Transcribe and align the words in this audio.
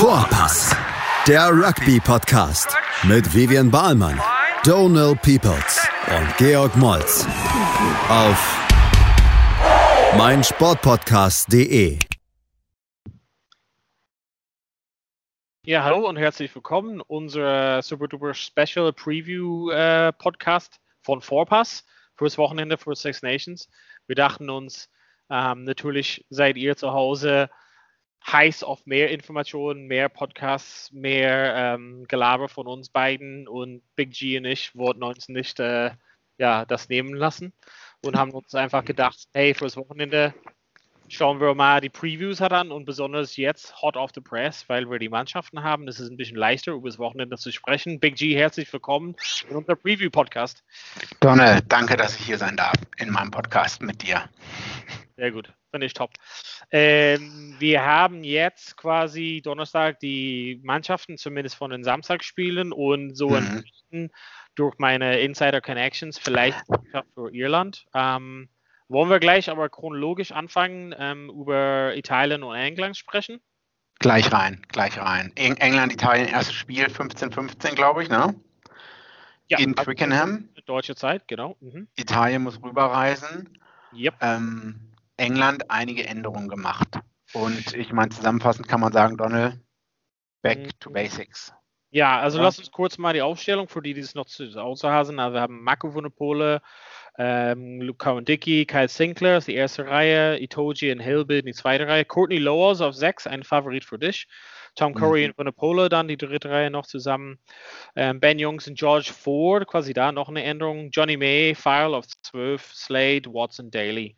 Vorpass, 0.00 0.74
der 1.28 1.50
Rugby-Podcast 1.50 2.74
mit 3.02 3.34
Vivian 3.34 3.70
Bahlmann, 3.70 4.18
Donal 4.64 5.14
Peoples 5.14 5.86
und 6.08 6.36
Georg 6.38 6.74
Moltz 6.74 7.26
auf 8.08 8.58
meinsportpodcast.de. 10.16 11.98
Ja, 15.66 15.84
hallo 15.84 16.08
und 16.08 16.16
herzlich 16.16 16.54
willkommen. 16.54 17.02
Unser 17.02 17.82
Super 17.82 18.08
Duper 18.08 18.32
Special 18.32 18.94
Preview 18.94 19.68
äh, 19.70 20.14
Podcast 20.14 20.80
von 21.02 21.20
Vorpass 21.20 21.84
fürs 22.16 22.38
Wochenende 22.38 22.78
für 22.78 22.96
Six 22.96 23.20
Nations. 23.20 23.68
Wir 24.06 24.16
dachten 24.16 24.48
uns, 24.48 24.88
ähm, 25.28 25.64
natürlich 25.64 26.24
seid 26.30 26.56
ihr 26.56 26.74
zu 26.78 26.90
Hause 26.90 27.50
heiß 28.26 28.62
auf 28.62 28.86
mehr 28.86 29.10
Informationen, 29.10 29.86
mehr 29.86 30.08
Podcasts, 30.08 30.92
mehr 30.92 31.54
ähm, 31.56 32.04
Gelaber 32.08 32.48
von 32.48 32.66
uns 32.66 32.88
beiden. 32.90 33.48
Und 33.48 33.82
Big 33.96 34.12
G 34.12 34.38
und 34.38 34.44
ich 34.44 34.74
wollten 34.76 35.02
uns 35.02 35.28
nicht 35.28 35.60
äh, 35.60 35.92
ja, 36.38 36.64
das 36.64 36.88
nehmen 36.88 37.14
lassen 37.14 37.52
und 38.02 38.16
haben 38.16 38.32
uns 38.32 38.54
einfach 38.54 38.84
gedacht, 38.84 39.28
hey, 39.34 39.54
fürs 39.54 39.76
Wochenende 39.76 40.34
schauen 41.10 41.40
wir 41.40 41.54
mal 41.54 41.80
die 41.80 41.88
Previews 41.88 42.40
halt 42.40 42.52
an 42.52 42.70
und 42.70 42.84
besonders 42.84 43.36
jetzt 43.36 43.82
hot 43.82 43.96
off 43.96 44.12
the 44.14 44.20
press, 44.20 44.68
weil 44.68 44.88
wir 44.88 44.98
die 44.98 45.08
Mannschaften 45.08 45.62
haben. 45.62 45.86
Das 45.86 45.98
ist 45.98 46.08
ein 46.08 46.16
bisschen 46.16 46.36
leichter, 46.36 46.72
über 46.72 46.88
das 46.88 46.98
Wochenende 46.98 47.36
zu 47.36 47.50
sprechen. 47.50 47.98
Big 47.98 48.16
G, 48.16 48.34
herzlich 48.36 48.72
willkommen 48.72 49.16
in 49.48 49.56
unserem 49.56 49.78
Preview-Podcast. 49.78 50.62
Donald, 51.18 51.64
danke, 51.68 51.96
dass 51.96 52.18
ich 52.18 52.24
hier 52.24 52.38
sein 52.38 52.56
darf 52.56 52.76
in 52.98 53.10
meinem 53.10 53.32
Podcast 53.32 53.82
mit 53.82 54.02
dir. 54.02 54.28
Sehr 55.16 55.32
gut, 55.32 55.52
finde 55.72 55.86
ich 55.86 55.94
top. 55.94 56.12
Ähm, 56.70 57.56
wir 57.58 57.84
haben 57.84 58.22
jetzt 58.22 58.76
quasi 58.76 59.42
Donnerstag 59.44 59.98
die 59.98 60.60
Mannschaften 60.62 61.18
zumindest 61.18 61.56
von 61.56 61.72
den 61.72 61.82
Samstagspielen 61.82 62.72
und 62.72 63.16
so 63.16 63.30
mhm. 63.30 64.10
durch 64.54 64.78
meine 64.78 65.18
Insider 65.18 65.60
Connections 65.60 66.18
vielleicht 66.18 66.60
für 67.14 67.34
Irland. 67.34 67.84
Ähm, 67.94 68.48
wollen 68.90 69.08
wir 69.08 69.20
gleich 69.20 69.48
aber 69.48 69.68
chronologisch 69.68 70.32
anfangen, 70.32 70.94
ähm, 70.98 71.30
über 71.30 71.96
Italien 71.96 72.42
und 72.42 72.54
England 72.56 72.96
sprechen? 72.96 73.40
Gleich 74.00 74.32
rein, 74.32 74.62
gleich 74.68 74.98
rein. 74.98 75.32
Eng 75.36 75.56
England, 75.56 75.92
Italien, 75.92 76.28
erstes 76.28 76.54
Spiel 76.54 76.86
15-15, 76.86 77.74
glaube 77.74 78.02
ich, 78.02 78.08
ne? 78.08 78.34
Ja, 79.48 79.58
in 79.58 79.76
also 79.76 79.84
Twickenham. 79.84 80.48
Deutsche 80.66 80.94
Zeit, 80.94 81.26
genau. 81.28 81.56
Mhm. 81.60 81.88
Italien 81.96 82.42
muss 82.42 82.62
rüberreisen. 82.62 83.58
Yep. 83.92 84.14
Ähm, 84.20 84.92
England 85.16 85.70
einige 85.70 86.06
Änderungen 86.06 86.48
gemacht. 86.48 87.00
Und 87.32 87.74
ich 87.74 87.92
meine, 87.92 88.10
zusammenfassend 88.10 88.68
kann 88.68 88.80
man 88.80 88.92
sagen, 88.92 89.16
Donald, 89.16 89.60
back 90.42 90.58
Mhm. 90.58 90.70
to 90.80 90.90
basics. 90.90 91.52
Ja, 91.90 92.20
also 92.20 92.38
Ja. 92.38 92.44
lass 92.44 92.58
uns 92.58 92.70
kurz 92.70 92.98
mal 92.98 93.12
die 93.12 93.22
Aufstellung, 93.22 93.68
für 93.68 93.82
die, 93.82 93.94
die 93.94 94.00
es 94.00 94.14
noch 94.14 94.26
zu 94.26 94.44
außer 94.44 95.04
sind. 95.04 95.18
Also 95.18 95.34
wir 95.34 95.40
haben 95.40 95.62
Marco 95.62 95.92
Vunopole, 95.92 96.62
ähm, 97.18 97.80
Luke 97.82 97.98
Cowan-Dickey, 97.98 98.66
Kyle 98.66 98.88
Sinclair 98.88 99.38
ist 99.38 99.48
die 99.48 99.54
erste 99.54 99.86
Reihe, 99.86 100.38
Itoji 100.40 100.92
und 100.92 101.00
Hillbill 101.00 101.42
die 101.42 101.52
zweite 101.52 101.86
Reihe, 101.86 102.04
Courtney 102.04 102.38
Lowers 102.38 102.80
auf 102.80 102.94
sechs, 102.94 103.26
ein 103.26 103.42
Favorit 103.42 103.84
für 103.84 103.98
dich. 103.98 104.26
Tom 104.76 104.94
Curry 104.94 105.24
Mhm. 105.24 105.30
und 105.30 105.38
Vunopole 105.38 105.88
dann 105.88 106.08
die 106.08 106.16
dritte 106.16 106.48
Reihe 106.48 106.70
noch 106.70 106.86
zusammen. 106.86 107.38
Ähm, 107.96 108.20
ben 108.20 108.38
Jungs 108.38 108.68
und 108.68 108.78
George 108.78 109.10
Ford, 109.12 109.66
quasi 109.66 109.92
da 109.92 110.12
noch 110.12 110.28
eine 110.28 110.44
Änderung. 110.44 110.90
Johnny 110.92 111.16
May, 111.16 111.54
File 111.54 111.94
auf 111.94 112.06
zwölf, 112.06 112.72
Slade, 112.72 113.32
Watson, 113.32 113.70
Daly. 113.70 114.16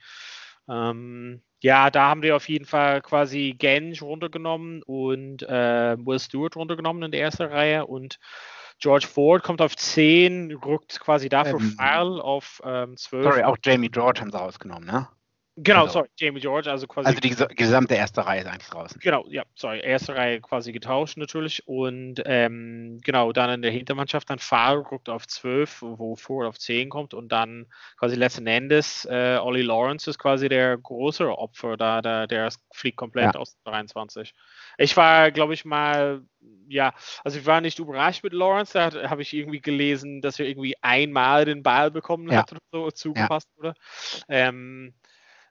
Ähm, 0.69 1.43
ja, 1.61 1.91
da 1.91 2.09
haben 2.09 2.23
wir 2.23 2.37
auf 2.37 2.49
jeden 2.49 2.65
Fall 2.67 3.01
quasi 3.03 3.55
Genge 3.57 3.99
runtergenommen 4.01 4.83
und 4.83 5.43
äh, 5.43 5.97
Will 5.99 6.19
Stewart 6.19 6.57
runtergenommen 6.57 7.05
in 7.05 7.13
der 7.13 7.21
ersten 7.23 7.45
Reihe 7.45 7.87
und 7.87 8.19
George 8.83 9.07
Ford 9.07 9.43
kommt 9.45 9.63
auf 9.63 9.77
10, 9.77 10.53
rückt 10.65 10.99
quasi 11.01 11.29
dafür 11.29 11.61
Ähm, 11.61 11.77
File 11.79 12.21
auf 12.21 12.61
ähm, 12.65 12.97
12. 12.97 13.23
Sorry, 13.25 13.43
auch 13.45 13.57
Jamie 13.65 13.89
George 13.89 14.21
haben 14.21 14.33
sie 14.33 14.37
rausgenommen, 14.39 14.85
ne? 14.85 15.09
genau, 15.57 15.83
also- 15.83 15.93
sorry, 15.93 16.09
Jamie 16.19 16.41
George, 16.41 16.69
also 16.71 16.87
quasi 16.87 17.07
Also 17.09 17.21
die 17.21 17.31
ges- 17.33 17.47
gesamte 17.55 17.95
erste 17.95 18.27
Reihe 18.27 18.41
ist 18.41 18.47
eigentlich 18.49 18.69
draußen. 18.71 18.99
Genau, 19.01 19.25
ja, 19.29 19.45
sorry, 19.55 19.81
erste 19.85 20.17
Reihe 20.17 20.41
quasi 20.41 20.73
getauscht 20.73 21.17
natürlich 21.19 21.63
und 21.69 22.23
ähm, 22.25 22.99
genau, 23.05 23.33
dann 23.33 23.51
in 23.51 23.63
der 23.63 23.71
Hintermannschaft 23.71 24.31
dann 24.31 24.39
Fahl 24.41 24.79
rückt 24.79 25.09
auf 25.11 25.29
12, 25.29 25.83
wo 25.83 26.17
Ford 26.17 26.49
auf 26.49 26.59
10 26.59 26.89
kommt 26.89 27.13
und 27.15 27.31
dann 27.31 27.67
quasi 27.99 28.17
letzten 28.17 28.47
Endes 28.47 29.05
äh, 29.09 29.37
Ollie 29.41 29.63
Lawrence 29.63 30.09
ist 30.11 30.19
quasi 30.19 30.49
der 30.49 30.77
größere 30.79 31.37
Opfer 31.39 31.77
da, 31.77 32.01
der, 32.03 32.27
der 32.27 32.49
fliegt 32.73 32.97
komplett 32.97 33.35
Ja. 33.35 33.41
aus 33.41 33.57
23. 33.65 34.33
Ich 34.83 34.97
war, 34.97 35.31
glaube 35.33 35.55
ich, 35.55 35.65
mal, 35.65 36.23
ja, 36.69 36.95
also 37.25 37.39
ich 37.39 37.47
war 37.47 37.61
nicht 37.61 37.79
überrascht 37.79 38.25
mit 38.25 38.33
Lawrence, 38.33 38.73
da 38.75 39.11
habe 39.11 39.23
ich 39.23 39.33
irgendwie 39.35 39.61
gelesen, 39.61 40.21
dass 40.23 40.39
er 40.41 40.47
irgendwie 40.47 40.77
einmal 40.83 41.45
den 41.45 41.63
Ball 41.63 41.91
bekommen 41.91 42.31
Ja. 42.31 42.37
hat 42.37 42.53
oder 42.53 42.61
so 42.73 42.91
zugepasst 42.91 43.49
wurde. 43.57 43.75
Ähm, 44.29 44.95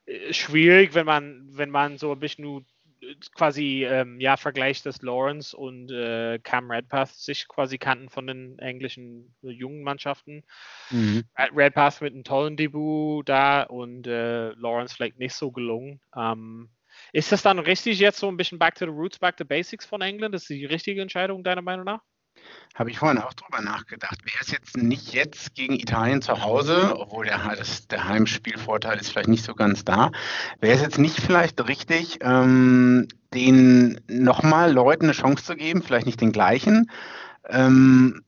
äh, 0.06 0.32
schwierig, 0.32 0.94
wenn 0.94 1.06
man, 1.06 1.48
wenn 1.52 1.70
man 1.70 1.98
so 1.98 2.12
ein 2.12 2.20
bisschen 2.20 2.44
nur 2.44 2.62
äh, 3.02 3.14
quasi 3.34 3.84
ähm, 3.84 4.20
ja 4.20 4.36
vergleicht, 4.36 4.86
dass 4.86 5.02
Lawrence 5.02 5.56
und 5.56 5.90
äh, 5.92 6.38
Cam 6.40 6.70
Redpath 6.70 7.10
sich 7.10 7.48
quasi 7.48 7.78
kannten 7.78 8.08
von 8.10 8.26
den 8.26 8.58
englischen 8.58 9.34
äh, 9.42 9.50
jungen 9.50 9.82
Mannschaften. 9.82 10.44
Mhm. 10.90 11.24
Red- 11.38 11.52
Redpath 11.56 12.00
mit 12.02 12.14
einem 12.14 12.24
tollen 12.24 12.56
Debüt 12.56 13.28
da 13.28 13.62
und 13.64 14.06
äh, 14.06 14.50
Lawrence 14.52 14.94
vielleicht 14.94 15.18
nicht 15.18 15.34
so 15.34 15.50
gelungen. 15.52 16.00
Ähm, 16.16 16.70
ist 17.12 17.30
das 17.30 17.42
dann 17.42 17.58
richtig 17.58 17.98
jetzt 17.98 18.18
so 18.18 18.28
ein 18.28 18.36
bisschen 18.36 18.58
back 18.58 18.74
to 18.74 18.86
the 18.86 18.90
roots, 18.90 19.18
back 19.18 19.36
to 19.36 19.44
basics 19.44 19.86
von 19.86 20.00
England? 20.00 20.34
Ist 20.34 20.48
die 20.48 20.64
richtige 20.64 21.02
Entscheidung 21.02 21.44
deiner 21.44 21.62
Meinung 21.62 21.84
nach? 21.84 22.00
Habe 22.74 22.90
ich 22.90 22.98
vorhin 22.98 23.18
auch 23.18 23.34
drüber 23.34 23.60
nachgedacht. 23.60 24.24
Wäre 24.24 24.38
es 24.40 24.50
jetzt 24.50 24.76
nicht 24.76 25.12
jetzt 25.12 25.54
gegen 25.54 25.74
Italien 25.74 26.22
zu 26.22 26.42
Hause, 26.42 26.94
obwohl 26.96 27.26
der, 27.26 27.54
das, 27.56 27.86
der 27.86 28.08
Heimspielvorteil 28.08 28.98
ist 28.98 29.10
vielleicht 29.10 29.28
nicht 29.28 29.44
so 29.44 29.54
ganz 29.54 29.84
da, 29.84 30.10
wäre 30.58 30.74
es 30.74 30.82
jetzt 30.82 30.98
nicht 30.98 31.20
vielleicht 31.20 31.66
richtig, 31.68 32.18
ähm, 32.22 33.08
den 33.34 34.00
nochmal 34.08 34.72
Leuten 34.72 35.04
eine 35.04 35.12
Chance 35.12 35.44
zu 35.44 35.54
geben, 35.54 35.82
vielleicht 35.82 36.06
nicht 36.06 36.20
den 36.20 36.32
gleichen? 36.32 36.90
Ähm, 37.48 38.24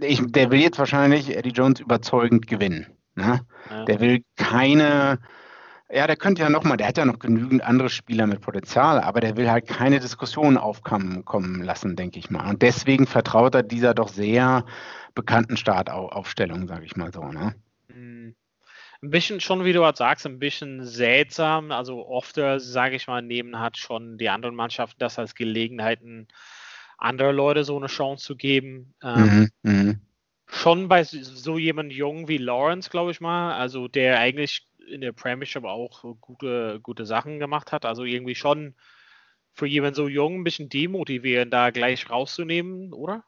ich, 0.00 0.22
der 0.28 0.50
will 0.50 0.60
jetzt 0.60 0.78
wahrscheinlich 0.78 1.36
Eddie 1.36 1.50
Jones 1.50 1.80
überzeugend 1.80 2.46
gewinnen. 2.46 2.86
Ne? 3.16 3.40
Ja. 3.70 3.84
Der 3.86 4.00
will 4.00 4.22
keine, 4.36 5.18
ja, 5.90 6.06
der 6.06 6.16
könnte 6.16 6.42
ja 6.42 6.50
nochmal, 6.50 6.76
der 6.76 6.88
hat 6.88 6.98
ja 6.98 7.04
noch 7.04 7.18
genügend 7.18 7.62
andere 7.62 7.88
Spieler 7.88 8.26
mit 8.26 8.40
Potenzial, 8.40 9.00
aber 9.00 9.20
der 9.20 9.36
will 9.36 9.50
halt 9.50 9.66
keine 9.66 10.00
Diskussion 10.00 10.56
aufkommen 10.56 11.24
kommen 11.24 11.62
lassen, 11.62 11.94
denke 11.94 12.18
ich 12.18 12.30
mal. 12.30 12.48
Und 12.48 12.62
deswegen 12.62 13.06
vertraut 13.06 13.54
er 13.54 13.62
dieser 13.62 13.94
doch 13.94 14.08
sehr 14.08 14.64
bekannten 15.14 15.56
Startaufstellung, 15.56 16.66
sage 16.66 16.84
ich 16.84 16.96
mal 16.96 17.12
so. 17.12 17.24
Ne? 17.24 17.54
Hm. 17.88 18.34
Ein 19.02 19.10
bisschen 19.10 19.40
schon, 19.40 19.64
wie 19.64 19.72
du 19.72 19.84
halt 19.84 19.96
sagst, 19.96 20.26
ein 20.26 20.38
bisschen 20.38 20.84
seltsam. 20.84 21.70
Also 21.70 22.06
oft, 22.06 22.34
sage 22.56 22.96
ich 22.96 23.06
mal, 23.06 23.22
nehmen 23.22 23.60
hat 23.60 23.76
schon 23.76 24.18
die 24.18 24.30
anderen 24.30 24.56
Mannschaften 24.56 24.98
das 24.98 25.18
als 25.18 25.34
Gelegenheiten, 25.34 26.26
andere 26.98 27.30
Leute 27.32 27.62
so 27.62 27.76
eine 27.76 27.86
Chance 27.86 28.24
zu 28.24 28.36
geben. 28.36 28.94
Ähm, 29.02 29.50
Mhm, 29.62 29.70
mhm. 29.70 30.00
Schon 30.48 30.88
bei 30.88 31.02
so 31.04 31.58
jemand 31.58 31.92
jung 31.92 32.28
wie 32.28 32.38
Lawrence, 32.38 32.88
glaube 32.88 33.10
ich 33.10 33.20
mal, 33.20 33.54
also 33.54 33.88
der 33.88 34.20
eigentlich 34.20 34.66
in 34.86 35.00
der 35.00 35.12
Premiership 35.12 35.64
auch 35.64 36.04
gute, 36.20 36.80
gute 36.82 37.06
Sachen 37.06 37.38
gemacht 37.38 37.72
hat. 37.72 37.84
Also 37.84 38.04
irgendwie 38.04 38.34
schon 38.34 38.74
für 39.52 39.66
jemanden 39.66 39.94
so 39.94 40.08
jung 40.08 40.40
ein 40.40 40.44
bisschen 40.44 40.68
demotivierend, 40.68 41.52
da 41.52 41.70
gleich 41.70 42.10
rauszunehmen, 42.10 42.92
oder? 42.92 43.24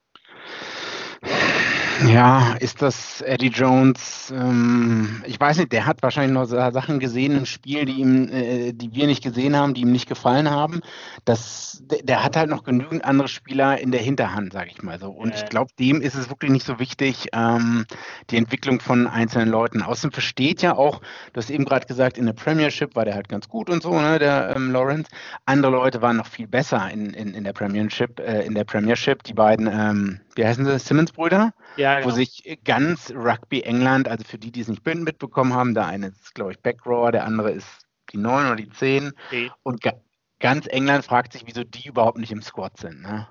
Ja, 2.13 2.55
ist 2.61 2.81
das 2.81 3.21
Eddie 3.21 3.49
Jones? 3.49 4.33
Ähm, 4.35 5.23
ich 5.27 5.39
weiß 5.39 5.59
nicht, 5.59 5.73
der 5.73 5.85
hat 5.85 6.03
wahrscheinlich 6.03 6.33
noch 6.33 6.47
Sa- 6.47 6.71
Sachen 6.71 7.01
gesehen 7.01 7.37
im 7.37 7.45
Spiel, 7.45 7.85
die 7.85 7.93
ihm, 8.01 8.29
äh, 8.33 8.73
die 8.73 8.95
wir 8.95 9.07
nicht 9.07 9.23
gesehen 9.23 9.55
haben, 9.57 9.75
die 9.75 9.83
ihm 9.83 9.93
nicht 9.93 10.09
gefallen 10.09 10.49
haben. 10.51 10.81
Das, 11.25 11.83
der, 11.85 12.03
der 12.03 12.25
hat 12.25 12.37
halt 12.37 12.49
noch 12.51 12.65
genügend 12.65 13.05
andere 13.05 13.29
Spieler 13.29 13.79
in 13.79 13.91
der 13.91 14.01
Hinterhand, 14.01 14.53
sage 14.53 14.71
ich 14.71 14.83
mal 14.83 14.99
so. 14.99 15.11
Und 15.11 15.31
Ja. 15.31 15.35
ich 15.37 15.45
glaube, 15.47 15.71
dem 15.79 16.01
ist 16.01 16.15
es 16.15 16.31
wirklich 16.31 16.51
nicht 16.51 16.65
so 16.65 16.79
wichtig, 16.79 17.27
ähm, 17.33 17.85
die 18.31 18.37
Entwicklung 18.39 18.81
von 18.81 19.07
einzelnen 19.07 19.51
Leuten. 19.51 19.83
Außerdem 19.83 20.13
versteht 20.13 20.63
ja 20.63 20.77
auch, 20.77 21.01
du 21.33 21.39
hast 21.39 21.51
eben 21.51 21.65
gerade 21.65 21.87
gesagt, 21.87 22.17
in 22.17 22.27
der 22.27 22.33
Premiership 22.33 22.97
war 22.97 23.05
der 23.05 23.15
halt 23.15 23.29
ganz 23.29 23.49
gut 23.49 23.69
und 23.69 23.83
so, 23.83 23.93
ne, 24.01 24.19
der 24.19 24.55
ähm, 24.57 24.73
Lawrence. 24.73 25.11
Andere 25.47 25.73
Leute 25.73 26.01
waren 26.01 26.17
noch 26.17 26.27
viel 26.27 26.47
besser 26.47 26.91
in, 26.91 27.11
in, 27.11 27.35
in 27.35 27.45
der 27.45 27.53
Premiership, 27.53 28.19
äh, 28.21 28.47
in 28.47 28.55
der 28.55 28.65
Premiership. 28.65 29.23
Die 29.25 29.35
beiden, 29.35 29.67
ähm, 29.67 30.21
wie 30.37 30.47
heißen 30.47 30.65
sie, 30.65 30.79
Simmons-Brüder? 30.79 31.53
Ja, 31.77 31.98
wo 32.01 32.09
genau. 32.09 32.15
sich 32.15 32.59
ganz 32.65 33.13
Rugby 33.15 33.63
England, 33.63 34.09
also 34.09 34.25
für 34.25 34.39
die, 34.39 34.53
die 34.53 34.61
es 34.61 34.69
nicht 34.69 34.85
mitbekommen 34.87 35.55
haben, 35.55 35.75
der 35.75 35.87
eine 35.87 36.09
ist, 36.09 36.35
glaube 36.35 36.53
ich, 36.53 36.61
Backrower, 36.61 37.13
der 37.13 37.25
andere 37.25 37.51
ist 37.51 37.87
die 38.13 38.19
9 38.19 38.47
oder 38.47 38.57
die 38.57 38.71
10. 38.71 39.13
Okay. 39.29 39.51
Und 39.63 39.81
ga 39.83 39.93
ganz 40.41 40.67
England 40.67 41.05
fragt 41.05 41.33
sich, 41.33 41.43
wieso 41.47 41.65
die 41.65 41.89
überhaupt 41.89 42.19
nicht 42.19 42.31
im 42.31 42.43
Squad 42.43 42.77
sind. 42.79 43.03
Ne? 43.03 43.27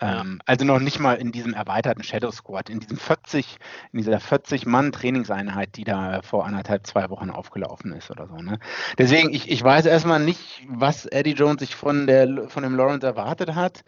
Ähm, 0.00 0.40
also 0.46 0.64
noch 0.64 0.80
nicht 0.80 0.98
mal 0.98 1.14
in 1.14 1.30
diesem 1.30 1.52
erweiterten 1.52 2.02
Shadow 2.02 2.30
Squad, 2.30 2.70
in 2.70 2.80
diesem 2.80 2.96
40, 2.96 3.58
in 3.92 3.98
dieser 3.98 4.16
40-Mann-Trainingseinheit, 4.18 5.76
die 5.76 5.84
da 5.84 6.22
vor 6.22 6.46
anderthalb, 6.46 6.86
zwei 6.86 7.10
Wochen 7.10 7.30
aufgelaufen 7.30 7.92
ist 7.92 8.10
oder 8.10 8.26
so. 8.26 8.36
Ne? 8.36 8.58
Deswegen, 8.98 9.32
ich, 9.32 9.50
ich 9.50 9.62
weiß 9.62 9.86
erstmal 9.86 10.20
nicht, 10.20 10.66
was 10.68 11.06
Eddie 11.06 11.34
Jones 11.34 11.60
sich 11.60 11.74
von, 11.74 12.06
der, 12.06 12.48
von 12.48 12.62
dem 12.62 12.74
Lawrence 12.74 13.06
erwartet 13.06 13.54
hat. 13.54 13.84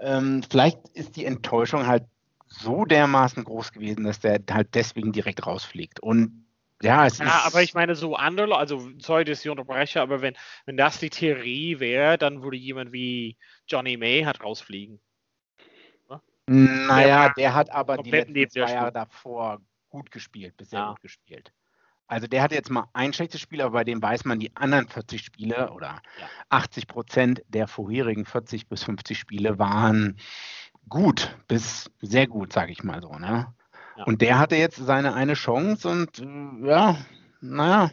Ähm, 0.00 0.42
vielleicht 0.48 0.88
ist 0.94 1.16
die 1.16 1.24
Enttäuschung 1.24 1.86
halt 1.86 2.04
so 2.52 2.84
dermaßen 2.84 3.44
groß 3.44 3.72
gewesen, 3.72 4.04
dass 4.04 4.20
der 4.20 4.40
halt 4.50 4.74
deswegen 4.74 5.12
direkt 5.12 5.46
rausfliegt. 5.46 6.00
Und 6.00 6.46
ja, 6.82 7.06
es 7.06 7.18
ja, 7.18 7.38
ist. 7.38 7.46
aber 7.46 7.62
ich 7.62 7.74
meine, 7.74 7.94
so 7.94 8.16
andere, 8.16 8.56
also 8.56 8.90
sorry, 8.98 9.24
dass 9.24 9.44
ich 9.44 9.50
unterbreche, 9.50 10.00
aber 10.00 10.20
wenn, 10.22 10.34
wenn 10.66 10.76
das 10.76 10.98
die 10.98 11.10
Theorie 11.10 11.78
wäre, 11.80 12.18
dann 12.18 12.42
würde 12.42 12.56
jemand 12.56 12.92
wie 12.92 13.36
Johnny 13.68 13.96
May 13.96 14.22
halt 14.24 14.42
rausfliegen. 14.42 15.00
Naja, 16.46 17.26
der, 17.26 17.34
der 17.34 17.54
hat 17.54 17.70
aber 17.70 17.98
die 17.98 18.10
letzten 18.10 18.50
zwei 18.50 18.72
Jahre 18.72 18.92
davor 18.92 19.60
gut 19.90 20.10
gespielt, 20.10 20.56
bis 20.56 20.70
sehr 20.70 20.80
Ja. 20.80 20.88
gut 20.90 21.00
gespielt. 21.00 21.52
Also 22.08 22.26
der 22.26 22.42
hatte 22.42 22.54
jetzt 22.54 22.68
mal 22.68 22.88
ein 22.92 23.12
schlechtes 23.14 23.40
Spiel, 23.40 23.62
aber 23.62 23.70
bei 23.70 23.84
dem 23.84 24.02
weiß 24.02 24.26
man, 24.26 24.38
die 24.38 24.54
anderen 24.56 24.86
40 24.86 25.24
Spiele 25.24 25.70
oder 25.70 26.02
Ja. 26.18 26.28
80 26.50 26.86
Prozent 26.86 27.42
der 27.48 27.66
vorherigen 27.68 28.26
40 28.26 28.68
bis 28.68 28.82
50 28.82 29.18
Spiele 29.18 29.58
waren 29.58 30.18
gut 30.88 31.36
bis 31.48 31.90
sehr 32.00 32.26
gut, 32.26 32.52
sage 32.52 32.72
ich 32.72 32.84
mal 32.84 33.00
so. 33.00 33.12
Ne? 33.14 33.52
Ja. 33.96 34.04
Und 34.04 34.22
der 34.22 34.38
hatte 34.38 34.56
jetzt 34.56 34.76
seine 34.76 35.14
eine 35.14 35.34
Chance 35.34 35.88
und 35.88 36.18
äh, 36.18 36.68
ja, 36.68 36.96
naja, 37.40 37.90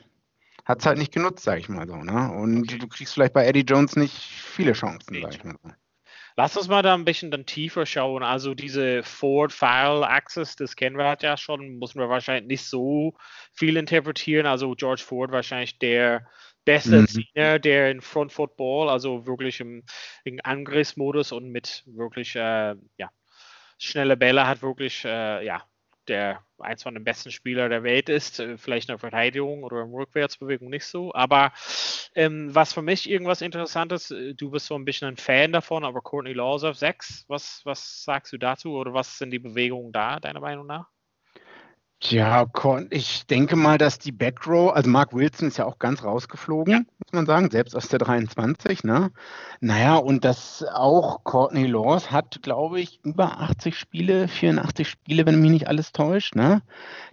hat 0.66 0.80
es 0.80 0.86
halt 0.86 0.98
nicht 0.98 1.14
genutzt, 1.14 1.44
sage 1.44 1.60
ich 1.60 1.70
mal 1.70 1.88
so. 1.88 1.96
Ne? 1.96 2.32
Und 2.32 2.64
Okay. 2.64 2.78
du 2.78 2.88
kriegst 2.88 3.14
vielleicht 3.14 3.34
bei 3.34 3.46
Eddie 3.46 3.66
Jones 3.68 3.96
nicht 3.96 4.16
viele 4.16 4.74
Chancen, 4.74 5.22
sage 5.22 5.36
ich 5.36 5.44
mal 5.44 5.56
so. 5.64 5.72
Lass 6.36 6.56
uns 6.56 6.70
mal 6.70 6.84
da 6.84 6.94
ein 6.94 7.04
bisschen 7.04 7.32
dann 7.32 7.46
tiefer 7.46 7.86
schauen. 7.86 8.24
Also 8.24 8.54
diese 8.54 9.04
Ford-File-Axis, 9.04 10.56
das 10.56 10.78
kennen 10.78 10.98
wir 10.98 11.06
halt 11.06 11.22
ja 11.22 11.36
schon, 11.36 11.80
müssen 11.80 12.00
wir 12.00 12.08
wahrscheinlich 12.08 12.48
nicht 12.48 12.66
so 12.66 13.14
viel 13.52 13.76
interpretieren. 13.76 14.46
Also 14.46 14.74
George 14.76 15.02
Ford 15.06 15.32
wahrscheinlich 15.32 15.80
der 15.80 16.26
beste 16.70 17.02
Mhm. 17.02 17.08
Senior, 17.08 17.60
der 17.60 17.92
in 17.92 18.02
Front 18.02 18.32
Football, 18.34 18.90
also 18.90 19.26
wirklich 19.26 19.60
im, 19.60 19.84
im 20.24 20.40
Angriffsmodus 20.44 21.32
und 21.32 21.50
mit 21.52 21.84
wirklich 21.88 22.36
äh, 22.36 22.76
ja, 22.98 23.10
schnelle 23.78 24.18
Bälle 24.18 24.48
hat 24.48 24.62
wirklich 24.62 25.06
äh, 25.06 25.46
ja, 25.46 25.64
der 26.08 26.44
eins 26.60 26.84
von 26.84 26.94
den 26.94 27.04
besten 27.04 27.32
Spieler 27.32 27.70
der 27.70 27.84
Welt 27.84 28.10
ist. 28.10 28.40
Äh, 28.40 28.58
Vielleicht 28.58 28.90
in 28.90 28.94
der 28.94 29.00
Verteidigung 29.00 29.64
oder 29.64 29.82
in 29.84 29.94
Rückwärtsbewegung 29.94 30.70
nicht 30.70 30.86
so. 30.86 31.14
Aber 31.14 31.54
ähm, 32.16 32.54
was 32.54 32.74
für 32.74 32.82
mich 32.82 33.10
irgendwas 33.10 33.42
Interessantes, 33.42 34.12
äh, 34.12 34.34
du 34.36 34.52
bist 34.52 34.68
so 34.68 34.76
ein 34.76 34.86
bisschen 34.86 35.10
ein 35.10 35.18
Fan 35.18 35.52
davon, 35.54 35.86
aber 35.86 36.02
Courtney 36.02 36.34
Laws 36.34 36.64
auf 36.64 36.78
6, 36.78 37.26
was, 37.28 37.62
was 37.66 38.04
sagst 38.04 38.34
du 38.34 38.38
dazu 38.38 38.74
oder 38.76 38.94
was 38.94 39.18
sind 39.18 39.32
die 39.32 39.40
Bewegungen 39.40 39.92
da, 39.94 40.20
deiner 40.20 40.42
Meinung 40.42 40.68
nach? 40.68 40.88
Tja, 42.02 42.46
ich 42.92 43.26
denke 43.28 43.58
mal, 43.58 43.78
dass 43.78 44.00
die 44.00 44.14
Backrow, 44.14 44.72
also 44.72 44.90
Mark 44.90 45.14
Wilson 45.14 45.50
ist 45.50 45.58
ja 45.58 45.66
auch 45.66 45.80
ganz 45.80 46.02
rausgeflogen, 46.02 46.88
muss 46.98 47.12
man 47.12 47.26
sagen, 47.26 47.52
selbst 47.52 47.76
aus 47.76 47.90
der 47.90 48.00
23, 48.00 48.86
ne? 48.86 49.12
Naja, 49.60 49.98
und 49.98 50.24
das 50.24 50.64
auch 50.74 51.26
Courtney 51.26 51.66
Laws 51.66 52.10
hat, 52.10 52.40
glaube 52.42 52.80
ich, 52.80 53.02
über 53.04 53.42
80 53.42 53.78
Spiele, 53.78 54.30
84 54.30 54.88
Spiele, 54.88 55.26
wenn 55.26 55.42
mich 55.42 55.52
nicht 55.52 55.68
alles 55.68 55.92
täuscht, 55.92 56.36
ne? 56.36 56.62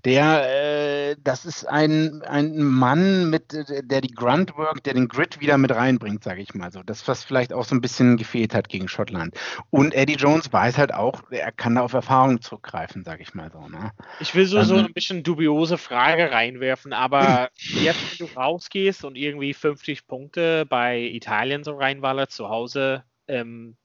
Der, 0.05 0.49
äh, 0.49 1.17
das 1.25 1.45
ist 1.47 1.69
ein, 1.69 2.23
ein 2.23 2.63
Mann, 2.63 3.29
mit, 3.29 3.53
der 3.53 4.01
die 4.01 4.15
Gruntwork, 4.15 4.85
der 4.85 4.95
den 4.95 5.09
Grit 5.09 5.41
wieder 5.41 5.59
mit 5.59 5.75
reinbringt, 5.75 6.23
sage 6.23 6.43
ich 6.43 6.55
mal 6.55 6.71
so. 6.71 6.85
Das, 6.85 7.09
was 7.09 7.25
vielleicht 7.25 7.53
auch 7.53 7.65
so 7.65 7.75
ein 7.75 7.81
bisschen 7.81 8.17
gefehlt 8.17 8.55
hat 8.55 8.69
gegen 8.69 8.87
Schottland. 8.87 9.35
Und 9.71 9.95
Eddie 9.95 10.15
Jones 10.15 10.53
weiß 10.53 10.79
halt 10.79 10.95
auch, 10.95 11.23
er 11.31 11.51
kann 11.51 11.75
da 11.75 11.81
auf 11.81 11.93
Erfahrung 11.93 12.41
zurückgreifen, 12.41 13.03
sage 13.03 13.25
ich 13.25 13.35
mal 13.35 13.51
so, 13.51 13.69
ne? 13.69 13.91
Ich 14.21 14.33
will 14.37 14.47
so, 14.47 14.63
so 14.63 14.76
Ähm, 14.81 14.87
ein 14.87 14.93
bisschen 14.93 15.23
dubiose 15.23 15.79
Frage 15.79 16.31
reinwerfen, 16.31 16.93
aber 16.93 17.51
jetzt, 17.57 18.21
wenn 18.21 18.27
du 18.27 18.33
rausgehst 18.35 19.05
und 19.05 19.17
irgendwie 19.17 19.55
50 19.55 20.07
Punkte 20.07 20.67
bei 20.67 21.01
Italien 21.01 21.65
so 21.65 21.77
reinballert 21.77 22.31
zu 22.31 22.49
Hause, 22.49 23.05
ähm, 23.29 23.77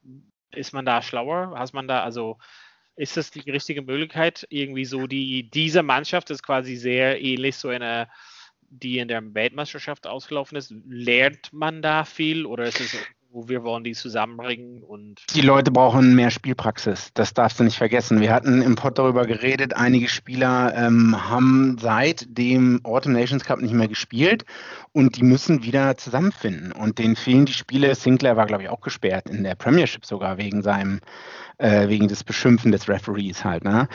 ist 0.52 0.74
man 0.74 0.86
da 0.86 1.02
schlauer? 1.02 1.54
Hast 1.58 1.74
man 1.74 1.88
da, 1.88 2.04
also 2.04 2.38
ist 2.96 3.18
das 3.18 3.32
die 3.32 3.50
richtige 3.50 3.82
Möglichkeit? 3.82 4.46
Irgendwie 4.50 4.86
so 4.86 5.08
die, 5.08 5.50
diese 5.50 5.84
Mannschaft 5.84 6.30
ist 6.30 6.44
quasi 6.44 6.76
sehr 6.76 7.22
ähnlich 7.22 7.56
so 7.56 7.70
eine, 7.70 8.10
die 8.62 9.00
in 9.00 9.08
der 9.08 9.34
Weltmeisterschaft 9.34 10.08
ausgelaufen 10.08 10.58
ist. 10.58 10.74
Lernt 10.88 11.52
man 11.54 11.82
da 11.82 12.06
viel 12.06 12.46
oder 12.46 12.66
ist 12.66 12.80
es 12.80 12.98
wo 13.32 13.48
wir 13.48 13.64
wollen 13.64 13.84
die 13.84 13.94
zusammenbringen 13.94 14.84
und 14.84 15.22
Die 15.34 15.42
Leute 15.42 15.72
brauchen 15.72 16.16
mehr 16.16 16.32
Spielpraxis. 16.32 17.12
Das 17.14 17.34
darfst 17.34 17.60
du 17.60 17.64
nicht 17.64 17.78
vergessen. 17.78 18.20
Wir 18.20 18.34
hatten 18.34 18.62
im 18.62 18.76
Pod 18.76 18.98
darüber 18.98 19.26
geredet. 19.26 19.76
Einige 19.76 20.10
Spieler 20.10 20.74
ähm, 20.76 21.30
haben 21.30 21.78
seit 21.80 22.26
dem 22.38 22.82
Autumn 22.84 23.14
Nations 23.14 23.46
Cup 23.46 23.62
nicht 23.62 23.74
mehr 23.74 23.88
gespielt 23.88 24.46
und 24.92 25.16
die 25.18 25.24
müssen 25.24 25.64
wieder 25.64 25.96
zusammenfinden. 25.98 26.74
Und 26.74 27.00
denen 27.00 27.16
fehlen 27.16 27.46
die 27.46 27.54
Spiele. 27.54 27.96
Sinclair 27.96 28.36
war, 28.36 28.48
glaube 28.48 28.64
ich, 28.64 28.70
auch 28.70 28.82
gesperrt 28.82 29.30
in 29.30 29.44
der 29.44 29.56
Premiership 29.56 30.06
sogar 30.06 30.38
wegen 30.38 30.62
seinem, 30.62 31.00
äh, 31.58 31.88
wegen 31.88 32.10
des 32.10 32.24
Beschimpfen 32.26 32.72
des 32.72 32.90
Referees 32.90 33.46
halt. 33.46 33.64
Ne? 33.64 33.88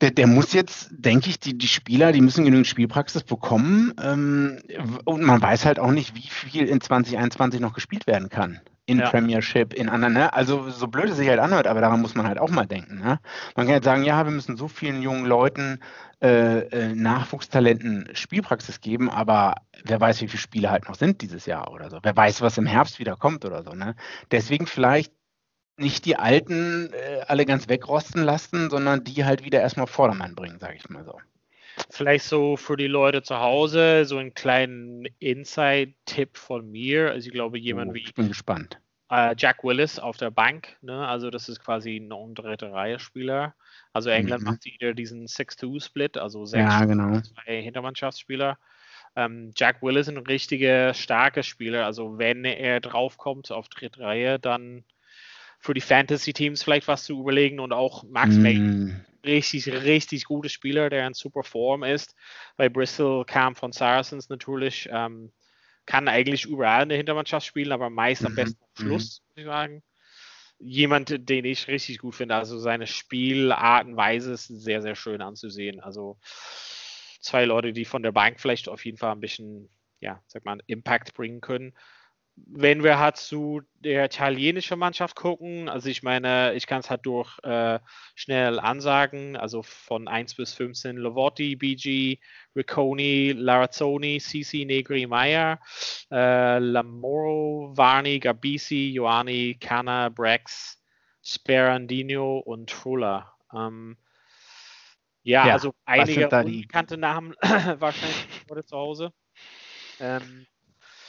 Der, 0.00 0.10
der 0.10 0.26
muss 0.26 0.52
jetzt, 0.52 0.88
denke 0.92 1.28
ich, 1.28 1.38
die, 1.38 1.56
die 1.58 1.68
Spieler, 1.68 2.12
die 2.12 2.20
müssen 2.20 2.44
genügend 2.44 2.66
Spielpraxis 2.66 3.22
bekommen. 3.22 3.92
Ähm, 4.02 4.58
und 5.04 5.22
man 5.22 5.42
weiß 5.42 5.66
halt 5.66 5.78
auch 5.78 5.90
nicht, 5.90 6.14
wie 6.14 6.28
viel 6.28 6.66
in 6.66 6.80
2021 6.80 7.60
noch 7.60 7.74
gespielt 7.74 8.06
werden 8.06 8.28
kann 8.28 8.60
in 8.90 8.98
Ja. 8.98 9.10
Premiership, 9.10 9.72
in 9.72 9.88
anderen, 9.88 10.14
ne? 10.14 10.32
Also 10.32 10.68
so 10.68 10.88
blöd 10.88 11.10
es 11.10 11.16
sich 11.16 11.28
halt 11.28 11.38
anhört, 11.38 11.68
aber 11.68 11.80
daran 11.80 12.00
muss 12.00 12.16
man 12.16 12.26
halt 12.26 12.40
auch 12.40 12.50
mal 12.50 12.66
denken. 12.66 12.98
Ne? 12.98 13.20
Man 13.54 13.66
kann 13.66 13.76
jetzt 13.76 13.84
sagen, 13.84 14.02
ja, 14.02 14.24
wir 14.24 14.32
müssen 14.32 14.56
so 14.56 14.66
vielen 14.66 15.00
jungen 15.00 15.26
Leuten, 15.26 15.78
äh, 16.20 16.58
äh, 16.58 16.94
Nachwuchstalenten 16.94 18.08
Spielpraxis 18.14 18.80
geben, 18.80 19.08
aber 19.08 19.54
wer 19.84 20.00
weiß, 20.00 20.20
wie 20.22 20.28
viele 20.28 20.40
Spiele 20.40 20.70
halt 20.70 20.88
noch 20.88 20.96
sind 20.96 21.22
dieses 21.22 21.46
Jahr 21.46 21.70
oder 21.72 21.88
so. 21.88 21.98
Wer 22.02 22.16
weiß, 22.16 22.42
was 22.42 22.58
im 22.58 22.66
Herbst 22.66 22.98
wieder 22.98 23.14
kommt 23.16 23.44
oder 23.44 23.62
so. 23.62 23.70
Ne? 23.70 23.94
Deswegen 24.32 24.66
vielleicht 24.66 25.12
nicht 25.80 26.04
die 26.04 26.16
Alten 26.16 26.92
äh, 26.92 27.20
alle 27.26 27.46
ganz 27.46 27.68
wegrosten 27.68 28.22
lassen, 28.22 28.70
sondern 28.70 29.04
die 29.04 29.24
halt 29.24 29.44
wieder 29.44 29.60
erstmal 29.60 29.86
Vordermann 29.86 30.34
bringen, 30.34 30.58
sage 30.60 30.76
ich 30.76 30.88
mal 30.88 31.04
so. 31.04 31.18
Vielleicht 31.88 32.24
so 32.26 32.56
für 32.56 32.76
die 32.76 32.86
Leute 32.86 33.22
zu 33.22 33.38
Hause 33.40 34.04
so 34.04 34.18
einen 34.18 34.34
kleinen 34.34 35.06
Inside-Tipp 35.18 36.36
von 36.36 36.70
mir. 36.70 37.10
Also 37.10 37.26
ich 37.26 37.32
glaube, 37.32 37.58
jemand 37.58 37.90
Oh, 37.90 37.94
wie 37.94 38.00
ich 38.00 38.14
bin 38.14 38.28
gespannt. 38.28 38.78
äh, 39.10 39.34
Jack 39.36 39.64
Willis 39.64 39.98
auf 39.98 40.16
der 40.16 40.30
Bank, 40.30 40.76
ne? 40.82 41.06
also 41.06 41.30
das 41.30 41.48
ist 41.48 41.60
quasi 41.64 41.96
ein 41.96 42.12
ein 42.12 42.34
dritte 42.34 42.70
Reihe-Spieler. 42.72 43.54
Also 43.92 44.10
England 44.10 44.42
Mhm. 44.42 44.50
macht 44.50 44.64
wieder 44.64 44.94
diesen 44.94 45.26
6-2-Split, 45.26 46.16
also 46.18 46.44
sechs 46.44 46.62
Ja, 46.80 46.84
genau. 46.84 47.20
zwei 47.20 47.62
Hintermannschaftsspieler. 47.62 48.58
Ähm, 49.16 49.50
Jack 49.56 49.82
Willis 49.82 50.06
ist 50.06 50.14
ein 50.16 50.18
richtiger 50.18 50.94
starker 50.94 51.42
Spieler. 51.42 51.86
Also 51.86 52.18
wenn 52.18 52.44
er 52.44 52.80
draufkommt 52.80 53.50
auf 53.50 53.68
dritte 53.68 54.00
Reihe, 54.00 54.38
dann 54.38 54.84
für 55.60 55.74
die 55.74 55.82
Fantasy-Teams 55.82 56.64
vielleicht 56.64 56.88
was 56.88 57.04
zu 57.04 57.20
überlegen 57.20 57.60
und 57.60 57.72
auch 57.72 58.04
Max 58.04 58.40
May 58.40 58.64
Mm, 58.72 59.04
richtig, 59.24 59.68
richtig 59.68 60.24
guter 60.26 60.48
Spieler, 60.50 60.90
der 60.90 61.06
in 61.06 61.14
super 61.14 61.44
Form 61.44 61.84
ist. 61.84 62.16
Bei 62.56 62.68
Bristol 62.70 63.24
kam 63.26 63.56
von 63.56 63.72
Saracens 63.72 64.30
natürlich, 64.30 64.88
ähm, 64.92 65.32
kann 65.86 66.08
eigentlich 66.08 66.46
überall 66.46 66.84
in 66.84 66.90
der 66.90 66.98
Hintermannschaft 66.98 67.46
spielen, 67.46 67.72
aber 67.72 67.90
meist 67.90 68.26
am 68.26 68.34
Mhm, 68.34 68.36
besten 68.36 68.62
am 68.64 68.70
Schluss, 68.76 69.22
muss 69.28 69.38
ich 69.38 69.44
sagen. 69.46 69.82
Jemand, 70.58 71.28
den 71.28 71.44
ich 71.46 71.68
richtig 71.68 71.98
gut 71.98 72.14
finde, 72.16 72.34
also 72.36 72.58
seine 72.58 72.86
Spielart 72.86 73.86
und 73.86 73.96
Weise 73.96 74.32
ist 74.34 74.46
sehr, 74.48 74.82
sehr 74.82 74.94
schön 74.94 75.22
anzusehen. 75.22 75.80
Also 75.80 76.18
zwei 77.20 77.44
Leute, 77.44 77.72
die 77.72 77.84
von 77.84 78.02
der 78.02 78.12
Bank 78.12 78.40
vielleicht 78.40 78.68
auf 78.68 78.84
jeden 78.84 78.98
Fall 78.98 79.12
ein 79.12 79.20
bisschen, 79.20 79.68
ja, 80.00 80.22
sag 80.26 80.44
mal, 80.44 80.60
Impact 80.66 81.14
bringen 81.14 81.40
können 81.40 81.74
wenn 82.46 82.82
wir 82.82 82.98
halt 82.98 83.16
zu 83.16 83.62
der 83.80 84.04
italienischen 84.04 84.78
Mannschaft 84.78 85.16
gucken, 85.16 85.68
also 85.68 85.88
ich 85.88 86.02
meine, 86.02 86.54
ich 86.54 86.66
kann 86.66 86.80
es 86.80 86.90
halt 86.90 87.06
durch 87.06 87.38
äh, 87.42 87.78
schnell 88.14 88.58
ansagen, 88.58 89.36
also 89.36 89.62
von 89.62 90.08
1 90.08 90.34
bis 90.34 90.54
15 90.54 90.96
Lovotti, 90.96 91.56
BG, 91.56 92.18
Ricconi, 92.56 93.32
Larazzoni, 93.32 94.20
Sisi, 94.20 94.64
Negri, 94.64 95.06
Meyer, 95.06 95.60
äh, 96.10 96.58
Lamoro, 96.58 97.70
Varni, 97.76 98.18
Gabisi, 98.18 98.92
Ioani, 98.94 99.56
Cana, 99.60 100.08
Brex, 100.08 100.82
Sperandino 101.22 102.38
und 102.38 102.70
Trulla. 102.70 103.34
Ähm, 103.54 103.96
ja, 105.22 105.46
Ja, 105.46 105.52
also 105.54 105.74
einige 105.84 106.28
unbekannte 106.28 106.96
Namen 106.96 107.34
wahrscheinlich 107.78 108.26
heute 108.50 108.64
zu 108.64 108.76
Hause. 108.76 109.12
Ähm, 110.00 110.46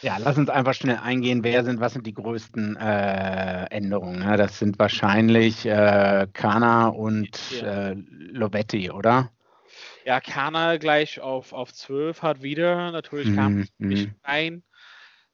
Ja, 0.02 0.18
lass 0.18 0.38
uns 0.38 0.50
einfach 0.50 0.74
schnell 0.74 0.98
eingehen, 0.98 1.44
wer 1.44 1.64
sind, 1.64 1.80
was 1.80 1.94
sind 1.94 2.08
die 2.08 2.14
größten 2.14 2.76
äh, 2.78 3.66
Änderungen. 3.66 4.20
Ne? 4.20 4.36
Das 4.38 4.58
sind 4.60 4.80
wahrscheinlich 4.80 5.66
äh, 5.66 6.28
Kana 6.34 6.88
und 6.88 7.38
Ja. 7.50 7.64
äh, 7.64 7.94
Lobetti, 7.94 8.90
oder? 8.92 9.32
Ja, 10.06 10.20
Kana 10.22 10.78
gleich 10.78 11.20
auf, 11.20 11.54
auf 11.54 11.74
12 11.74 12.22
hat 12.22 12.42
wieder. 12.42 12.92
Natürlich 12.92 13.32
kam 13.32 13.54
Mhm, 13.54 13.60
es 13.60 13.72
nicht 13.90 14.10
mhm. 14.10 14.16
rein. 14.24 14.64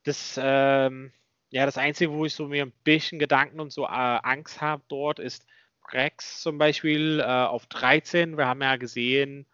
Das, 0.04 0.40
ähm, 0.42 1.12
ja, 1.50 1.66
das 1.66 1.78
Einzige, 1.78 2.12
wo 2.12 2.26
ich 2.26 2.34
so 2.34 2.48
mir 2.48 2.66
ein 2.66 2.74
bisschen 2.84 3.20
Gedanken 3.20 3.60
und 3.60 3.72
so 3.72 3.84
äh, 3.86 3.88
Angst 3.88 4.62
habe 4.62 4.84
dort, 4.90 5.20
ist 5.20 5.46
Rex 5.92 6.42
zum 6.42 6.58
Beispiel 6.58 7.20
äh, 7.20 7.24
auf 7.24 7.68
13. 7.68 8.38
Wir 8.38 8.48
haben 8.48 8.62
ja 8.62 8.76
gesehen, 8.78 9.48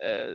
äh, 0.00 0.32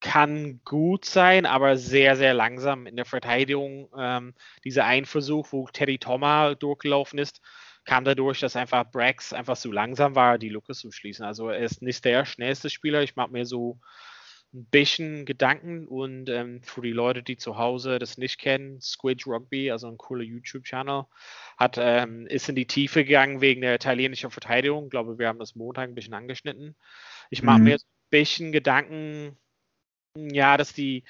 kann 0.00 0.60
gut 0.64 1.04
sein, 1.04 1.46
aber 1.46 1.76
sehr, 1.76 2.16
sehr 2.16 2.34
langsam 2.34 2.86
in 2.86 2.96
der 2.96 3.04
Verteidigung. 3.04 3.88
Ähm, 3.96 4.34
dieser 4.64 4.84
ein 4.84 5.04
Versuch, 5.04 5.48
wo 5.50 5.66
Teddy 5.66 5.98
Thomas 5.98 6.56
durchgelaufen 6.58 7.18
ist, 7.18 7.40
kam 7.84 8.04
dadurch, 8.04 8.40
dass 8.40 8.54
einfach 8.54 8.90
Brax 8.90 9.32
einfach 9.32 9.56
zu 9.56 9.72
langsam 9.72 10.14
war, 10.14 10.38
die 10.38 10.50
Lücke 10.50 10.74
zu 10.74 10.92
schließen. 10.92 11.24
Also 11.24 11.48
er 11.48 11.60
ist 11.60 11.82
nicht 11.82 12.04
der 12.04 12.24
schnellste 12.24 12.70
Spieler. 12.70 13.02
Ich 13.02 13.16
mache 13.16 13.32
mir 13.32 13.46
so 13.46 13.80
ein 14.54 14.66
bisschen 14.66 15.26
Gedanken 15.26 15.86
und 15.86 16.30
ähm, 16.30 16.62
für 16.62 16.80
die 16.80 16.92
Leute, 16.92 17.22
die 17.22 17.36
zu 17.36 17.58
Hause 17.58 17.98
das 17.98 18.16
nicht 18.16 18.38
kennen, 18.38 18.80
Squid 18.80 19.26
Rugby, 19.26 19.70
also 19.70 19.88
ein 19.88 19.98
cooler 19.98 20.22
YouTube-Channel, 20.24 21.04
hat 21.58 21.76
ähm, 21.78 22.26
ist 22.28 22.48
in 22.48 22.54
die 22.54 22.66
Tiefe 22.66 23.04
gegangen 23.04 23.40
wegen 23.40 23.60
der 23.60 23.74
italienischen 23.74 24.30
Verteidigung. 24.30 24.84
Ich 24.84 24.90
glaube, 24.90 25.18
wir 25.18 25.28
haben 25.28 25.38
das 25.38 25.54
Montag 25.54 25.88
ein 25.88 25.94
bisschen 25.94 26.14
angeschnitten. 26.14 26.76
Ich 27.30 27.42
mache 27.42 27.58
mhm. 27.58 27.64
mir 27.64 27.74
ein 27.74 28.10
bisschen 28.10 28.52
Gedanken, 28.52 29.36
ja, 30.30 30.56
dass 30.56 30.72
die 30.72 31.04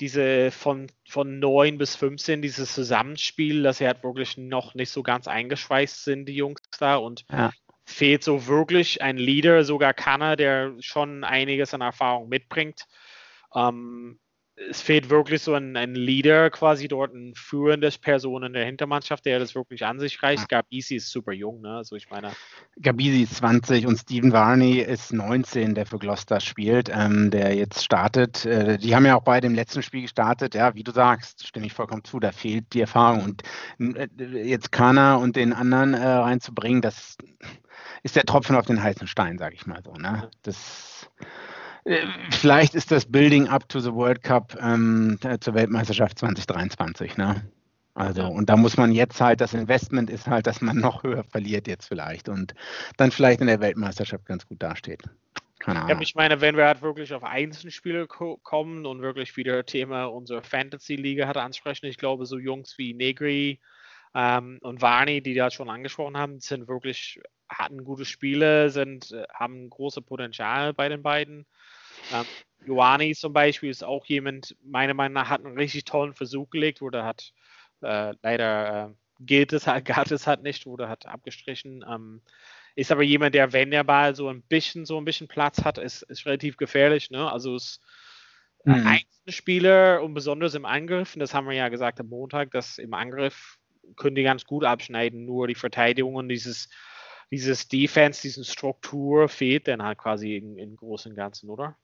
diese 0.00 0.50
von, 0.50 0.88
von 1.08 1.38
9 1.38 1.78
bis 1.78 1.94
15, 1.94 2.42
dieses 2.42 2.74
Zusammenspiel, 2.74 3.62
dass 3.62 3.78
sie 3.78 3.86
halt 3.86 4.02
wirklich 4.02 4.36
noch 4.36 4.74
nicht 4.74 4.90
so 4.90 5.04
ganz 5.04 5.28
eingeschweißt 5.28 6.02
sind, 6.04 6.26
die 6.26 6.34
Jungs 6.34 6.60
da. 6.78 6.96
Und 6.96 7.24
ja 7.30 7.52
fehlt 7.84 8.24
so 8.24 8.46
wirklich 8.46 9.02
ein 9.02 9.16
Leader, 9.16 9.64
sogar 9.64 9.94
Kanner, 9.94 10.36
der 10.36 10.74
schon 10.80 11.24
einiges 11.24 11.74
an 11.74 11.80
Erfahrung 11.80 12.28
mitbringt. 12.28 12.86
Ähm, 13.54 14.18
es 14.56 14.80
fehlt 14.80 15.10
wirklich 15.10 15.42
so 15.42 15.54
ein, 15.54 15.76
ein, 15.76 15.94
Leader 15.94 16.48
quasi 16.50 16.86
dort, 16.86 17.12
ein 17.12 17.34
führendes 17.34 17.98
Person 17.98 18.44
in 18.44 18.52
der 18.52 18.64
Hintermannschaft, 18.64 19.24
der 19.26 19.40
das 19.40 19.54
wirklich 19.54 19.84
an 19.84 19.98
sich 19.98 20.22
reicht. 20.22 20.50
Ja. 20.50 20.60
Gabisi 20.60 20.96
ist 20.96 21.10
super 21.10 21.32
jung, 21.32 21.60
ne? 21.60 21.76
Also 21.76 21.96
ich 21.96 22.08
meine. 22.08 22.30
Gabisi 22.80 23.22
ist 23.22 23.36
20 23.36 23.86
und 23.86 23.98
Steven 23.98 24.32
Varney 24.32 24.78
ist 24.78 25.12
19, 25.12 25.74
der 25.74 25.86
für 25.86 25.98
Gloucester 25.98 26.38
spielt, 26.38 26.88
ähm, 26.88 27.30
der 27.30 27.54
jetzt 27.54 27.82
startet. 27.82 28.44
Äh, 28.44 28.78
die 28.78 28.94
haben 28.94 29.06
ja 29.06 29.16
auch 29.16 29.24
beide 29.24 29.48
im 29.48 29.54
letzten 29.54 29.82
Spiel 29.82 30.02
gestartet. 30.02 30.54
Ja, 30.54 30.74
wie 30.74 30.84
du 30.84 30.92
sagst, 30.92 31.46
stimme 31.46 31.66
ich 31.66 31.72
vollkommen 31.72 32.04
zu, 32.04 32.20
da 32.20 32.30
fehlt 32.30 32.72
die 32.74 32.80
Erfahrung. 32.80 33.24
Und 33.78 33.96
äh, 33.96 34.08
jetzt 34.44 34.70
Kana 34.70 35.16
und 35.16 35.34
den 35.34 35.52
anderen 35.52 35.94
äh, 35.94 36.06
reinzubringen, 36.06 36.80
das 36.80 37.16
ist 38.04 38.14
der 38.14 38.24
Tropfen 38.24 38.54
auf 38.54 38.66
den 38.66 38.82
heißen 38.82 39.08
Stein, 39.08 39.38
sage 39.38 39.56
ich 39.56 39.66
mal 39.66 39.82
so. 39.82 39.94
Ne? 39.94 40.30
Das, 40.42 41.10
vielleicht 42.30 42.74
ist 42.74 42.90
das 42.90 43.04
Building 43.04 43.48
up 43.48 43.68
to 43.68 43.80
the 43.80 43.92
World 43.92 44.22
Cup 44.22 44.56
ähm, 44.60 45.18
zur 45.40 45.54
Weltmeisterschaft 45.54 46.18
2023. 46.18 47.16
Ne? 47.16 47.42
Also, 47.94 48.26
und 48.26 48.48
da 48.48 48.56
muss 48.56 48.76
man 48.76 48.90
jetzt 48.90 49.20
halt, 49.20 49.40
das 49.40 49.54
Investment 49.54 50.10
ist 50.10 50.26
halt, 50.26 50.46
dass 50.46 50.60
man 50.60 50.78
noch 50.78 51.02
höher 51.02 51.24
verliert 51.24 51.68
jetzt 51.68 51.86
vielleicht 51.86 52.28
und 52.28 52.54
dann 52.96 53.10
vielleicht 53.10 53.40
in 53.40 53.46
der 53.46 53.60
Weltmeisterschaft 53.60 54.26
ganz 54.26 54.46
gut 54.46 54.62
dasteht. 54.62 55.02
Keine 55.60 55.80
Ahnung. 55.80 55.90
Ja, 55.90 56.00
ich 56.00 56.14
meine, 56.14 56.40
wenn 56.40 56.56
wir 56.56 56.66
halt 56.66 56.82
wirklich 56.82 57.14
auf 57.14 57.22
Einzelspiele 57.22 58.06
ko 58.06 58.38
kommen 58.38 58.84
und 58.84 59.00
wirklich 59.00 59.36
wieder 59.36 59.64
Thema 59.64 60.06
unserer 60.06 60.42
Fantasy-Liga 60.42 61.26
hat 61.26 61.36
ansprechen, 61.36 61.86
ich 61.86 61.96
glaube, 61.96 62.26
so 62.26 62.38
Jungs 62.38 62.76
wie 62.78 62.94
Negri 62.94 63.60
ähm, 64.14 64.58
und 64.60 64.82
Varney, 64.82 65.22
die 65.22 65.34
da 65.34 65.50
schon 65.50 65.70
angesprochen 65.70 66.16
haben, 66.18 66.40
sind 66.40 66.66
wirklich 66.66 67.20
hatten 67.48 67.84
gute 67.84 68.04
Spiele, 68.04 68.70
sind, 68.70 69.12
äh, 69.12 69.24
haben 69.32 69.70
große 69.70 70.02
Potenzial 70.02 70.74
bei 70.74 70.88
den 70.88 71.02
beiden. 71.02 71.46
Ähm, 72.12 72.26
Ioani 72.66 73.14
zum 73.14 73.32
Beispiel 73.32 73.70
ist 73.70 73.84
auch 73.84 74.06
jemand, 74.06 74.56
meiner 74.62 74.94
Meinung 74.94 75.14
nach, 75.14 75.28
hat 75.28 75.44
einen 75.44 75.58
richtig 75.58 75.84
tollen 75.84 76.14
Versuch 76.14 76.50
gelegt, 76.50 76.80
wurde 76.80 77.04
hat 77.04 77.32
äh, 77.82 78.14
leider 78.22 78.90
äh, 78.90 78.94
gilt 79.20 79.52
es 79.52 79.66
halt, 79.66 79.84
gab 79.84 80.10
es 80.10 80.26
halt 80.26 80.42
nicht, 80.42 80.66
wurde 80.66 80.88
hat 80.88 81.06
abgestrichen. 81.06 81.84
Ähm, 81.88 82.22
ist 82.76 82.90
aber 82.90 83.02
jemand, 83.02 83.34
der, 83.34 83.52
wenn 83.52 83.70
der 83.70 83.84
Ball 83.84 84.14
so 84.14 84.28
ein 84.28 84.42
bisschen, 84.42 84.84
so 84.84 84.98
ein 84.98 85.04
bisschen 85.04 85.28
Platz 85.28 85.64
hat, 85.64 85.78
ist, 85.78 86.02
ist 86.02 86.26
relativ 86.26 86.56
gefährlich. 86.56 87.10
Ne? 87.10 87.30
Also 87.30 87.54
es 87.54 87.80
mhm. 88.64 88.86
Einzelspieler 88.86 90.02
und 90.02 90.14
besonders 90.14 90.54
im 90.54 90.64
Angriff, 90.64 91.14
und 91.14 91.20
das 91.20 91.34
haben 91.34 91.46
wir 91.46 91.54
ja 91.54 91.68
gesagt 91.68 92.00
am 92.00 92.08
Montag, 92.08 92.50
dass 92.50 92.78
im 92.78 92.94
Angriff 92.94 93.58
können 93.96 94.16
die 94.16 94.22
ganz 94.22 94.44
gut 94.44 94.64
abschneiden, 94.64 95.24
nur 95.24 95.46
die 95.46 95.54
Verteidigung 95.54 96.14
und 96.16 96.28
dieses 96.28 96.68
dieses 97.30 97.68
Defense, 97.68 98.22
diese 98.22 98.44
Struktur 98.44 99.28
fehlt 99.28 99.66
dann 99.68 99.82
halt 99.82 99.98
quasi 99.98 100.36
im, 100.36 100.56
im 100.56 100.76
Großen 100.76 101.10
und 101.10 101.16
Ganzen, 101.16 101.50
oder? 101.50 101.76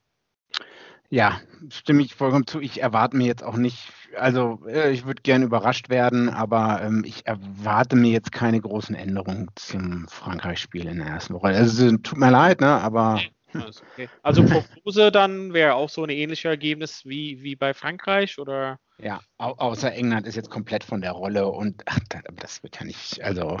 Ja, 1.11 1.41
stimme 1.67 2.03
ich 2.03 2.15
vollkommen 2.15 2.47
zu. 2.47 2.61
Ich 2.61 2.81
erwarte 2.81 3.17
mir 3.17 3.27
jetzt 3.27 3.43
auch 3.43 3.57
nicht, 3.57 3.91
also 4.15 4.61
äh, 4.65 4.91
ich 4.91 5.05
würde 5.05 5.21
gerne 5.21 5.43
überrascht 5.43 5.89
werden, 5.89 6.29
aber 6.29 6.81
ähm, 6.81 7.03
ich 7.05 7.27
erwarte 7.27 7.97
mir 7.97 8.11
jetzt 8.11 8.31
keine 8.31 8.61
großen 8.61 8.95
Änderungen 8.95 9.49
zum 9.55 10.07
Frankreich-Spiel 10.07 10.87
in 10.87 10.99
der 10.99 11.07
ersten 11.07 11.33
Woche. 11.33 11.47
Also 11.47 11.97
tut 11.97 12.17
mir 12.17 12.31
leid, 12.31 12.61
ne, 12.61 12.81
aber. 12.81 13.19
Okay. 13.53 14.07
Also 14.23 14.45
Prognose 14.45 15.11
dann 15.11 15.51
wäre 15.51 15.73
auch 15.73 15.89
so 15.89 16.05
ein 16.05 16.09
ähnliches 16.09 16.45
Ergebnis 16.45 17.03
wie, 17.03 17.43
wie 17.43 17.57
bei 17.57 17.73
Frankreich 17.73 18.39
oder? 18.39 18.79
Ja, 18.97 19.19
au 19.37 19.51
außer 19.55 19.91
England 19.91 20.25
ist 20.25 20.35
jetzt 20.35 20.49
komplett 20.49 20.85
von 20.85 21.01
der 21.01 21.11
Rolle 21.11 21.49
und 21.49 21.83
ach, 21.87 21.99
das 22.37 22.63
wird 22.63 22.79
ja 22.79 22.85
nicht, 22.85 23.21
also 23.21 23.59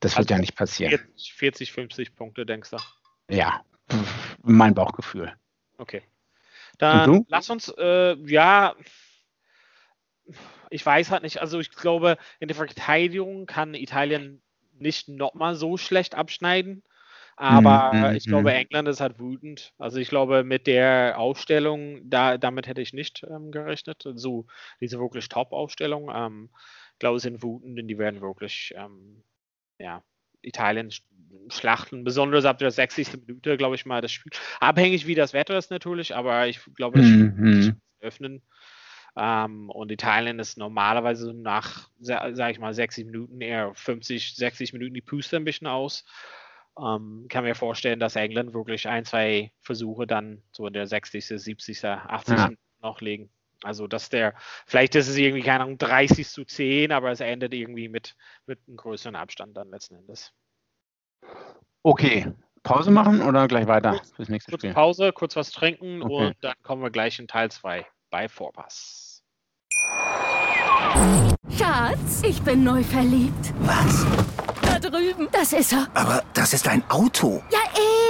das 0.00 0.12
wird 0.12 0.18
also 0.18 0.34
ja 0.34 0.38
nicht 0.38 0.54
passieren. 0.54 1.00
40, 1.16 1.72
50 1.72 2.14
Punkte, 2.14 2.44
denkst 2.44 2.72
du? 2.72 2.76
Ja, 3.30 3.62
mein 4.42 4.74
Bauchgefühl. 4.74 5.32
Okay. 5.78 6.02
Dann 6.78 7.24
lass 7.28 7.50
uns, 7.50 7.68
äh, 7.76 8.14
ja, 8.26 8.74
ich 10.70 10.84
weiß 10.84 11.10
halt 11.10 11.22
nicht, 11.22 11.40
also 11.40 11.58
ich 11.58 11.70
glaube, 11.70 12.18
in 12.40 12.48
der 12.48 12.56
Verteidigung 12.56 13.46
kann 13.46 13.74
Italien 13.74 14.42
nicht 14.72 15.08
nochmal 15.08 15.54
so 15.54 15.76
schlecht 15.76 16.14
abschneiden. 16.14 16.82
Aber 17.36 17.92
mm, 17.92 18.00
mm, 18.00 18.16
ich 18.16 18.24
glaube, 18.26 18.50
mm. 18.50 18.56
England 18.56 18.88
ist 18.88 19.00
halt 19.00 19.20
wütend. 19.20 19.72
Also 19.78 19.98
ich 19.98 20.08
glaube, 20.08 20.42
mit 20.42 20.66
der 20.66 21.18
Ausstellung, 21.18 22.00
da, 22.10 22.36
damit 22.36 22.66
hätte 22.66 22.80
ich 22.80 22.92
nicht 22.92 23.24
ähm, 23.30 23.52
gerechnet. 23.52 24.02
So 24.14 24.46
diese 24.80 24.98
wirklich 24.98 25.28
Top-Ausstellung. 25.28 26.10
Ähm, 26.12 26.50
ich 26.94 26.98
glaube, 26.98 27.20
sie 27.20 27.28
sind 27.28 27.42
wütend 27.42 27.78
und 27.78 27.86
die 27.86 27.98
werden 27.98 28.20
wirklich 28.20 28.74
ähm, 28.76 29.22
ja, 29.78 30.02
Italien 30.42 30.90
schlachten, 31.50 32.04
besonders 32.04 32.44
ab 32.44 32.58
der 32.58 32.70
60. 32.70 33.26
Minute, 33.26 33.56
glaube 33.56 33.74
ich 33.74 33.86
mal, 33.86 34.00
das 34.00 34.12
Spiel. 34.12 34.32
Abhängig 34.60 35.06
wie 35.06 35.14
das 35.14 35.32
Wetter 35.32 35.56
ist 35.56 35.70
natürlich, 35.70 36.14
aber 36.14 36.46
ich 36.46 36.60
glaube, 36.74 36.98
das 36.98 37.08
Spiel 37.08 37.32
mhm. 37.36 37.80
öffnen. 38.00 38.42
Ähm, 39.16 39.70
und 39.70 39.90
Italien 39.90 40.38
ist 40.38 40.58
normalerweise 40.58 41.32
nach, 41.34 41.88
sage 41.98 42.52
ich 42.52 42.60
mal, 42.60 42.72
60 42.74 43.06
Minuten, 43.06 43.40
eher 43.40 43.74
50, 43.74 44.36
60 44.36 44.72
Minuten 44.72 44.94
die 44.94 45.00
Puste 45.00 45.36
ein 45.36 45.44
bisschen 45.44 45.66
aus. 45.66 46.04
Ähm, 46.78 47.26
kann 47.28 47.44
mir 47.44 47.56
vorstellen, 47.56 47.98
dass 47.98 48.14
England 48.14 48.54
wirklich 48.54 48.86
ein, 48.86 49.04
zwei 49.04 49.50
Versuche 49.60 50.06
dann 50.06 50.42
so 50.52 50.66
in 50.66 50.72
der 50.72 50.86
60., 50.86 51.26
70., 51.26 51.84
80. 51.84 52.36
Ja. 52.36 52.50
noch 52.80 53.00
legen. 53.00 53.30
Also, 53.64 53.86
dass 53.86 54.08
der, 54.08 54.34
vielleicht 54.66 54.94
ist 54.94 55.08
es 55.08 55.16
irgendwie, 55.16 55.42
keine 55.42 55.64
Ahnung, 55.64 55.78
30 55.78 56.28
zu 56.28 56.44
10, 56.44 56.92
aber 56.92 57.10
es 57.10 57.20
endet 57.20 57.54
irgendwie 57.54 57.88
mit, 57.88 58.14
mit 58.46 58.60
einem 58.66 58.76
größeren 58.76 59.16
Abstand 59.16 59.56
dann 59.56 59.70
letzten 59.70 59.96
Endes. 59.96 60.32
Okay. 61.82 62.32
Pause 62.62 62.90
machen 62.90 63.22
oder 63.22 63.48
gleich 63.48 63.66
weiter 63.66 63.92
kurz, 63.92 64.12
fürs 64.12 64.28
nächste 64.28 64.50
kurz 64.50 64.62
Spiel? 64.62 64.74
Pause, 64.74 65.12
kurz 65.12 65.36
was 65.36 65.50
trinken 65.50 66.02
okay. 66.02 66.26
und 66.26 66.36
dann 66.42 66.54
kommen 66.62 66.82
wir 66.82 66.90
gleich 66.90 67.18
in 67.18 67.28
Teil 67.28 67.50
2 67.50 67.86
bei 68.10 68.28
Vorpass. 68.28 69.22
Schatz, 71.56 72.22
ich 72.24 72.42
bin 72.42 72.64
neu 72.64 72.82
verliebt. 72.82 73.52
Was? 73.60 74.06
Da 74.62 74.78
drüben. 74.78 75.28
Das 75.32 75.52
ist 75.52 75.72
er. 75.72 75.88
Aber 75.94 76.22
das 76.34 76.52
ist 76.52 76.68
ein 76.68 76.82
Auto. 76.90 77.42
Ja, 77.50 77.58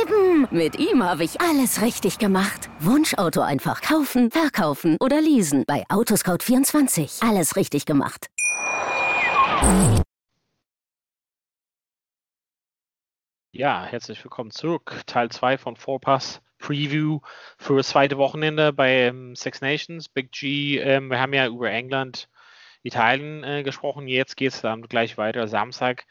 eben. 0.09 0.49
Mit 0.51 0.79
ihm 0.79 1.03
habe 1.03 1.25
ich 1.25 1.41
alles 1.41 1.83
richtig 1.83 2.19
gemacht. 2.19 2.69
Wunschauto 2.81 3.41
einfach 3.41 3.81
kaufen, 3.81 4.31
verkaufen 4.31 4.97
oder 5.01 5.21
leasen. 5.21 5.65
Bei 5.67 5.85
Autoscout24. 5.89 7.27
Alles 7.29 7.57
richtig 7.57 7.87
gemacht. 7.87 8.29
Ja, 13.53 13.85
herzlich 13.85 14.23
willkommen 14.25 14.51
zurück. 14.51 15.03
Teil 15.07 15.31
2 15.31 15.59
von 15.59 15.77
Vorpass 15.77 16.41
Preview 16.59 17.21
für 17.57 17.77
das 17.77 17.89
zweite 17.89 18.19
Wochenende 18.19 18.73
bei 18.73 19.07
ähm, 19.07 19.35
Six 19.35 19.61
Nations. 19.61 20.09
Big 20.09 20.33
G, 20.33 20.79
ähm, 20.79 21.09
wir 21.09 21.21
haben 21.21 21.33
ja 21.33 21.47
über 21.47 21.71
England, 21.71 22.29
Italien 22.83 23.45
äh, 23.45 23.63
gesprochen. 23.63 24.07
Jetzt 24.09 24.37
geht 24.37 24.53
es 24.53 24.61
dann 24.61 24.83
gleich 24.83 25.19
weiter. 25.19 25.49
Samstag 25.49 26.05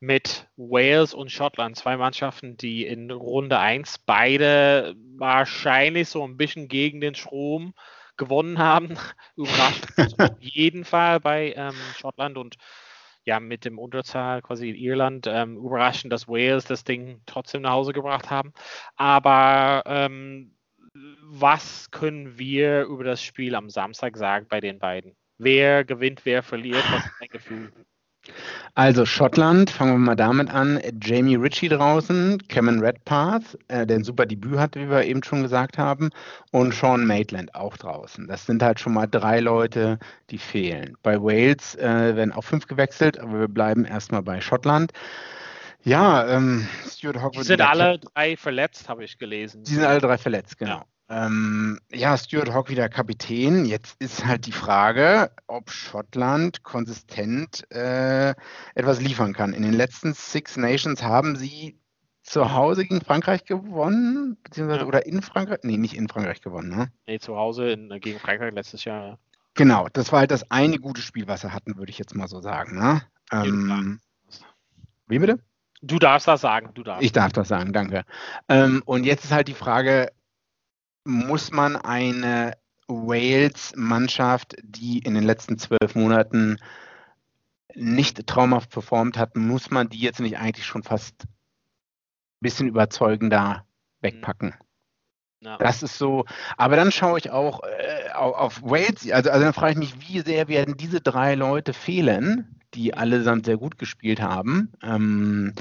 mit 0.00 0.48
Wales 0.56 1.14
und 1.14 1.30
Schottland, 1.30 1.76
zwei 1.76 1.96
Mannschaften, 1.96 2.56
die 2.56 2.86
in 2.86 3.10
Runde 3.10 3.58
1 3.58 3.98
beide 4.06 4.94
wahrscheinlich 5.16 6.08
so 6.08 6.24
ein 6.24 6.36
bisschen 6.36 6.68
gegen 6.68 7.00
den 7.00 7.14
Strom 7.14 7.74
gewonnen 8.16 8.58
haben. 8.58 8.96
Überraschend 9.36 10.20
auf 10.20 10.30
jeden 10.40 10.84
Fall 10.84 11.20
bei 11.20 11.52
ähm, 11.56 11.74
Schottland 11.96 12.38
und 12.38 12.56
ja, 13.24 13.40
mit 13.40 13.64
dem 13.64 13.78
Unterzahl 13.78 14.40
quasi 14.40 14.70
in 14.70 14.76
Irland. 14.76 15.26
Ähm, 15.26 15.56
überraschend, 15.56 16.12
dass 16.12 16.28
Wales 16.28 16.64
das 16.64 16.84
Ding 16.84 17.20
trotzdem 17.26 17.62
nach 17.62 17.72
Hause 17.72 17.92
gebracht 17.92 18.30
haben. 18.30 18.52
Aber 18.96 19.82
ähm, 19.86 20.56
was 21.24 21.90
können 21.90 22.38
wir 22.38 22.84
über 22.84 23.04
das 23.04 23.22
Spiel 23.22 23.54
am 23.54 23.68
Samstag 23.68 24.16
sagen 24.16 24.46
bei 24.48 24.60
den 24.60 24.78
beiden? 24.78 25.14
wer 25.38 25.84
gewinnt, 25.84 26.24
wer 26.24 26.42
verliert? 26.42 26.84
Was 26.90 27.06
ist 27.06 27.14
dein 27.20 27.28
Gefühl? 27.28 27.72
Also 28.74 29.04
Schottland, 29.04 29.70
fangen 29.70 29.92
wir 29.94 29.98
mal 29.98 30.14
damit 30.14 30.50
an. 30.50 30.80
Jamie 31.02 31.34
Ritchie 31.34 31.68
draußen, 31.68 32.46
Cameron 32.48 32.80
Redpath, 32.80 33.58
äh, 33.68 33.86
der 33.86 33.96
ein 33.96 34.04
super 34.04 34.24
Debüt 34.24 34.58
hat, 34.58 34.76
wie 34.76 34.88
wir 34.88 35.04
eben 35.04 35.22
schon 35.24 35.42
gesagt 35.42 35.78
haben, 35.78 36.10
und 36.52 36.72
Sean 36.72 37.04
Maitland 37.06 37.54
auch 37.54 37.76
draußen. 37.76 38.28
Das 38.28 38.46
sind 38.46 38.62
halt 38.62 38.78
schon 38.78 38.94
mal 38.94 39.06
drei 39.06 39.40
Leute, 39.40 39.98
die 40.30 40.38
fehlen. 40.38 40.96
Bei 41.02 41.20
Wales 41.20 41.74
äh, 41.76 42.14
werden 42.14 42.32
auch 42.32 42.44
fünf 42.44 42.66
gewechselt, 42.66 43.18
aber 43.18 43.40
wir 43.40 43.48
bleiben 43.48 43.84
erstmal 43.84 44.22
bei 44.22 44.40
Schottland. 44.40 44.92
Ja, 45.82 46.28
ähm, 46.28 46.68
Stuart 46.88 47.22
Hogg 47.22 47.32
Die 47.32 47.42
sind 47.42 47.60
alle 47.60 47.98
drei 47.98 48.36
verletzt, 48.36 48.88
habe 48.88 49.04
ich 49.04 49.18
gelesen. 49.18 49.64
Die 49.64 49.74
sind 49.74 49.84
alle 49.84 50.00
drei 50.00 50.18
verletzt, 50.18 50.58
genau. 50.58 50.78
Ja. 50.78 50.84
Ähm, 51.10 51.80
ja, 51.90 52.16
Stuart 52.18 52.52
Hawk 52.52 52.68
wieder 52.68 52.88
Kapitän. 52.88 53.64
Jetzt 53.64 53.96
ist 53.98 54.26
halt 54.26 54.46
die 54.46 54.52
Frage, 54.52 55.30
ob 55.46 55.70
Schottland 55.70 56.62
konsistent 56.64 57.70
äh, 57.70 58.34
etwas 58.74 59.00
liefern 59.00 59.32
kann. 59.32 59.54
In 59.54 59.62
den 59.62 59.72
letzten 59.72 60.12
Six 60.12 60.56
Nations 60.56 61.02
haben 61.02 61.36
sie 61.36 61.78
zu 62.22 62.52
Hause 62.52 62.84
gegen 62.84 63.00
Frankreich 63.00 63.46
gewonnen, 63.46 64.36
beziehungsweise 64.42 64.80
ja. 64.80 64.86
oder 64.86 65.06
in 65.06 65.22
Frankreich? 65.22 65.60
Nee, 65.62 65.78
nicht 65.78 65.96
in 65.96 66.08
Frankreich 66.08 66.42
gewonnen, 66.42 66.68
ne? 66.68 66.92
Nee, 67.06 67.18
zu 67.18 67.36
Hause 67.36 67.70
in, 67.70 67.88
gegen 68.00 68.20
Frankreich 68.20 68.52
letztes 68.52 68.84
Jahr. 68.84 69.18
Genau, 69.54 69.88
das 69.92 70.12
war 70.12 70.20
halt 70.20 70.30
das 70.30 70.50
eine 70.50 70.78
gute 70.78 71.00
Spiel, 71.00 71.26
was 71.26 71.40
sie 71.40 71.52
hatten, 71.52 71.78
würde 71.78 71.90
ich 71.90 71.98
jetzt 71.98 72.14
mal 72.14 72.28
so 72.28 72.40
sagen. 72.40 72.78
Ne? 72.78 73.02
Ähm, 73.32 73.98
wie 75.06 75.18
bitte? 75.18 75.38
Du 75.80 75.98
darfst 75.98 76.28
das 76.28 76.40
sagen, 76.40 76.70
du 76.74 76.82
darfst. 76.82 77.02
Ich 77.02 77.12
darf 77.12 77.32
das 77.32 77.48
sagen, 77.48 77.72
danke. 77.72 78.04
Ähm, 78.48 78.82
und 78.84 79.04
jetzt 79.04 79.24
ist 79.24 79.32
halt 79.32 79.48
die 79.48 79.54
Frage, 79.54 80.12
muss 81.08 81.50
man 81.50 81.74
eine 81.76 82.52
Wales-Mannschaft, 82.86 84.56
die 84.62 84.98
in 84.98 85.14
den 85.14 85.24
letzten 85.24 85.58
zwölf 85.58 85.94
Monaten 85.94 86.58
nicht 87.74 88.26
traumhaft 88.26 88.70
performt 88.70 89.16
hat, 89.16 89.34
muss 89.34 89.70
man 89.70 89.88
die 89.88 90.00
jetzt 90.00 90.20
nicht 90.20 90.38
eigentlich 90.38 90.66
schon 90.66 90.82
fast 90.82 91.24
ein 91.24 91.28
bisschen 92.40 92.68
überzeugender 92.68 93.64
wegpacken? 94.00 94.54
Ja. 95.40 95.56
Das 95.56 95.82
ist 95.82 95.96
so, 95.96 96.26
aber 96.56 96.76
dann 96.76 96.92
schaue 96.92 97.18
ich 97.18 97.30
auch 97.30 97.62
äh, 97.62 98.10
auf, 98.12 98.34
auf, 98.34 98.62
Wales, 98.62 99.10
also, 99.10 99.30
also 99.30 99.44
dann 99.44 99.54
frage 99.54 99.72
ich 99.72 99.78
mich, 99.78 100.08
wie 100.08 100.20
sehr 100.20 100.48
werden 100.48 100.76
diese 100.76 101.00
drei 101.00 101.36
Leute 101.36 101.72
fehlen, 101.72 102.60
die 102.74 102.92
allesamt 102.94 103.46
sehr 103.46 103.56
gut 103.56 103.78
gespielt 103.78 104.20
haben. 104.20 104.72
Ähm, 104.82 105.54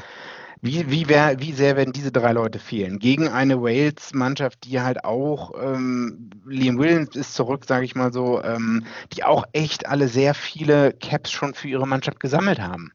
wie, 0.62 0.90
wie, 0.90 1.08
wär, 1.08 1.40
wie 1.40 1.52
sehr 1.52 1.76
werden 1.76 1.94
diese 1.94 2.12
drei 2.12 2.32
Leute 2.32 2.60
fehlen? 2.60 3.00
Gegen 3.00 3.28
eine 3.28 3.62
Wales-Mannschaft, 3.62 4.66
die 4.66 4.82
halt 4.82 5.04
auch, 5.04 5.52
ähm, 5.62 6.30
Liam 6.46 6.80
Williams 6.80 7.16
ist 7.16 7.34
zurück, 7.36 7.66
sage 7.66 7.86
ich 7.86 7.96
mal 7.96 8.12
so, 8.12 8.42
ähm, 8.44 8.86
die 9.14 9.24
auch 9.24 9.46
echt 9.54 9.88
alle 9.88 10.08
sehr 10.08 10.34
viele 10.34 10.94
Caps 10.94 11.32
schon 11.32 11.54
für 11.54 11.68
ihre 11.68 11.88
Mannschaft 11.88 12.20
gesammelt 12.20 12.60
haben. 12.60 12.92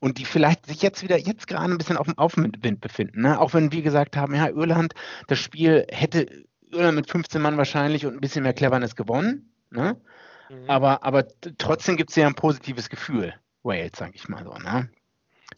Und 0.00 0.18
die 0.18 0.24
vielleicht 0.24 0.66
sich 0.66 0.82
jetzt 0.82 1.02
wieder, 1.02 1.18
jetzt 1.18 1.46
gerade 1.46 1.70
ein 1.70 1.78
bisschen 1.78 1.96
auf 1.96 2.06
dem 2.06 2.18
Aufwind 2.18 2.80
befinden. 2.80 3.22
Ne? 3.22 3.38
Auch 3.38 3.54
wenn 3.54 3.70
wir 3.70 3.82
gesagt 3.82 4.16
haben, 4.16 4.34
ja, 4.34 4.48
Irland, 4.48 4.94
das 5.28 5.38
Spiel 5.38 5.86
hätte 5.90 6.26
Irland 6.72 6.96
mit 6.96 7.10
15 7.10 7.40
Mann 7.40 7.56
wahrscheinlich 7.56 8.06
und 8.06 8.14
ein 8.14 8.20
bisschen 8.20 8.42
mehr 8.42 8.54
Cleverness 8.54 8.96
gewonnen. 8.96 9.52
Ne? 9.70 10.00
Mhm. 10.48 10.70
Aber, 10.70 11.04
aber 11.04 11.26
trotzdem 11.58 11.96
gibt 11.96 12.10
es 12.10 12.16
ja 12.16 12.26
ein 12.26 12.34
positives 12.34 12.88
Gefühl, 12.88 13.34
Wales, 13.62 13.92
sage 13.96 14.12
ich 14.14 14.28
mal 14.28 14.42
so. 14.42 14.54
Ne? 14.54 14.88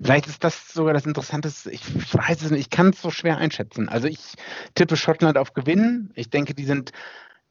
Vielleicht 0.00 0.26
ist 0.26 0.42
das 0.42 0.72
sogar 0.72 0.94
das 0.94 1.06
Interessanteste. 1.06 1.70
Ich, 1.70 1.82
ich 1.94 2.14
weiß 2.14 2.42
es 2.42 2.50
nicht, 2.50 2.60
ich 2.60 2.70
kann 2.70 2.90
es 2.90 3.02
so 3.02 3.10
schwer 3.10 3.38
einschätzen. 3.38 3.88
Also 3.88 4.08
ich 4.08 4.34
tippe 4.74 4.96
Schottland 4.96 5.36
auf 5.36 5.52
Gewinnen. 5.52 6.10
Ich 6.14 6.30
denke, 6.30 6.54
die 6.54 6.64
sind 6.64 6.92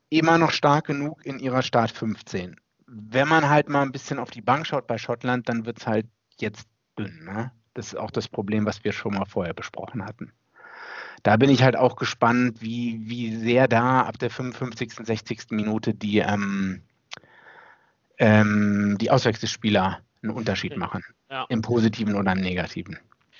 immer 0.09 0.37
noch 0.37 0.51
stark 0.51 0.87
genug 0.87 1.25
in 1.25 1.39
ihrer 1.39 1.61
Start 1.61 1.91
15. 1.91 2.57
Wenn 2.87 3.27
man 3.27 3.49
halt 3.49 3.69
mal 3.69 3.83
ein 3.83 3.91
bisschen 3.91 4.19
auf 4.19 4.31
die 4.31 4.41
Bank 4.41 4.67
schaut 4.67 4.87
bei 4.87 4.97
Schottland, 4.97 5.47
dann 5.47 5.65
wird 5.65 5.79
es 5.79 5.87
halt 5.87 6.07
jetzt 6.37 6.67
dünn. 6.97 7.23
Ne? 7.23 7.51
Das 7.73 7.87
ist 7.87 7.95
auch 7.95 8.11
das 8.11 8.27
Problem, 8.27 8.65
was 8.65 8.83
wir 8.83 8.91
schon 8.91 9.13
mal 9.13 9.25
vorher 9.25 9.53
besprochen 9.53 10.03
hatten. 10.03 10.33
Da 11.23 11.37
bin 11.37 11.49
ich 11.49 11.63
halt 11.63 11.75
auch 11.75 11.95
gespannt, 11.95 12.61
wie, 12.61 12.99
wie 13.03 13.35
sehr 13.35 13.67
da 13.67 14.01
ab 14.01 14.17
der 14.17 14.31
55., 14.31 14.93
60. 15.05 15.51
Minute 15.51 15.93
die, 15.93 16.17
ähm, 16.17 16.81
ähm, 18.17 18.97
die 18.99 19.11
Auswechselspieler 19.11 20.01
einen 20.23 20.33
Unterschied 20.33 20.77
machen. 20.77 21.03
Ja. 21.29 21.45
Im 21.49 21.61
Positiven 21.61 22.15
oder 22.15 22.31
im 22.31 22.41
Negativen. 22.41 22.99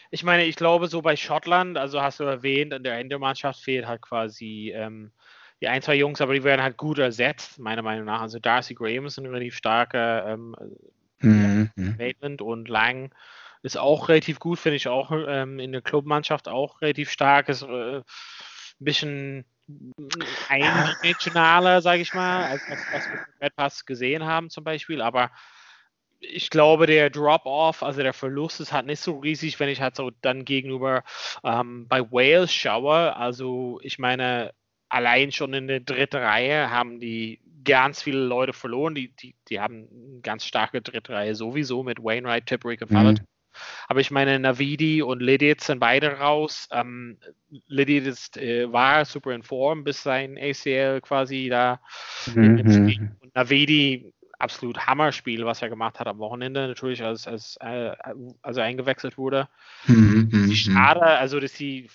Ich 0.10 0.24
meine, 0.24 0.44
ich 0.44 0.56
glaube, 0.56 0.88
so 0.88 1.02
bei 1.02 1.16
Schottland, 1.16 1.78
also 1.78 2.02
hast 2.02 2.20
du 2.20 2.26
erwähnt, 2.26 2.74
in 2.74 2.84
der 2.84 3.00
Endermannschaft 3.00 3.62
fehlt 3.62 3.88
halt 3.88 4.02
quasi 4.02 4.74
ähm, 4.76 5.12
die 5.62 5.68
ein, 5.68 5.82
zwei 5.82 5.96
Jungs, 5.96 6.20
aber 6.22 6.34
die 6.34 6.44
werden 6.44 6.62
halt 6.62 6.78
gut 6.78 7.00
ersetzt, 7.00 7.60
meiner 7.60 7.82
Meinung 7.82 8.06
nach. 8.06 8.22
Also 8.22 8.40
Darcy 8.40 8.74
Graham 8.74 9.06
ist 9.06 9.18
ein 9.18 9.26
relativ 9.26 9.56
starker 9.56 10.28
ähm, 10.28 10.56
mhm. 11.20 11.70
Maitland 11.98 12.42
und 12.42 12.68
Lang 12.68 13.14
ist 13.64 13.78
auch 13.78 14.10
relativ 14.10 14.40
gut, 14.40 14.60
finde 14.60 14.78
ich 14.78 14.88
auch 14.88 15.12
ähm, 15.12 15.60
in 15.60 15.72
der 15.72 15.82
Clubmannschaft 15.82 16.48
auch 16.48 16.82
relativ 16.82 17.12
stark. 17.12 17.48
Ist 17.48 17.62
äh, 17.62 17.98
ein 17.98 18.04
bisschen 18.80 19.46
eindimensionaler, 20.50 21.82
sage 21.82 22.02
ich 22.02 22.14
mal, 22.14 22.46
als, 22.46 22.64
als 22.70 22.80
was 22.92 23.10
wir 23.10 23.26
Red 23.40 23.56
Pass 23.56 23.86
gesehen 23.86 24.26
haben 24.26 24.50
zum 24.50 24.64
Beispiel, 24.64 25.02
aber 25.02 25.32
ich 26.22 26.50
glaube, 26.50 26.86
der 26.86 27.10
Drop-off, 27.10 27.84
also 27.84 28.02
der 28.02 28.14
Verlust 28.14 28.60
ist 28.60 28.72
halt 28.72 28.86
nicht 28.86 29.00
so 29.00 29.20
riesig, 29.20 29.60
wenn 29.60 29.70
ich 29.70 29.82
halt 29.82 29.96
so 29.96 30.12
dann 30.22 30.46
gegenüber 30.46 31.04
ähm, 31.44 31.88
bei 31.88 32.02
Wales 32.12 32.54
schaue. 32.54 33.16
Also 33.16 33.80
ich 33.84 34.00
meine, 34.00 34.54
allein 34.88 35.32
schon 35.32 35.54
in 35.54 35.68
der 35.68 35.80
dritten 35.80 36.18
Reihe 36.18 36.70
haben 36.70 37.00
die 37.00 37.42
ganz 37.64 38.02
viele 38.02 38.20
Leute 38.20 38.54
verloren. 38.54 38.96
Die, 38.96 39.10
die, 39.16 39.36
die 39.50 39.60
haben 39.60 39.88
eine 39.92 40.22
ganz 40.22 40.46
starke 40.46 40.82
dritte 40.82 41.14
Reihe 41.14 41.36
sowieso 41.36 41.84
mit 41.84 42.00
Wainwright, 42.00 42.46
Tipperick 42.46 42.82
und 42.82 42.92
Fallett. 42.92 43.20
Mhm. 43.20 43.26
Aber 43.88 44.00
ich 44.00 44.12
meine, 44.12 44.40
Navidi 44.40 45.02
und 45.02 45.22
Lidit 45.22 45.62
sind 45.62 45.80
beide 45.80 46.20
raus. 46.20 46.70
Ähm, 46.72 47.18
Lidit 47.68 48.06
ist, 48.06 48.38
äh, 48.38 48.72
war 48.72 49.04
super 49.06 49.34
in 49.34 49.44
Form, 49.44 49.84
bis 49.84 50.04
sein 50.04 50.38
ACL 50.38 51.02
quasi 51.02 51.50
da 51.50 51.82
mhm. 52.34 52.60
Spiel. 52.60 53.12
Und 53.20 53.36
Navidi 53.36 54.14
absolut 54.42 54.88
Hammerspiel, 54.88 55.46
was 55.46 55.62
er 55.62 55.70
gemacht 55.70 56.00
hat 56.00 56.08
am 56.08 56.20
Wochenende, 56.20 56.68
natürlich, 56.68 57.04
als, 57.04 57.28
als, 57.28 57.58
äh, 57.62 57.92
als 58.42 58.58
er 58.58 58.64
eingewechselt 58.64 59.18
wurde. 59.18 59.48
Mhm, 59.86 60.30
mhm, 60.32 60.48
mhm, 60.48 60.52
schade, 60.52 61.04
also 61.04 61.40
dass 61.40 61.54
sie, 61.54 61.90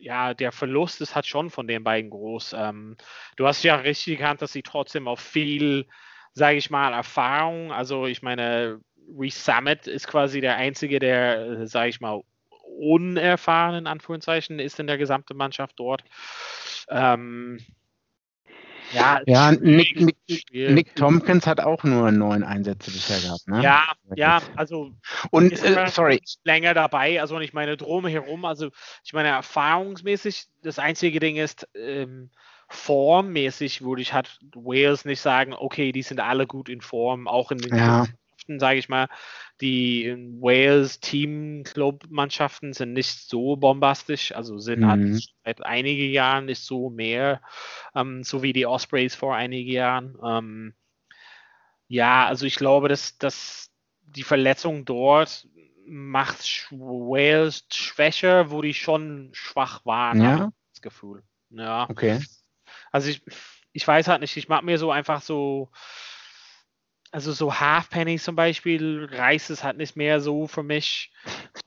ja, 0.00 0.34
der 0.34 0.52
Verlust 0.52 1.00
ist 1.00 1.14
halt 1.14 1.26
schon 1.26 1.50
von 1.50 1.66
den 1.66 1.84
beiden 1.84 2.10
groß. 2.10 2.54
Ähm, 2.56 2.96
du 3.36 3.46
hast 3.46 3.62
ja 3.62 3.76
richtig 3.76 4.18
erkannt, 4.18 4.42
dass 4.42 4.52
sie 4.52 4.62
trotzdem 4.62 5.08
auf 5.08 5.20
viel, 5.20 5.86
sage 6.32 6.56
ich 6.56 6.70
mal, 6.70 6.92
Erfahrung, 6.92 7.72
also 7.72 8.06
ich 8.06 8.22
meine, 8.22 8.80
Resummit 9.16 9.86
ist 9.86 10.06
quasi 10.06 10.40
der 10.40 10.56
einzige, 10.56 10.98
der, 10.98 11.66
sage 11.66 11.88
ich 11.88 12.00
mal, 12.00 12.22
unerfahren 12.78 13.74
in 13.74 13.86
Anführungszeichen 13.86 14.58
ist 14.58 14.80
in 14.80 14.86
der 14.86 14.96
gesamten 14.96 15.36
Mannschaft 15.36 15.78
dort. 15.78 16.02
Ähm, 16.88 17.58
ja, 18.92 19.20
ja 19.26 19.52
Nick, 19.52 20.00
Nick, 20.00 20.44
Nick, 20.52 20.96
Tompkins 20.96 21.46
hat 21.46 21.60
auch 21.60 21.84
nur 21.84 22.10
neun 22.12 22.42
Einsätze 22.42 22.90
bisher 22.90 23.20
gehabt. 23.20 23.46
Ne? 23.48 23.62
Ja, 23.62 23.84
ja, 24.14 24.40
also 24.56 24.92
und 25.30 25.52
äh, 25.62 25.88
sorry 25.88 26.20
länger 26.44 26.74
dabei. 26.74 27.20
Also 27.20 27.38
ich 27.40 27.52
meine 27.52 27.76
drumherum, 27.76 28.44
also 28.44 28.70
ich 29.04 29.12
meine 29.12 29.28
erfahrungsmäßig 29.28 30.46
das 30.62 30.78
einzige 30.78 31.20
Ding 31.20 31.36
ist 31.36 31.68
ähm, 31.74 32.30
formmäßig 32.68 33.82
würde 33.82 34.02
ich 34.02 34.12
halt 34.12 34.38
Wales 34.54 35.04
nicht 35.04 35.20
sagen, 35.20 35.54
okay, 35.54 35.92
die 35.92 36.02
sind 36.02 36.20
alle 36.20 36.46
gut 36.46 36.68
in 36.68 36.80
Form, 36.80 37.26
auch 37.26 37.50
in 37.50 37.58
den 37.58 37.76
ja. 37.76 38.06
sage 38.58 38.78
ich 38.78 38.88
mal. 38.88 39.08
Die 39.60 40.14
Wales 40.40 41.00
Team 41.00 41.64
Club 41.64 42.04
Mannschaften 42.08 42.72
sind 42.72 42.94
nicht 42.94 43.28
so 43.28 43.56
bombastisch, 43.56 44.32
also 44.34 44.58
sind 44.58 44.86
halt 44.86 45.00
mhm. 45.00 45.12
halt 45.12 45.30
seit 45.44 45.66
einigen 45.66 46.10
Jahren 46.10 46.46
nicht 46.46 46.62
so 46.62 46.88
mehr, 46.88 47.42
ähm, 47.94 48.24
so 48.24 48.42
wie 48.42 48.52
die 48.52 48.66
Ospreys 48.66 49.14
vor 49.14 49.34
einigen 49.34 49.70
Jahren. 49.70 50.16
Ähm, 50.24 50.74
ja, 51.88 52.26
also 52.26 52.46
ich 52.46 52.56
glaube, 52.56 52.88
dass, 52.88 53.18
dass 53.18 53.70
die 54.02 54.22
Verletzung 54.22 54.84
dort 54.84 55.46
macht 55.86 56.68
Wales 56.70 57.66
schwächer, 57.72 58.50
wo 58.50 58.62
die 58.62 58.74
schon 58.74 59.30
schwach 59.32 59.84
waren, 59.84 60.22
ja. 60.22 60.52
das 60.72 60.82
Gefühl. 60.82 61.24
Ja. 61.50 61.88
Okay. 61.90 62.20
Also 62.92 63.10
ich, 63.10 63.22
ich 63.72 63.86
weiß 63.86 64.08
halt 64.08 64.20
nicht, 64.20 64.36
ich 64.36 64.48
mag 64.48 64.62
mir 64.62 64.78
so 64.78 64.90
einfach 64.90 65.20
so 65.20 65.70
also 67.12 67.32
so 67.32 67.58
Halfpenny 67.58 68.18
zum 68.18 68.36
Beispiel 68.36 69.08
reißt 69.10 69.50
es 69.50 69.64
halt 69.64 69.76
nicht 69.76 69.96
mehr 69.96 70.20
so 70.20 70.46
für 70.46 70.62
mich. 70.62 71.10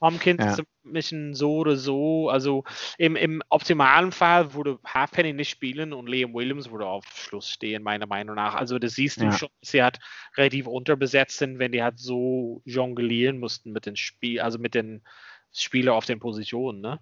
Tompkins 0.00 0.42
ja. 0.42 0.52
ist 0.52 0.60
ein 0.60 0.92
bisschen 0.92 1.34
so 1.34 1.56
oder 1.56 1.76
so. 1.76 2.30
Also 2.30 2.64
im, 2.96 3.14
im 3.14 3.42
optimalen 3.50 4.12
Fall 4.12 4.54
würde 4.54 4.78
Halfpenny 4.86 5.32
nicht 5.34 5.50
spielen 5.50 5.92
und 5.92 6.08
Liam 6.08 6.32
Williams 6.32 6.70
würde 6.70 6.86
auf 6.86 7.04
Schluss 7.14 7.50
stehen, 7.50 7.82
meiner 7.82 8.06
Meinung 8.06 8.36
nach. 8.36 8.54
Also 8.54 8.78
das 8.78 8.94
siehst 8.94 9.20
du 9.20 9.26
ja. 9.26 9.32
schon, 9.32 9.50
dass 9.60 9.70
sie 9.70 9.82
halt 9.82 9.98
relativ 10.36 10.66
unterbesetzt 10.66 11.38
sind, 11.38 11.58
wenn 11.58 11.72
die 11.72 11.82
halt 11.82 11.98
so 11.98 12.62
jonglieren 12.64 13.38
mussten 13.38 13.72
mit 13.72 13.84
den 13.84 13.96
Spiel, 13.96 14.40
also 14.40 14.58
mit 14.58 14.74
den 14.74 15.02
Spielern 15.52 15.94
auf 15.94 16.06
den 16.06 16.20
Positionen, 16.20 16.80
ne? 16.80 17.00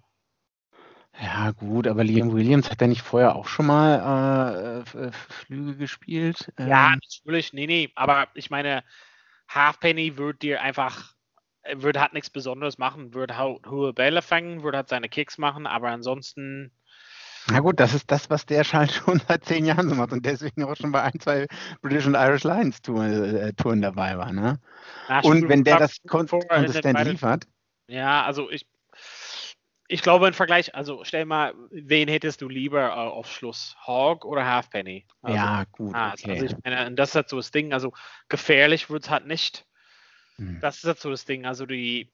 Ja, 1.21 1.51
gut, 1.51 1.87
aber 1.87 2.03
Liam 2.03 2.33
Williams 2.33 2.71
hat 2.71 2.81
ja 2.81 2.87
nicht 2.87 3.03
vorher 3.03 3.35
auch 3.35 3.47
schon 3.47 3.67
mal 3.67 4.83
äh, 4.95 5.11
Flüge 5.11 5.77
gespielt? 5.77 6.51
Ja, 6.57 6.93
ähm. 6.93 6.99
natürlich, 7.01 7.53
nee, 7.53 7.67
nee, 7.67 7.91
aber 7.95 8.27
ich 8.33 8.49
meine, 8.49 8.83
Halfpenny 9.47 10.17
wird 10.17 10.41
dir 10.41 10.61
einfach, 10.61 11.13
würde 11.71 12.01
halt 12.01 12.13
nichts 12.13 12.31
Besonderes 12.31 12.77
machen, 12.79 13.13
würde 13.13 13.37
hohe 13.37 13.93
Bälle 13.93 14.21
fangen, 14.21 14.63
würde 14.63 14.77
halt 14.77 14.89
seine 14.89 15.07
Kicks 15.07 15.37
machen, 15.37 15.67
aber 15.67 15.89
ansonsten. 15.89 16.71
Na 17.47 17.59
gut, 17.59 17.79
das 17.79 17.93
ist 17.93 18.09
das, 18.09 18.29
was 18.29 18.45
der 18.45 18.63
halt 18.63 18.91
schon 18.91 19.21
seit 19.27 19.45
zehn 19.45 19.65
Jahren 19.65 19.89
so 19.89 19.95
macht 19.95 20.13
und 20.13 20.25
deswegen 20.25 20.63
auch 20.63 20.75
schon 20.75 20.91
bei 20.91 21.03
ein, 21.03 21.19
zwei 21.19 21.45
British 21.81 22.07
und 22.07 22.15
Irish 22.15 22.43
Lions 22.43 22.81
Touren, 22.81 23.35
äh, 23.35 23.53
Touren 23.53 23.81
dabei 23.81 24.17
war. 24.17 24.31
Ne? 24.31 24.59
Na, 25.09 25.19
und 25.19 25.47
wenn 25.47 25.63
der 25.63 25.77
das 25.77 25.97
konsistent 26.07 26.99
liefert. 27.05 27.45
Ja, 27.87 28.23
also 28.23 28.49
ich, 28.49 28.65
ich 29.93 30.01
glaube 30.01 30.27
im 30.27 30.33
Vergleich, 30.33 30.73
also 30.73 31.03
stell 31.03 31.25
mal, 31.25 31.53
wen 31.69 32.07
hättest 32.07 32.41
du 32.41 32.49
lieber 32.49 32.87
äh, 32.87 32.93
auf 32.93 33.31
Schluss? 33.31 33.77
Hawk 33.85 34.25
oder 34.25 34.43
Halfpenny? 34.43 35.05
Also, 35.21 35.37
ja, 35.37 35.65
gut. 35.71 35.93
Ah, 35.93 36.13
okay. 36.13 36.31
Also 36.31 36.45
ich 36.45 36.55
meine, 36.63 36.91
das 36.95 37.09
ist 37.09 37.15
halt 37.15 37.29
so 37.29 37.37
das 37.37 37.51
Ding, 37.51 37.73
also 37.73 37.93
gefährlich 38.27 38.89
wird 38.89 39.03
es 39.03 39.11
halt 39.11 39.27
nicht. 39.27 39.67
Hm. 40.37 40.57
Das 40.61 40.77
ist 40.77 40.85
halt 40.85 40.99
so 40.99 41.11
das 41.11 41.25
Ding. 41.25 41.45
Also 41.45 41.67
die. 41.67 42.11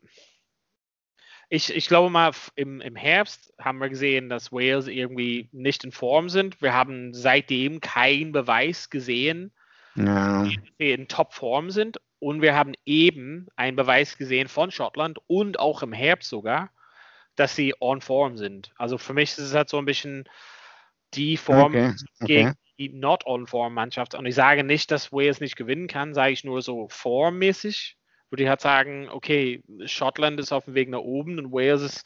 Ich, 1.48 1.74
ich 1.74 1.88
glaube 1.88 2.10
mal, 2.10 2.32
im, 2.56 2.82
im 2.82 2.98
Herbst 2.98 3.54
haben 3.58 3.80
wir 3.80 3.88
gesehen, 3.88 4.28
dass 4.28 4.52
Wales 4.52 4.88
irgendwie 4.88 5.48
nicht 5.54 5.86
in 5.86 5.94
Form 5.94 6.28
sind. 6.28 6.62
Wir 6.62 6.74
haben 6.74 7.14
seitdem 7.14 7.80
keinen 7.80 8.34
Beweis 8.34 8.90
gesehen, 8.90 9.54
ja. 9.96 10.44
dass 10.44 10.54
sie 10.78 10.92
in 10.92 11.08
Topform 11.08 11.72
sind. 11.72 12.02
Und 12.20 12.42
wir 12.42 12.56
haben 12.56 12.74
eben 12.86 13.48
einen 13.56 13.78
Beweis 13.78 14.18
gesehen 14.18 14.50
von 14.50 14.70
Schottland 14.70 15.18
und 15.28 15.62
auch 15.62 15.82
im 15.82 15.94
Herbst 15.94 16.30
sogar, 16.30 16.72
dass 17.40 17.56
sie 17.56 17.74
on 17.80 18.02
Form 18.02 18.38
sind. 18.38 18.72
Also 18.78 18.98
für 18.98 19.14
mich 19.14 19.32
ist 19.32 19.40
es 19.40 19.54
halt 19.54 19.70
so 19.70 19.78
ein 19.78 19.86
bisschen 19.86 20.28
die 21.14 21.38
Form 21.38 21.74
okay, 21.74 21.94
okay. 22.20 22.26
gegen 22.26 22.54
die 22.78 22.90
not 22.90 23.26
on 23.26 23.48
Form 23.48 23.74
Mannschaft. 23.74 24.16
Und 24.16 24.26
ich 24.26 24.36
sage 24.36 24.64
nicht, 24.64 24.92
dass 24.92 25.12
Wales 25.12 25.42
nicht 25.42 25.56
gewinnen 25.56 25.88
kann, 25.88 26.14
sage 26.14 26.32
ich 26.32 26.44
nur 26.44 26.62
so 26.62 26.88
formmäßig. 26.90 27.98
Würde 28.30 28.44
ich 28.44 28.50
halt 28.50 28.62
sagen, 28.62 29.10
okay, 29.10 29.64
Schottland 29.86 30.40
ist 30.40 30.52
auf 30.52 30.66
dem 30.66 30.76
Weg 30.76 30.90
nach 30.90 31.00
oben 31.00 31.40
und 31.40 31.52
Wales 31.52 31.82
ist 31.82 32.06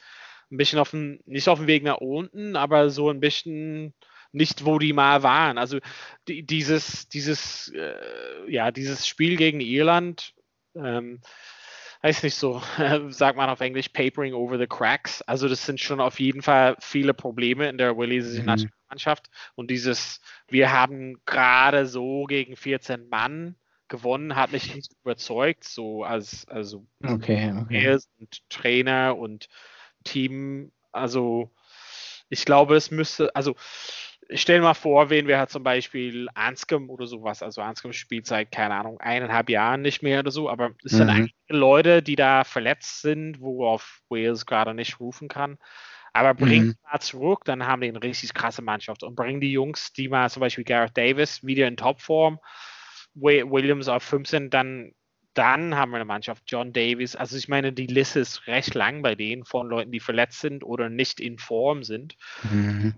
ein 0.50 0.56
bisschen 0.56 0.78
auf 0.78 0.90
dem, 0.90 1.20
nicht 1.26 1.48
auf 1.48 1.58
dem 1.58 1.66
Weg 1.66 1.82
nach 1.84 1.98
unten, 1.98 2.56
aber 2.56 2.90
so 2.90 3.10
ein 3.10 3.20
bisschen 3.20 3.94
nicht, 4.32 4.64
wo 4.64 4.78
die 4.78 4.92
mal 4.92 5.22
waren. 5.22 5.58
Also 5.58 5.78
die, 6.26 6.42
dieses, 6.42 7.08
dieses, 7.08 7.68
äh, 7.74 8.50
ja, 8.50 8.70
dieses 8.70 9.06
Spiel 9.06 9.36
gegen 9.36 9.60
Irland, 9.60 10.34
ähm, 10.74 11.20
weiß 12.04 12.22
nicht 12.22 12.34
so, 12.34 12.60
sagt 13.08 13.38
man 13.38 13.48
auf 13.48 13.62
Englisch, 13.62 13.88
papering 13.88 14.34
over 14.34 14.58
the 14.58 14.66
cracks. 14.66 15.22
Also 15.22 15.48
das 15.48 15.64
sind 15.64 15.80
schon 15.80 16.00
auf 16.00 16.20
jeden 16.20 16.42
Fall 16.42 16.76
viele 16.78 17.14
Probleme 17.14 17.66
in 17.70 17.78
der 17.78 17.96
walisischen 17.96 18.42
mhm. 18.42 18.46
Nationalmannschaft. 18.46 19.30
Und 19.54 19.70
dieses, 19.70 20.20
wir 20.46 20.70
haben 20.70 21.18
gerade 21.24 21.86
so 21.86 22.24
gegen 22.24 22.56
14 22.56 23.08
Mann 23.08 23.56
gewonnen, 23.88 24.36
hat 24.36 24.52
mich 24.52 24.74
nicht 24.74 24.92
überzeugt, 25.02 25.64
so 25.64 26.04
als 26.04 26.46
also 26.48 26.86
okay, 27.02 27.54
okay. 27.58 27.98
und 28.18 28.50
Trainer 28.50 29.16
und 29.16 29.48
Team. 30.04 30.72
Also 30.92 31.50
ich 32.28 32.44
glaube, 32.44 32.76
es 32.76 32.90
müsste, 32.90 33.34
also 33.34 33.54
stell 34.30 34.60
mal 34.60 34.74
vor, 34.74 35.10
wen 35.10 35.26
wir 35.26 35.38
halt 35.38 35.50
zum 35.50 35.62
Beispiel 35.62 36.28
Anscom 36.34 36.90
oder 36.90 37.06
sowas, 37.06 37.42
also 37.42 37.60
Anscom 37.60 37.92
spielt 37.92 38.26
seit, 38.26 38.50
keine 38.50 38.74
Ahnung, 38.74 39.00
eineinhalb 39.00 39.50
Jahren 39.50 39.82
nicht 39.82 40.02
mehr 40.02 40.20
oder 40.20 40.30
so, 40.30 40.48
aber 40.48 40.72
es 40.84 40.92
mhm. 40.92 40.96
sind 40.96 41.08
eigentlich 41.10 41.34
Leute, 41.48 42.02
die 42.02 42.16
da 42.16 42.44
verletzt 42.44 43.02
sind, 43.02 43.40
worauf 43.40 44.00
Wales 44.08 44.46
gerade 44.46 44.74
nicht 44.74 45.00
rufen 45.00 45.28
kann. 45.28 45.58
Aber 46.12 46.32
bringt 46.32 46.66
mhm. 46.66 46.74
mal 46.84 47.00
zurück, 47.00 47.40
dann 47.44 47.66
haben 47.66 47.82
die 47.82 47.88
eine 47.88 48.02
richtig 48.02 48.34
krasse 48.34 48.62
Mannschaft 48.62 49.02
und 49.02 49.16
bringen 49.16 49.40
die 49.40 49.50
Jungs, 49.50 49.92
die 49.92 50.08
mal 50.08 50.30
zum 50.30 50.40
Beispiel 50.40 50.62
Gareth 50.62 50.96
Davis 50.96 51.42
wieder 51.42 51.66
in 51.66 51.76
Topform, 51.76 52.38
Williams 53.14 53.88
auf 53.88 54.04
5 54.04 54.28
sind, 54.28 54.54
dann, 54.54 54.92
dann 55.34 55.74
haben 55.74 55.90
wir 55.90 55.96
eine 55.96 56.04
Mannschaft. 56.04 56.44
John 56.46 56.72
Davis, 56.72 57.16
also 57.16 57.36
ich 57.36 57.48
meine, 57.48 57.72
die 57.72 57.88
Liste 57.88 58.20
ist 58.20 58.46
recht 58.46 58.74
lang 58.74 59.02
bei 59.02 59.16
denen 59.16 59.44
von 59.44 59.68
Leuten, 59.68 59.90
die 59.90 59.98
verletzt 59.98 60.40
sind 60.40 60.62
oder 60.62 60.88
nicht 60.88 61.18
in 61.18 61.38
Form 61.38 61.82
sind. 61.82 62.16
Mhm. 62.44 62.94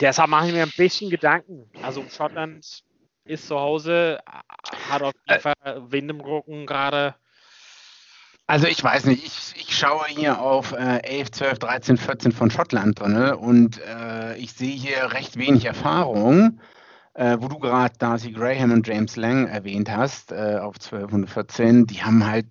Deshalb 0.00 0.30
mache 0.30 0.48
ich 0.48 0.52
mir 0.52 0.62
ein 0.62 0.72
bisschen 0.76 1.10
Gedanken. 1.10 1.70
Also 1.82 2.04
Schottland 2.08 2.84
ist 3.24 3.48
zu 3.48 3.58
Hause, 3.58 4.20
hat 4.90 5.02
auf 5.02 5.14
jeden 5.26 5.38
äh. 5.38 5.40
Fall 5.40 5.54
Wind 5.90 6.10
im 6.10 6.20
Rücken 6.20 6.66
gerade. 6.66 7.14
Also 8.46 8.66
ich 8.66 8.82
weiß 8.84 9.06
nicht, 9.06 9.24
ich, 9.24 9.60
ich 9.60 9.76
schaue 9.76 10.04
hier 10.06 10.38
auf 10.40 10.72
äh, 10.72 10.98
11, 10.98 11.30
12, 11.30 11.58
13, 11.60 11.96
14 11.96 12.32
von 12.32 12.50
Schottland 12.50 13.00
drin 13.00 13.16
und 13.16 13.80
äh, 13.80 14.36
ich 14.36 14.52
sehe 14.52 14.74
hier 14.74 15.12
recht 15.12 15.38
wenig 15.38 15.64
Erfahrung, 15.64 16.60
äh, 17.14 17.38
wo 17.40 17.48
du 17.48 17.58
gerade 17.58 17.94
Darcy 17.98 18.32
Graham 18.32 18.72
und 18.72 18.86
James 18.86 19.16
Lang 19.16 19.46
erwähnt 19.46 19.90
hast, 19.90 20.30
äh, 20.30 20.58
auf 20.60 20.78
12 20.78 21.12
und 21.14 21.26
14, 21.26 21.86
die 21.86 22.02
haben 22.02 22.26
halt, 22.26 22.46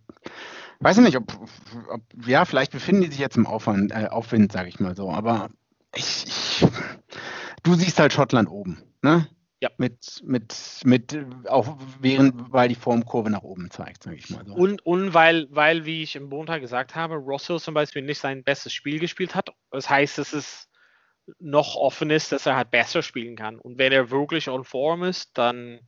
weiß 0.79 0.97
ich 0.97 1.03
nicht, 1.03 1.17
ob, 1.17 1.31
ob 1.89 2.01
ja, 2.25 2.45
vielleicht 2.45 2.71
befinden 2.71 3.03
die 3.03 3.09
sich 3.09 3.19
jetzt 3.19 3.37
im 3.37 3.45
Aufwand, 3.45 3.91
äh, 3.91 4.07
Aufwind, 4.07 4.51
sage 4.51 4.69
ich 4.69 4.79
mal 4.79 4.95
so, 4.95 5.11
aber 5.11 5.49
ich, 5.93 6.25
ich 6.25 6.65
du 7.63 7.75
siehst 7.75 7.99
halt 7.99 8.13
Schottland 8.13 8.49
oben, 8.49 8.81
ne? 9.01 9.27
Ja. 9.59 9.69
Mit, 9.77 10.21
mit, 10.25 10.81
mit, 10.83 11.17
auch 11.47 11.77
während, 12.01 12.51
weil 12.51 12.67
die 12.67 12.75
Formkurve 12.75 13.29
nach 13.29 13.43
oben 13.43 13.71
zeigt, 13.71 14.03
sage 14.03 14.17
ich 14.17 14.29
mal 14.29 14.45
so. 14.45 14.53
Und, 14.53 14.85
und 14.85 15.13
weil, 15.13 15.47
weil, 15.51 15.85
wie 15.85 16.03
ich 16.03 16.17
im 16.17 16.25
Montag 16.25 16.59
gesagt 16.59 16.95
habe, 16.95 17.15
Russell 17.15 17.61
zum 17.61 17.73
Beispiel 17.73 18.01
nicht 18.01 18.19
sein 18.19 18.43
bestes 18.43 18.73
Spiel 18.73 18.99
gespielt 18.99 19.35
hat. 19.35 19.51
Das 19.71 19.89
heißt, 19.89 20.17
dass 20.17 20.33
es 20.33 20.67
noch 21.39 21.77
offen 21.77 22.09
ist, 22.09 22.33
dass 22.33 22.45
er 22.45 22.57
halt 22.57 22.71
besser 22.71 23.01
spielen 23.01 23.37
kann. 23.37 23.57
Und 23.57 23.77
wenn 23.77 23.93
er 23.93 24.11
wirklich 24.11 24.49
on 24.49 24.65
Form 24.65 25.03
ist, 25.03 25.37
dann 25.37 25.79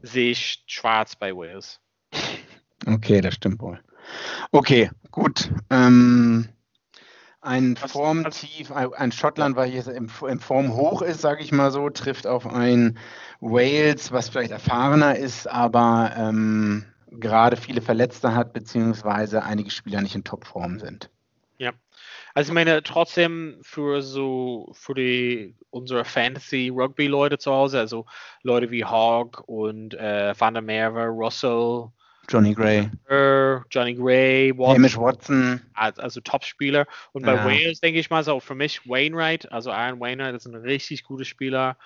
sehe 0.00 0.30
ich 0.30 0.64
schwarz 0.66 1.16
bei 1.16 1.34
Wales. 1.34 1.80
Okay, 2.84 3.20
das 3.20 3.34
stimmt 3.34 3.60
wohl. 3.60 3.80
Okay, 4.50 4.90
gut. 5.12 5.52
Ähm, 5.70 6.48
ein 7.42 7.76
Formtief, 7.76 8.70
ein 8.70 9.12
Schottland, 9.12 9.56
weil 9.56 9.68
hier 9.68 9.86
im, 9.88 10.08
im 10.26 10.40
Form 10.40 10.74
hoch 10.74 11.02
ist, 11.02 11.20
sage 11.20 11.42
ich 11.42 11.52
mal 11.52 11.70
so, 11.72 11.90
trifft 11.90 12.26
auf 12.26 12.46
ein 12.46 12.98
Wales, 13.40 14.12
was 14.12 14.28
vielleicht 14.28 14.52
erfahrener 14.52 15.16
ist, 15.16 15.48
aber 15.48 16.12
ähm, 16.16 16.86
gerade 17.10 17.56
viele 17.56 17.82
Verletzte 17.82 18.34
hat, 18.34 18.52
beziehungsweise 18.52 19.42
einige 19.42 19.70
Spieler 19.70 20.00
nicht 20.00 20.14
in 20.14 20.24
Topform 20.24 20.78
sind. 20.78 21.10
Ja. 21.58 21.72
Also 22.34 22.52
ich 22.52 22.54
meine, 22.54 22.82
trotzdem 22.82 23.58
für 23.62 24.02
so 24.02 24.70
für 24.72 24.94
die 24.94 25.54
unsere 25.70 26.04
Fantasy 26.04 26.70
Rugby 26.72 27.06
Leute 27.08 27.38
zu 27.38 27.52
Hause, 27.52 27.78
also 27.78 28.06
Leute 28.42 28.70
wie 28.70 28.84
Hogg 28.84 29.42
und 29.46 29.94
äh, 29.94 30.32
Van 30.38 30.54
der 30.54 30.62
Merwe, 30.62 31.06
Russell, 31.06 31.88
Johnny 32.28 32.54
Gray. 32.54 32.90
Johnny 33.70 33.94
Gray, 33.94 34.56
Watson. 34.56 34.76
Hamish 34.76 34.96
Watson. 34.96 35.60
Also 35.74 36.20
Top-Spieler. 36.20 36.86
Und 37.12 37.24
bei 37.24 37.34
ja. 37.34 37.44
Wales 37.44 37.80
denke 37.80 37.98
ich 37.98 38.10
mal 38.10 38.24
so 38.24 38.40
für 38.40 38.54
mich 38.54 38.88
Wainwright, 38.88 39.50
also 39.50 39.70
Aaron 39.70 40.00
Wainwright 40.00 40.34
ist 40.34 40.46
ein 40.46 40.54
richtig 40.54 41.04
guter 41.04 41.24
Spieler. 41.24 41.76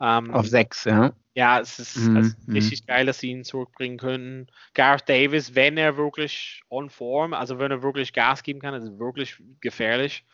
Ähm, 0.00 0.34
Auf 0.34 0.48
sechs, 0.48 0.84
ja. 0.84 1.12
Ja, 1.36 1.60
es 1.60 1.78
ist, 1.78 1.96
ist 1.96 2.48
mm. 2.48 2.52
richtig 2.52 2.86
geil, 2.86 3.06
dass 3.06 3.18
sie 3.18 3.30
ihn 3.30 3.44
zurückbringen 3.44 3.98
können. 3.98 4.48
Gareth 4.74 5.08
Davis, 5.08 5.54
wenn 5.54 5.76
er 5.76 5.96
wirklich 5.96 6.62
on 6.68 6.90
form, 6.90 7.32
also 7.32 7.58
wenn 7.58 7.70
er 7.70 7.82
wirklich 7.82 8.12
Gas 8.12 8.42
geben 8.42 8.60
kann, 8.60 8.74
ist 8.74 8.98
wirklich 8.98 9.36
gefährlich. 9.60 10.24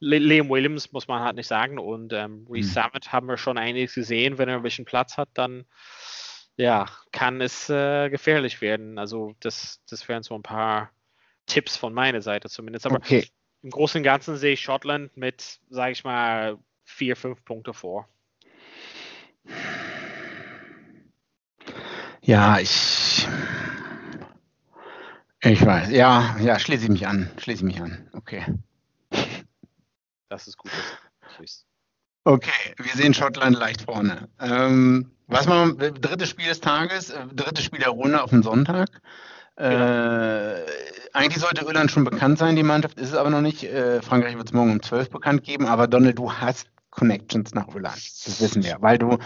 Liam 0.00 0.50
Williams 0.50 0.92
muss 0.92 1.08
man 1.08 1.22
halt 1.22 1.36
nicht 1.36 1.46
sagen 1.46 1.78
und 1.78 2.12
ähm, 2.12 2.46
Reese 2.50 2.68
mm. 2.68 2.82
Summit 2.82 3.12
haben 3.12 3.28
wir 3.28 3.38
schon 3.38 3.56
einiges 3.56 3.94
gesehen. 3.94 4.36
Wenn 4.36 4.48
er 4.48 4.56
ein 4.56 4.62
bisschen 4.62 4.84
Platz 4.84 5.16
hat, 5.16 5.28
dann 5.34 5.64
ja, 6.56 6.86
kann 7.12 7.40
es 7.40 7.68
äh, 7.68 8.10
gefährlich 8.10 8.60
werden. 8.60 8.98
Also 8.98 9.34
das, 9.40 9.80
das 9.88 10.08
wären 10.08 10.22
so 10.22 10.34
ein 10.34 10.42
paar 10.42 10.90
Tipps 11.46 11.76
von 11.76 11.92
meiner 11.92 12.22
Seite 12.22 12.48
zumindest. 12.48 12.86
Aber 12.86 12.96
okay. 12.96 13.28
im 13.62 13.70
Großen 13.70 13.98
und 13.98 14.04
Ganzen 14.04 14.36
sehe 14.36 14.52
ich 14.52 14.60
Schottland 14.60 15.16
mit, 15.16 15.60
sage 15.68 15.92
ich 15.92 16.04
mal, 16.04 16.58
vier, 16.84 17.16
fünf 17.16 17.44
Punkte 17.44 17.74
vor. 17.74 18.08
Ja, 22.22 22.58
ich. 22.58 23.26
Ich 25.42 25.64
weiß. 25.64 25.90
Ja, 25.90 26.36
ja, 26.40 26.58
schließe 26.58 26.84
ich 26.84 26.90
mich 26.90 27.06
an. 27.06 27.30
Schließe 27.38 27.58
ich 27.58 27.64
mich 27.64 27.82
an. 27.82 28.08
Okay. 28.14 28.44
Das 30.30 30.46
ist 30.48 30.56
gut. 30.56 30.72
Tschüss. 31.36 31.66
Okay, 32.24 32.74
wir 32.78 32.92
sehen 32.92 33.12
Schottland 33.12 33.58
leicht 33.58 33.82
vorne. 33.82 34.28
Ähm, 34.40 35.10
was 35.26 35.46
man, 35.46 35.76
drittes 35.76 36.30
Spiel 36.30 36.46
des 36.46 36.60
Tages, 36.60 37.10
äh, 37.10 37.26
drittes 37.32 37.64
Spiel 37.64 37.80
der 37.80 37.90
Runde 37.90 38.22
auf 38.22 38.30
den 38.30 38.42
Sonntag. 38.42 38.88
Äh, 39.56 39.70
genau. 39.70 40.66
eigentlich 41.12 41.40
sollte 41.40 41.64
Irland 41.64 41.90
schon 41.90 42.02
bekannt 42.02 42.38
sein, 42.38 42.56
die 42.56 42.64
Mannschaft 42.64 42.98
ist 42.98 43.10
es 43.10 43.14
aber 43.14 43.30
noch 43.30 43.40
nicht. 43.40 43.62
Äh, 43.62 44.02
Frankreich 44.02 44.36
wird 44.36 44.48
es 44.48 44.52
morgen 44.52 44.72
um 44.72 44.82
12 44.82 45.10
bekannt 45.10 45.44
geben, 45.44 45.66
aber 45.66 45.86
Donald, 45.86 46.18
du 46.18 46.32
hast 46.32 46.68
Connections 46.90 47.54
nach 47.54 47.68
Irland. 47.68 47.96
Das 47.96 48.40
wissen 48.40 48.64
wir, 48.64 48.78
weil 48.80 48.98
du 48.98 49.18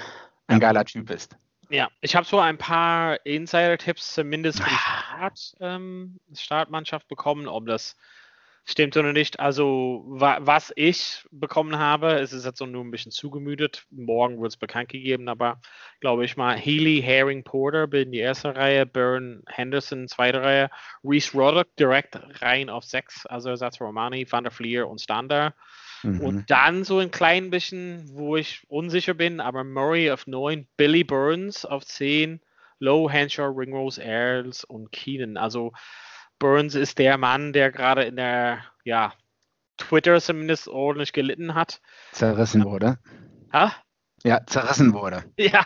ein 0.48 0.60
geiler 0.60 0.84
Typ 0.84 1.06
bist. 1.06 1.36
Ja, 1.70 1.88
ich 2.00 2.16
habe 2.16 2.26
so 2.26 2.40
ein 2.40 2.58
paar 2.58 3.24
Insider-Tipps 3.24 4.14
zumindest 4.14 4.60
für 4.62 4.70
die 4.70 4.76
Start, 4.76 5.54
ähm, 5.60 6.18
Startmannschaft 6.34 7.08
bekommen, 7.08 7.46
ob 7.46 7.66
das 7.66 7.94
Stimmt 8.64 8.96
oder 8.98 9.14
nicht? 9.14 9.40
Also, 9.40 10.04
wa 10.06 10.38
was 10.40 10.72
ich 10.76 11.24
bekommen 11.30 11.78
habe, 11.78 12.18
es 12.18 12.34
ist 12.34 12.44
jetzt 12.44 12.58
so 12.58 12.66
nur 12.66 12.84
ein 12.84 12.90
bisschen 12.90 13.12
zugemüdet. 13.12 13.86
Morgen 13.90 14.40
wird 14.42 14.52
es 14.52 14.58
bekannt 14.58 14.90
gegeben, 14.90 15.28
aber 15.28 15.60
glaube 16.00 16.26
ich 16.26 16.36
mal, 16.36 16.54
Healy, 16.54 17.00
Herring, 17.00 17.44
Porter 17.44 17.86
bilden 17.86 18.12
die 18.12 18.18
erste 18.18 18.54
Reihe, 18.54 18.84
Byrne, 18.84 19.42
Henderson 19.46 20.06
zweite 20.06 20.42
Reihe, 20.42 20.70
Reese 21.02 21.32
Roddick 21.32 21.74
direkt 21.76 22.18
rein 22.42 22.68
auf 22.68 22.84
sechs, 22.84 23.24
also 23.24 23.48
Ersatz 23.48 23.80
Romani, 23.80 24.26
Van 24.30 24.44
der 24.44 24.52
Fleer 24.52 24.86
und 24.86 25.00
Stander. 25.00 25.54
Mhm. 26.02 26.20
Und 26.20 26.50
dann 26.50 26.84
so 26.84 26.98
ein 26.98 27.10
klein 27.10 27.50
bisschen, 27.50 28.08
wo 28.12 28.36
ich 28.36 28.64
unsicher 28.68 29.14
bin, 29.14 29.40
aber 29.40 29.64
Murray 29.64 30.10
auf 30.10 30.26
neun, 30.26 30.66
Billy 30.76 31.04
Burns 31.04 31.64
auf 31.64 31.84
zehn, 31.86 32.40
Low, 32.80 33.10
Henshaw, 33.10 33.48
Ringrose, 33.48 34.00
Earls 34.00 34.62
und 34.64 34.92
Keenan. 34.92 35.36
Also, 35.36 35.72
Burns 36.38 36.74
ist 36.74 36.98
der 36.98 37.18
Mann, 37.18 37.52
der 37.52 37.72
gerade 37.72 38.04
in 38.04 38.16
der, 38.16 38.64
ja, 38.84 39.12
Twitter 39.76 40.20
zumindest 40.20 40.68
ordentlich 40.68 41.12
gelitten 41.12 41.54
hat. 41.54 41.80
Zerrissen 42.12 42.64
wurde. 42.64 42.98
Ha? 43.52 43.72
Ja, 44.24 44.44
zerrissen 44.46 44.92
wurde. 44.92 45.24
Ja, 45.38 45.64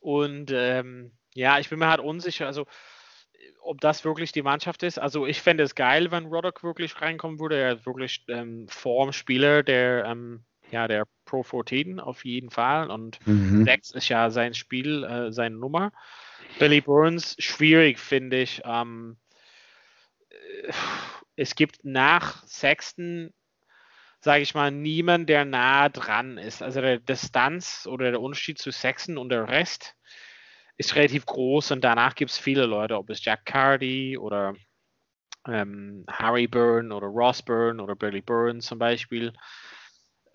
und 0.00 0.50
ähm, 0.52 1.12
ja, 1.34 1.58
ich 1.58 1.68
bin 1.68 1.78
mir 1.78 1.88
halt 1.88 2.00
unsicher, 2.00 2.46
also 2.46 2.66
ob 3.62 3.80
das 3.80 4.04
wirklich 4.04 4.32
die 4.32 4.42
Mannschaft 4.42 4.82
ist. 4.82 4.98
Also 4.98 5.26
ich 5.26 5.42
fände 5.42 5.62
es 5.62 5.74
geil, 5.74 6.10
wenn 6.10 6.26
Roddock 6.26 6.62
wirklich 6.62 7.00
reinkommen 7.00 7.38
würde. 7.38 7.56
Er 7.56 7.74
ist 7.74 7.86
wirklich 7.86 8.24
ähm, 8.28 8.66
Formspieler 8.68 9.62
der, 9.62 10.06
ähm, 10.06 10.44
ja, 10.70 10.88
der 10.88 11.06
Pro 11.24 11.42
14 11.42 12.00
auf 12.00 12.24
jeden 12.24 12.50
Fall. 12.50 12.90
Und 12.90 13.18
mhm. 13.26 13.64
6 13.64 13.92
ist 13.92 14.08
ja 14.08 14.30
sein 14.30 14.54
Spiel, 14.54 15.04
äh, 15.04 15.32
seine 15.32 15.56
Nummer. 15.56 15.92
Billy 16.58 16.80
Burns, 16.80 17.36
schwierig, 17.38 17.98
finde 17.98 18.38
ich. 18.38 18.62
Ähm, 18.64 19.16
es 21.36 21.54
gibt 21.54 21.84
nach 21.84 22.46
Sexton, 22.46 23.32
sage 24.20 24.42
ich 24.42 24.54
mal, 24.54 24.70
niemand, 24.70 25.28
der 25.28 25.44
nah 25.44 25.88
dran 25.88 26.38
ist. 26.38 26.62
Also 26.62 26.80
der 26.80 26.98
Distanz 26.98 27.86
oder 27.90 28.10
der 28.10 28.20
Unterschied 28.20 28.58
zu 28.58 28.70
Sexton 28.70 29.18
und 29.18 29.30
der 29.30 29.48
Rest 29.48 29.94
ist 30.76 30.94
relativ 30.94 31.26
groß 31.26 31.72
und 31.72 31.82
danach 31.82 32.14
gibt 32.14 32.30
es 32.30 32.38
viele 32.38 32.66
Leute, 32.66 32.96
ob 32.96 33.10
es 33.10 33.24
Jack 33.24 33.44
Cardy 33.44 34.16
oder 34.16 34.54
ähm, 35.46 36.04
Harry 36.08 36.46
Byrne 36.46 36.94
oder 36.94 37.06
Ross 37.06 37.42
Byrne 37.42 37.82
oder 37.82 37.96
Billy 37.96 38.20
Byrne 38.20 38.60
zum 38.60 38.78
Beispiel. 38.78 39.32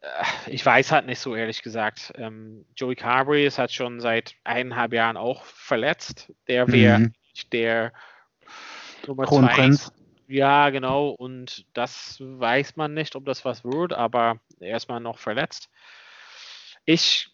Äh, 0.02 0.52
ich 0.52 0.66
weiß 0.66 0.92
halt 0.92 1.06
nicht 1.06 1.20
so 1.20 1.36
ehrlich 1.36 1.62
gesagt. 1.64 2.14
Ähm, 2.16 2.66
Joey 2.76 2.96
Carberry 2.96 3.46
ist 3.46 3.58
halt 3.58 3.72
schon 3.72 4.00
seit 4.00 4.36
eineinhalb 4.44 4.94
Jahren 4.94 5.18
auch 5.18 5.44
verletzt. 5.46 6.32
Der 6.48 6.68
wäre 6.72 7.00
mhm. 7.00 7.14
der 7.52 7.94
Nummer 9.08 9.26
Kronprinz. 9.26 9.92
Ja, 10.28 10.70
genau. 10.70 11.10
Und 11.10 11.66
das 11.74 12.18
weiß 12.20 12.76
man 12.76 12.94
nicht, 12.94 13.16
ob 13.16 13.26
das 13.26 13.46
was 13.46 13.64
wird, 13.64 13.94
aber 13.94 14.40
erstmal 14.60 15.00
noch 15.00 15.20
verletzt. 15.20 15.70
Ich, 16.86 17.30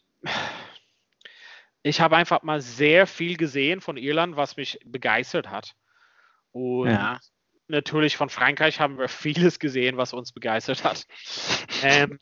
ich 1.84 2.02
habe 2.02 2.18
einfach 2.18 2.44
mal 2.44 2.62
sehr 2.62 3.08
viel 3.08 3.38
gesehen 3.38 3.82
von 3.82 3.98
Irland, 3.98 4.36
was 4.36 4.58
mich 4.58 4.80
begeistert 4.86 5.50
hat. 5.50 5.76
Und 6.52 6.90
ja. 6.90 7.20
natürlich 7.68 8.18
von 8.18 8.30
Frankreich 8.30 8.80
haben 8.80 8.98
wir 8.98 9.08
vieles 9.08 9.60
gesehen, 9.60 9.98
was 9.98 10.14
uns 10.14 10.32
begeistert 10.32 10.84
hat. 10.84 11.06
ähm, 11.84 12.20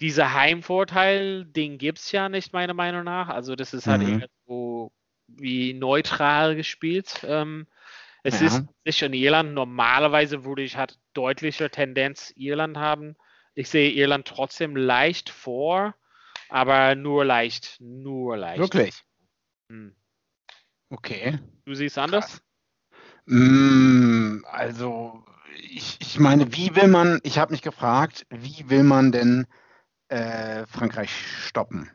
dieser 0.00 0.32
Heimvorteil, 0.32 1.44
den 1.44 1.76
gibt 1.76 1.98
es 1.98 2.10
ja 2.12 2.28
nicht, 2.30 2.54
meiner 2.54 2.74
Meinung 2.74 3.04
nach. 3.04 3.28
Also, 3.28 3.54
das 3.54 3.74
ist 3.74 3.86
halt 3.86 4.02
mhm. 4.02 4.20
eher 4.20 4.28
so 4.46 4.92
wie 5.26 5.74
neutral 5.74 6.56
gespielt. 6.56 7.22
Ähm, 7.22 7.66
es 8.22 8.40
ja. 8.40 8.46
ist 8.46 8.64
nicht 8.84 9.02
in 9.02 9.12
Irland. 9.12 9.54
Normalerweise 9.54 10.44
würde 10.44 10.62
ich 10.62 10.76
halt 10.76 10.98
deutliche 11.14 11.70
Tendenz 11.70 12.32
Irland 12.36 12.76
haben. 12.76 13.16
Ich 13.54 13.68
sehe 13.68 13.90
Irland 13.90 14.26
trotzdem 14.26 14.76
leicht 14.76 15.30
vor, 15.30 15.94
aber 16.48 16.94
nur 16.94 17.24
leicht. 17.24 17.76
Nur 17.80 18.36
leicht. 18.36 18.60
Wirklich? 18.60 19.02
Hm. 19.70 19.94
Okay. 20.90 21.38
Du 21.64 21.74
siehst 21.74 21.98
anders? 21.98 22.42
Mm, 23.26 24.44
also, 24.50 25.24
ich, 25.56 25.98
ich 26.00 26.18
meine, 26.18 26.52
wie 26.52 26.74
will 26.74 26.88
man, 26.88 27.20
ich 27.22 27.38
habe 27.38 27.52
mich 27.52 27.62
gefragt, 27.62 28.26
wie 28.30 28.68
will 28.68 28.82
man 28.82 29.12
denn 29.12 29.46
äh, 30.08 30.66
Frankreich 30.66 31.10
stoppen? 31.46 31.90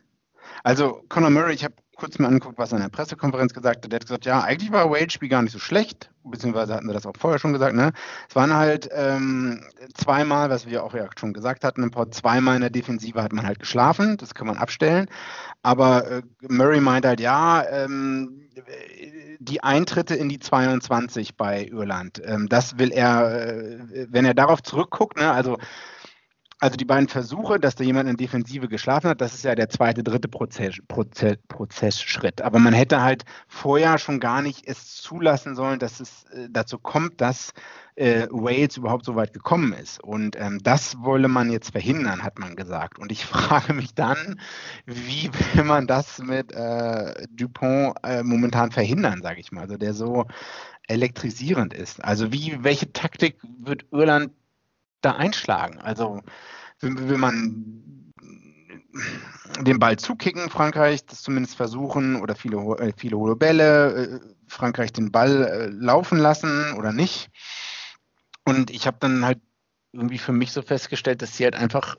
Also, 0.64 1.04
Conor 1.10 1.30
Murray, 1.30 1.54
ich 1.54 1.64
habe 1.64 1.76
kurz 1.96 2.20
mir 2.20 2.28
angeguckt, 2.28 2.58
was 2.58 2.72
er 2.72 2.78
in 2.78 2.84
der 2.84 2.90
Pressekonferenz 2.90 3.54
gesagt 3.54 3.84
hat. 3.84 3.92
Der 3.92 3.98
hat 3.98 4.06
gesagt, 4.06 4.26
ja, 4.26 4.42
eigentlich 4.42 4.72
war 4.72 4.90
Wade-Spiel 4.90 5.30
gar 5.30 5.42
nicht 5.42 5.52
so 5.52 5.60
schlecht, 5.60 6.10
beziehungsweise 6.24 6.74
hatten 6.74 6.88
wir 6.88 6.94
das 6.94 7.06
auch 7.06 7.14
vorher 7.18 7.40
schon 7.40 7.54
gesagt. 7.54 7.76
Ne? 7.76 7.92
Es 8.30 8.36
waren 8.36 8.54
halt 8.54 8.90
ähm, 8.92 9.64
zweimal, 9.94 10.50
was 10.50 10.68
wir 10.68 10.84
auch 10.84 10.94
ja 10.94 11.08
schon 11.18 11.34
gesagt 11.34 11.64
hatten, 11.64 11.84
ein 11.84 11.92
paar 11.92 12.12
zweimal 12.12 12.56
in 12.56 12.62
der 12.62 12.70
Defensive 12.70 13.22
hat 13.22 13.34
man 13.34 13.46
halt 13.46 13.60
geschlafen, 13.60 14.18
das 14.18 14.34
kann 14.34 14.48
man 14.48 14.58
abstellen. 14.58 15.08
Aber 15.64 16.10
äh, 16.10 16.22
Murray 16.48 16.82
meint 16.82 17.06
halt, 17.06 17.20
ja, 17.20 17.64
ähm, 17.70 18.42
die 19.40 19.64
Eintritte 19.64 20.16
in 20.16 20.30
die 20.30 20.40
22 20.40 21.36
bei 21.36 21.66
Irland, 21.66 22.22
ähm, 22.26 22.48
das 22.50 22.78
will 22.78 22.92
er, 22.92 23.48
äh, 23.48 24.08
wenn 24.10 24.26
er 24.26 24.34
darauf 24.34 24.62
zurückguckt, 24.64 25.18
ne, 25.18 25.32
also 25.32 25.58
also 26.60 26.78
die 26.78 26.86
beiden 26.86 27.10
Versuche, 27.10 27.60
dass 27.60 27.76
da 27.76 27.84
jemand 27.84 28.10
in 28.10 28.16
Defensive 28.16 28.70
geschlafen 28.70 29.10
hat, 29.10 29.20
das 29.20 29.34
ist 29.34 29.44
ja 29.44 29.56
der 29.56 29.70
zweite, 29.70 30.04
dritte 30.04 30.30
Prozess, 30.30 30.76
Prozess, 30.88 31.38
Prozessschritt. 31.50 32.42
Aber 32.42 32.60
man 32.60 32.74
hätte 32.74 33.02
halt 33.02 33.26
vorher 33.48 33.98
schon 33.98 34.22
gar 34.22 34.42
nicht 34.42 34.66
es 34.66 34.96
zulassen 34.96 35.56
sollen, 35.56 35.80
dass 35.80 36.00
es 36.00 36.24
äh, 36.32 36.48
dazu 36.50 36.80
kommt, 36.80 37.20
dass 37.20 37.52
äh, 37.96 38.28
Wales 38.32 38.78
überhaupt 38.78 39.06
so 39.06 39.16
weit 39.16 39.34
gekommen 39.34 39.74
ist. 39.74 40.02
Und 40.02 40.38
ähm, 40.40 40.60
das 40.64 40.98
wolle 41.00 41.28
man 41.28 41.52
jetzt 41.52 41.72
verhindern, 41.72 42.24
hat 42.24 42.40
man 42.40 42.56
gesagt. 42.56 43.00
Und 43.00 43.12
ich 43.12 43.26
frage 43.26 43.74
mich 43.74 43.94
dann, 43.94 44.40
wie 44.86 45.30
will 45.34 45.66
man 45.66 45.88
das 45.88 46.20
mit 46.20 46.54
äh, 46.54 47.28
Dupont 47.32 47.98
äh, 48.04 48.24
momentan 48.24 48.72
verhindern, 48.72 49.22
sage 49.22 49.42
ich 49.42 49.52
mal. 49.52 49.62
Also 49.62 49.78
der 49.78 49.94
so 49.94 50.26
elektrisierend 50.88 51.74
ist. 51.74 52.04
Also 52.04 52.32
wie, 52.32 52.64
welche 52.64 52.94
Taktik 52.94 53.38
wird 53.60 53.86
Irland 53.92 54.32
da 55.02 55.12
einschlagen? 55.14 55.80
Also 55.80 56.22
will, 56.82 57.18
man 57.18 58.14
den 59.62 59.80
Ball 59.80 59.98
zukicken, 59.98 60.50
Frankreich 60.50 61.06
das 61.06 61.22
zumindest 61.22 61.56
versuchen 61.56 62.22
oder 62.22 62.36
viele, 62.36 62.58
äh, 62.80 62.94
viele 62.96 63.18
hohe 63.18 63.36
Bälle, 63.36 63.94
äh, 63.94 64.20
Frankreich 64.48 64.94
den 64.94 65.12
Ball 65.12 65.44
äh, 65.44 65.66
laufen 65.68 66.18
lassen 66.18 66.74
oder 66.74 66.92
nicht. 66.92 67.30
Und 68.46 68.70
ich 68.70 68.88
habe 68.88 68.98
dann 69.00 69.26
halt 69.26 69.40
irgendwie 69.92 70.18
für 70.18 70.34
mich 70.34 70.52
so 70.52 70.62
festgestellt, 70.62 71.22
dass 71.22 71.38
sie 71.38 71.46
halt 71.46 71.56
einfach 71.56 71.96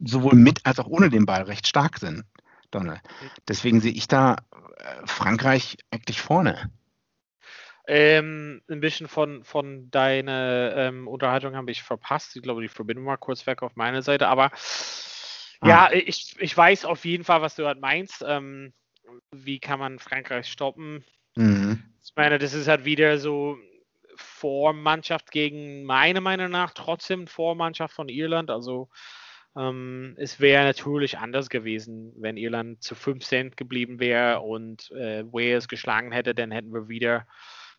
sowohl 0.00 0.34
mit 0.34 0.60
als 0.64 0.78
auch 0.78 0.86
ohne 0.86 1.10
den 1.10 1.26
Ball 1.26 1.42
recht 1.42 1.66
stark 1.66 1.98
sind, 1.98 2.24
Donald. 2.70 3.00
Deswegen 3.48 3.80
sehe 3.80 3.92
ich 3.92 4.08
da 4.08 4.36
Frankreich 5.04 5.78
eigentlich 5.90 6.20
vorne. 6.20 6.70
Ähm, 7.86 8.62
ein 8.70 8.80
bisschen 8.80 9.08
von, 9.08 9.44
von 9.44 9.90
deiner 9.90 10.74
ähm, 10.76 11.06
Unterhaltung 11.06 11.54
habe 11.54 11.70
ich 11.70 11.82
verpasst. 11.82 12.34
Ich 12.34 12.42
glaube, 12.42 12.62
die 12.62 12.68
Verbindung 12.68 13.06
war 13.06 13.18
kurz 13.18 13.46
weg 13.46 13.62
auf 13.62 13.76
meiner 13.76 14.02
Seite. 14.02 14.28
Aber 14.28 14.50
ah. 15.60 15.68
ja, 15.68 15.92
ich, 15.92 16.34
ich 16.38 16.56
weiß 16.56 16.86
auf 16.86 17.04
jeden 17.04 17.24
Fall, 17.24 17.42
was 17.42 17.56
du 17.56 17.66
halt 17.66 17.80
meinst. 17.80 18.24
Ähm, 18.26 18.72
wie 19.32 19.58
kann 19.58 19.78
man 19.78 19.98
Frankreich 19.98 20.46
stoppen? 20.46 21.04
Mhm. 21.36 21.82
Ich 22.02 22.12
meine, 22.16 22.38
das 22.38 22.54
ist 22.54 22.68
halt 22.68 22.84
wieder 22.84 23.18
so 23.18 23.58
Vormannschaft 24.16 25.30
gegen 25.30 25.84
meiner 25.84 26.20
Meinung 26.20 26.50
nach 26.50 26.72
trotzdem 26.72 27.26
Vormannschaft 27.26 27.94
von 27.94 28.08
Irland. 28.08 28.50
Also 28.50 28.88
ähm, 29.56 30.14
es 30.18 30.40
wäre 30.40 30.64
natürlich 30.64 31.18
anders 31.18 31.48
gewesen, 31.48 32.12
wenn 32.16 32.36
Irland 32.36 32.82
zu 32.82 32.94
15 32.94 33.52
geblieben 33.52 34.00
wäre 34.00 34.40
und 34.40 34.90
äh, 34.92 35.24
Wales 35.32 35.68
geschlagen 35.68 36.12
hätte, 36.12 36.34
dann 36.34 36.50
hätten 36.50 36.72
wir 36.72 36.88
wieder 36.88 37.26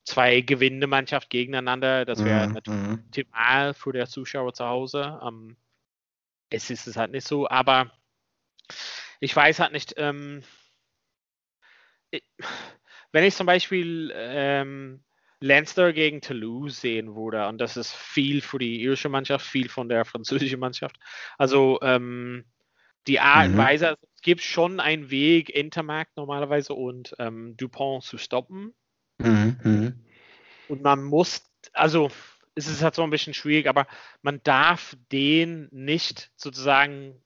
zwei 0.06 0.42
gewinnende 0.42 0.88
Mannschaft 0.88 1.30
gegeneinander. 1.30 2.06
Das 2.06 2.24
wäre 2.24 2.48
mhm. 2.48 2.54
natürlich 2.54 3.00
optimal 3.00 3.74
für 3.74 3.92
der 3.92 4.08
Zuschauer 4.08 4.54
zu 4.54 4.66
Hause. 4.66 5.20
Ähm, 5.26 5.58
es 6.50 6.70
ist 6.70 6.88
es 6.88 6.96
halt 6.96 7.12
nicht 7.12 7.28
so, 7.28 7.50
aber 7.50 7.92
ich 9.20 9.36
weiß 9.36 9.60
halt 9.60 9.74
nicht, 9.74 9.96
ähm, 9.98 10.44
ich, 12.12 12.24
wenn 13.12 13.24
ich 13.24 13.36
zum 13.36 13.48
Beispiel 13.48 14.12
ähm, 14.16 15.04
Leinster 15.40 15.92
gegen 15.94 16.22
Toulouse 16.22 16.82
sehen 16.82 17.16
würde, 17.16 17.48
und 17.48 17.58
das 17.58 17.78
ist 17.78 17.94
viel 17.94 18.42
für 18.42 18.60
die 18.60 18.82
irische 18.82 19.10
Mannschaft, 19.10 19.46
viel 19.46 19.70
von 19.70 19.90
der 19.90 20.06
französischen 20.06 20.60
Mannschaft. 20.60 20.98
Also 21.38 21.80
ähm, 21.82 22.46
die 23.08 23.20
Art 23.20 23.48
und 23.48 23.54
mhm. 23.54 23.58
Weise, 23.58 23.88
also 23.90 24.08
es 24.16 24.22
gibt 24.22 24.42
schon 24.42 24.80
einen 24.80 25.10
Weg, 25.10 25.50
Intermarkt 25.50 26.18
normalerweise 26.18 26.74
und 26.74 27.16
ähm, 27.20 27.56
Dupont 27.58 28.04
zu 28.04 28.18
stoppen. 28.18 28.74
Mhm, 29.20 29.58
mhm. 29.64 30.06
Und 30.68 30.82
man 30.82 31.04
muss, 31.04 31.44
also 31.74 32.10
es 32.56 32.68
ist 32.68 32.82
halt 32.82 32.96
so 32.96 33.04
ein 33.04 33.10
bisschen 33.10 33.34
schwierig, 33.34 33.68
aber 33.68 33.88
man 34.22 34.42
darf 34.44 34.96
denen 35.12 35.68
nicht 35.72 36.32
sozusagen 36.36 37.22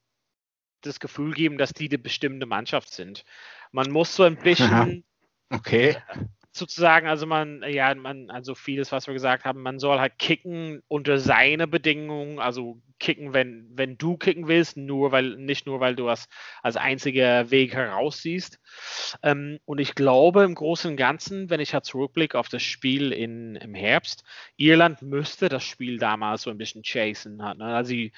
das 0.82 1.00
Gefühl 1.00 1.34
geben, 1.34 1.58
dass 1.58 1.72
die 1.72 1.88
die 1.88 1.98
bestimmte 1.98 2.46
Mannschaft 2.46 2.92
sind. 2.92 3.24
Man 3.72 3.90
muss 3.90 4.14
so 4.14 4.24
ein 4.24 4.36
bisschen. 4.36 5.04
Okay. 5.50 5.96
Sozusagen, 6.52 7.06
also 7.06 7.26
man, 7.26 7.62
ja, 7.68 7.94
man, 7.94 8.30
also 8.30 8.54
vieles, 8.54 8.90
was 8.90 9.06
wir 9.06 9.14
gesagt 9.14 9.44
haben, 9.44 9.62
man 9.62 9.78
soll 9.78 10.00
halt 10.00 10.18
kicken 10.18 10.82
unter 10.88 11.18
seine 11.18 11.68
Bedingungen, 11.68 12.38
also 12.40 12.80
kicken, 12.98 13.32
wenn, 13.32 13.68
wenn 13.72 13.96
du 13.96 14.16
kicken 14.16 14.48
willst, 14.48 14.76
nur 14.76 15.12
weil, 15.12 15.36
nicht 15.36 15.66
nur, 15.66 15.80
weil 15.80 15.94
du 15.94 16.06
das 16.06 16.28
als 16.62 16.76
einziger 16.76 17.50
Weg 17.50 17.74
heraussiehst. 17.74 18.58
Ähm, 19.22 19.58
und 19.64 19.78
ich 19.78 19.94
glaube 19.94 20.42
im 20.42 20.54
Großen 20.54 20.90
und 20.90 20.96
Ganzen, 20.96 21.50
wenn 21.50 21.60
ich 21.60 21.72
halt 21.72 21.84
zurückblicke 21.84 22.38
auf 22.38 22.48
das 22.48 22.62
Spiel 22.62 23.12
in, 23.12 23.56
im 23.56 23.74
Herbst, 23.74 24.24
Irland 24.56 25.02
müsste 25.02 25.48
das 25.48 25.64
Spiel 25.64 25.98
damals 25.98 26.42
so 26.42 26.50
ein 26.50 26.58
bisschen 26.58 26.82
chasen. 26.82 27.42
Hat, 27.42 27.58
ne? 27.58 27.66
Also 27.66 27.92
die, 27.92 28.12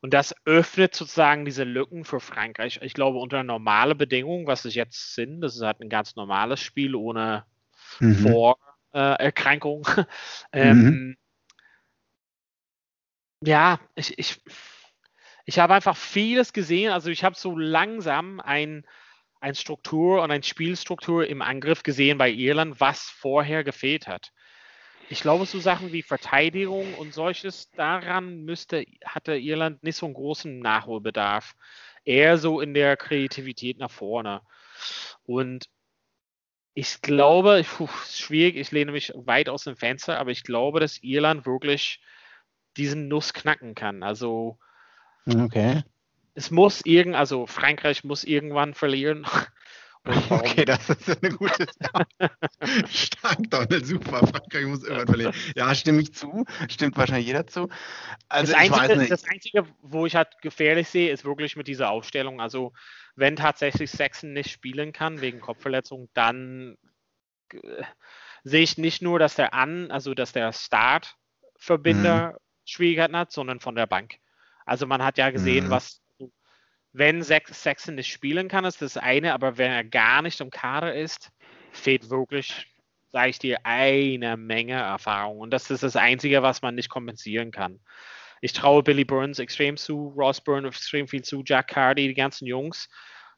und 0.00 0.14
das 0.14 0.34
öffnet 0.44 0.94
sozusagen 0.94 1.44
diese 1.44 1.64
Lücken 1.64 2.04
für 2.04 2.20
Frankreich. 2.20 2.80
Ich 2.82 2.94
glaube, 2.94 3.18
unter 3.18 3.42
normalen 3.42 3.96
Bedingungen, 3.98 4.46
was 4.46 4.64
es 4.64 4.74
jetzt 4.74 5.14
sind, 5.14 5.40
das 5.40 5.56
ist 5.56 5.62
halt 5.62 5.80
ein 5.80 5.88
ganz 5.88 6.16
normales 6.16 6.60
Spiel 6.60 6.94
ohne 6.94 7.44
mhm. 8.00 8.28
Vorerkrankung. 8.92 9.86
Äh, 9.86 10.04
ähm, 10.52 10.78
mhm. 10.78 11.16
Ja, 13.42 13.78
ich, 13.94 14.18
ich, 14.18 14.40
ich 15.44 15.58
habe 15.58 15.74
einfach 15.74 15.96
vieles 15.96 16.52
gesehen. 16.52 16.92
Also 16.92 17.10
ich 17.10 17.22
habe 17.22 17.36
so 17.36 17.56
langsam 17.56 18.40
ein, 18.40 18.86
ein 19.40 19.54
Struktur 19.54 20.22
und 20.22 20.30
eine 20.30 20.42
Spielstruktur 20.42 21.26
im 21.26 21.42
Angriff 21.42 21.82
gesehen 21.82 22.18
bei 22.18 22.30
Irland, 22.30 22.80
was 22.80 23.02
vorher 23.02 23.62
gefehlt 23.64 24.06
hat 24.08 24.32
ich 25.08 25.20
glaube, 25.20 25.46
so 25.46 25.60
Sachen 25.60 25.92
wie 25.92 26.02
Verteidigung 26.02 26.94
und 26.94 27.14
solches, 27.14 27.70
daran 27.72 28.44
müsste, 28.44 28.84
hatte 29.04 29.36
Irland 29.36 29.82
nicht 29.82 29.96
so 29.96 30.06
einen 30.06 30.14
großen 30.14 30.58
Nachholbedarf. 30.58 31.54
Eher 32.04 32.38
so 32.38 32.60
in 32.60 32.74
der 32.74 32.96
Kreativität 32.96 33.78
nach 33.78 33.90
vorne. 33.90 34.42
Und 35.24 35.68
ich 36.78 37.00
glaube, 37.00 37.64
puh, 37.66 37.88
schwierig, 38.06 38.56
ich 38.56 38.70
lehne 38.70 38.92
mich 38.92 39.10
weit 39.14 39.48
aus 39.48 39.64
dem 39.64 39.76
Fenster, 39.76 40.18
aber 40.18 40.30
ich 40.30 40.44
glaube, 40.44 40.78
dass 40.78 41.02
Irland 41.02 41.46
wirklich 41.46 42.02
diesen 42.76 43.08
Nuss 43.08 43.32
knacken 43.32 43.74
kann. 43.74 44.02
Also 44.02 44.58
okay. 45.26 45.84
es 46.34 46.50
muss 46.50 46.82
irgend, 46.84 47.16
also 47.16 47.46
Frankreich 47.46 48.04
muss 48.04 48.24
irgendwann 48.24 48.74
verlieren. 48.74 49.26
Okay, 50.06 50.64
das 50.64 50.88
ist 50.88 51.22
eine 51.22 51.34
gute 51.34 51.66
ja. 51.80 52.28
Stark, 52.88 53.38
Donald, 53.50 53.86
super. 53.86 54.18
Frankreich 54.26 54.66
muss 54.66 54.84
irgendwann 54.84 55.06
verlieren. 55.06 55.34
Ja, 55.56 55.74
stimme 55.74 56.02
ich 56.02 56.14
zu. 56.14 56.44
Stimmt 56.68 56.96
wahrscheinlich 56.96 57.26
jeder 57.26 57.46
zu. 57.46 57.68
Also 58.28 58.52
das, 58.52 58.60
Einzige, 58.60 59.08
das 59.08 59.24
Einzige, 59.24 59.66
wo 59.82 60.06
ich 60.06 60.14
halt 60.14 60.28
gefährlich 60.42 60.88
sehe, 60.88 61.12
ist 61.12 61.24
wirklich 61.24 61.56
mit 61.56 61.66
dieser 61.66 61.90
Aufstellung. 61.90 62.40
Also, 62.40 62.72
wenn 63.16 63.36
tatsächlich 63.36 63.90
Saxon 63.90 64.32
nicht 64.32 64.50
spielen 64.50 64.92
kann 64.92 65.20
wegen 65.20 65.40
Kopfverletzung, 65.40 66.08
dann 66.14 66.76
äh, 67.52 67.82
sehe 68.44 68.62
ich 68.62 68.78
nicht 68.78 69.02
nur, 69.02 69.18
dass 69.18 69.34
der 69.34 69.54
An, 69.54 69.90
also 69.90 70.14
dass 70.14 70.32
der 70.32 70.52
Start-Verbinder 70.52 72.32
mhm. 72.32 72.36
Schwierigkeiten 72.64 73.16
hat, 73.16 73.32
sondern 73.32 73.60
von 73.60 73.74
der 73.74 73.86
Bank. 73.86 74.18
Also 74.64 74.86
man 74.86 75.02
hat 75.02 75.18
ja 75.18 75.30
gesehen, 75.30 75.66
mhm. 75.66 75.70
was 75.70 76.00
wenn 76.96 77.22
Saxon 77.22 77.94
nicht 77.94 78.10
spielen 78.10 78.48
kann, 78.48 78.64
ist 78.64 78.80
das 78.80 78.96
eine, 78.96 79.34
aber 79.34 79.58
wenn 79.58 79.70
er 79.70 79.84
gar 79.84 80.22
nicht 80.22 80.40
im 80.40 80.50
Kader 80.50 80.94
ist, 80.94 81.30
fehlt 81.70 82.08
wirklich, 82.08 82.66
sage 83.12 83.28
ich 83.28 83.38
dir, 83.38 83.58
eine 83.64 84.38
Menge 84.38 84.74
Erfahrung. 84.74 85.40
Und 85.40 85.50
das 85.50 85.70
ist 85.70 85.82
das 85.82 85.96
Einzige, 85.96 86.42
was 86.42 86.62
man 86.62 86.74
nicht 86.74 86.88
kompensieren 86.88 87.50
kann. 87.50 87.80
Ich 88.40 88.54
traue 88.54 88.82
Billy 88.82 89.04
Burns 89.04 89.38
extrem 89.38 89.76
zu, 89.76 90.14
Ross 90.16 90.40
Burns 90.40 90.68
extrem 90.68 91.06
viel 91.06 91.22
zu, 91.22 91.42
Jack 91.44 91.68
Cardy, 91.68 92.08
die 92.08 92.14
ganzen 92.14 92.46
Jungs. 92.46 92.88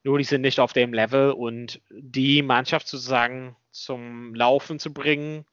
Nur 0.05 0.19
die 0.19 0.25
sind 0.25 0.43
nicht 0.43 0.61
auf 0.61 0.73
dem 0.73 0.93
Level 0.93 1.33
und 1.33 1.81
die 1.91 2.43
Mannschaft 2.43 2.87
sozusagen 2.87 3.57
zum 3.73 4.37
Laufen 4.37 4.79
zu 4.79 4.93
bringen, 4.93 5.45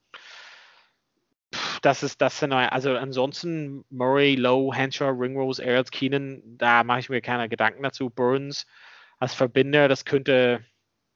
das 1.86 2.02
ist 2.02 2.20
das 2.20 2.42
neue. 2.42 2.72
Also 2.72 2.96
ansonsten 2.98 3.86
Murray, 3.90 4.36
Lowe, 4.36 4.76
Henshaw, 4.76 5.12
Ringrose, 5.12 5.64
Earls, 5.64 5.92
Keenan, 5.92 6.42
da 6.58 6.84
mache 6.84 7.00
ich 7.00 7.10
mir 7.10 7.22
keine 7.22 7.48
Gedanken 7.48 7.84
dazu. 7.84 8.10
Burns 8.10 8.66
als 9.20 9.36
Verbinder, 9.36 9.88
das 9.88 10.04
könnte, 10.04 10.66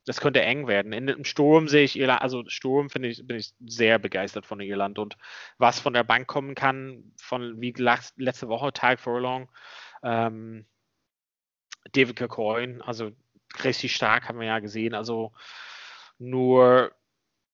das 0.05 0.21
könnte 0.21 0.43
eng 0.43 0.67
werden. 0.67 0.93
In 0.93 1.07
dem 1.07 1.25
Sturm 1.25 1.67
sehe 1.67 1.83
ich 1.85 1.97
Irland, 1.97 2.21
also 2.21 2.43
Sturm 2.47 2.91
finde 2.91 3.09
ich, 3.09 3.25
bin 3.25 3.37
ich 3.37 3.53
sehr 3.65 3.97
begeistert 3.97 4.45
von 4.45 4.59
Irland 4.61 4.99
und 4.99 5.17
was 5.57 5.79
von 5.79 5.93
der 5.93 6.03
Bank 6.03 6.27
kommen 6.27 6.53
kann, 6.53 7.13
von 7.17 7.59
wie 7.59 7.73
letzte 7.75 8.47
Woche, 8.47 8.71
Tag 8.71 8.99
Furlong, 8.99 9.49
ähm, 10.03 10.67
David 11.93 12.15
Kirkhoyne, 12.15 12.85
also 12.85 13.11
richtig 13.63 13.95
stark, 13.95 14.29
haben 14.29 14.39
wir 14.39 14.47
ja 14.47 14.59
gesehen. 14.59 14.93
Also 14.93 15.33
nur 16.19 16.91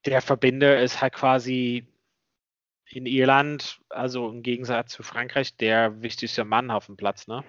der 0.05 0.21
Verbinder 0.21 0.81
ist 0.81 1.01
halt 1.01 1.13
quasi 1.13 1.87
in 2.95 3.05
Irland, 3.05 3.79
also 3.89 4.29
im 4.29 4.41
Gegensatz 4.41 4.93
zu 4.93 5.03
Frankreich, 5.03 5.57
der 5.57 6.01
wichtigste 6.01 6.45
Mann 6.45 6.71
auf 6.71 6.85
dem 6.85 6.97
Platz, 6.97 7.27
ne? 7.27 7.43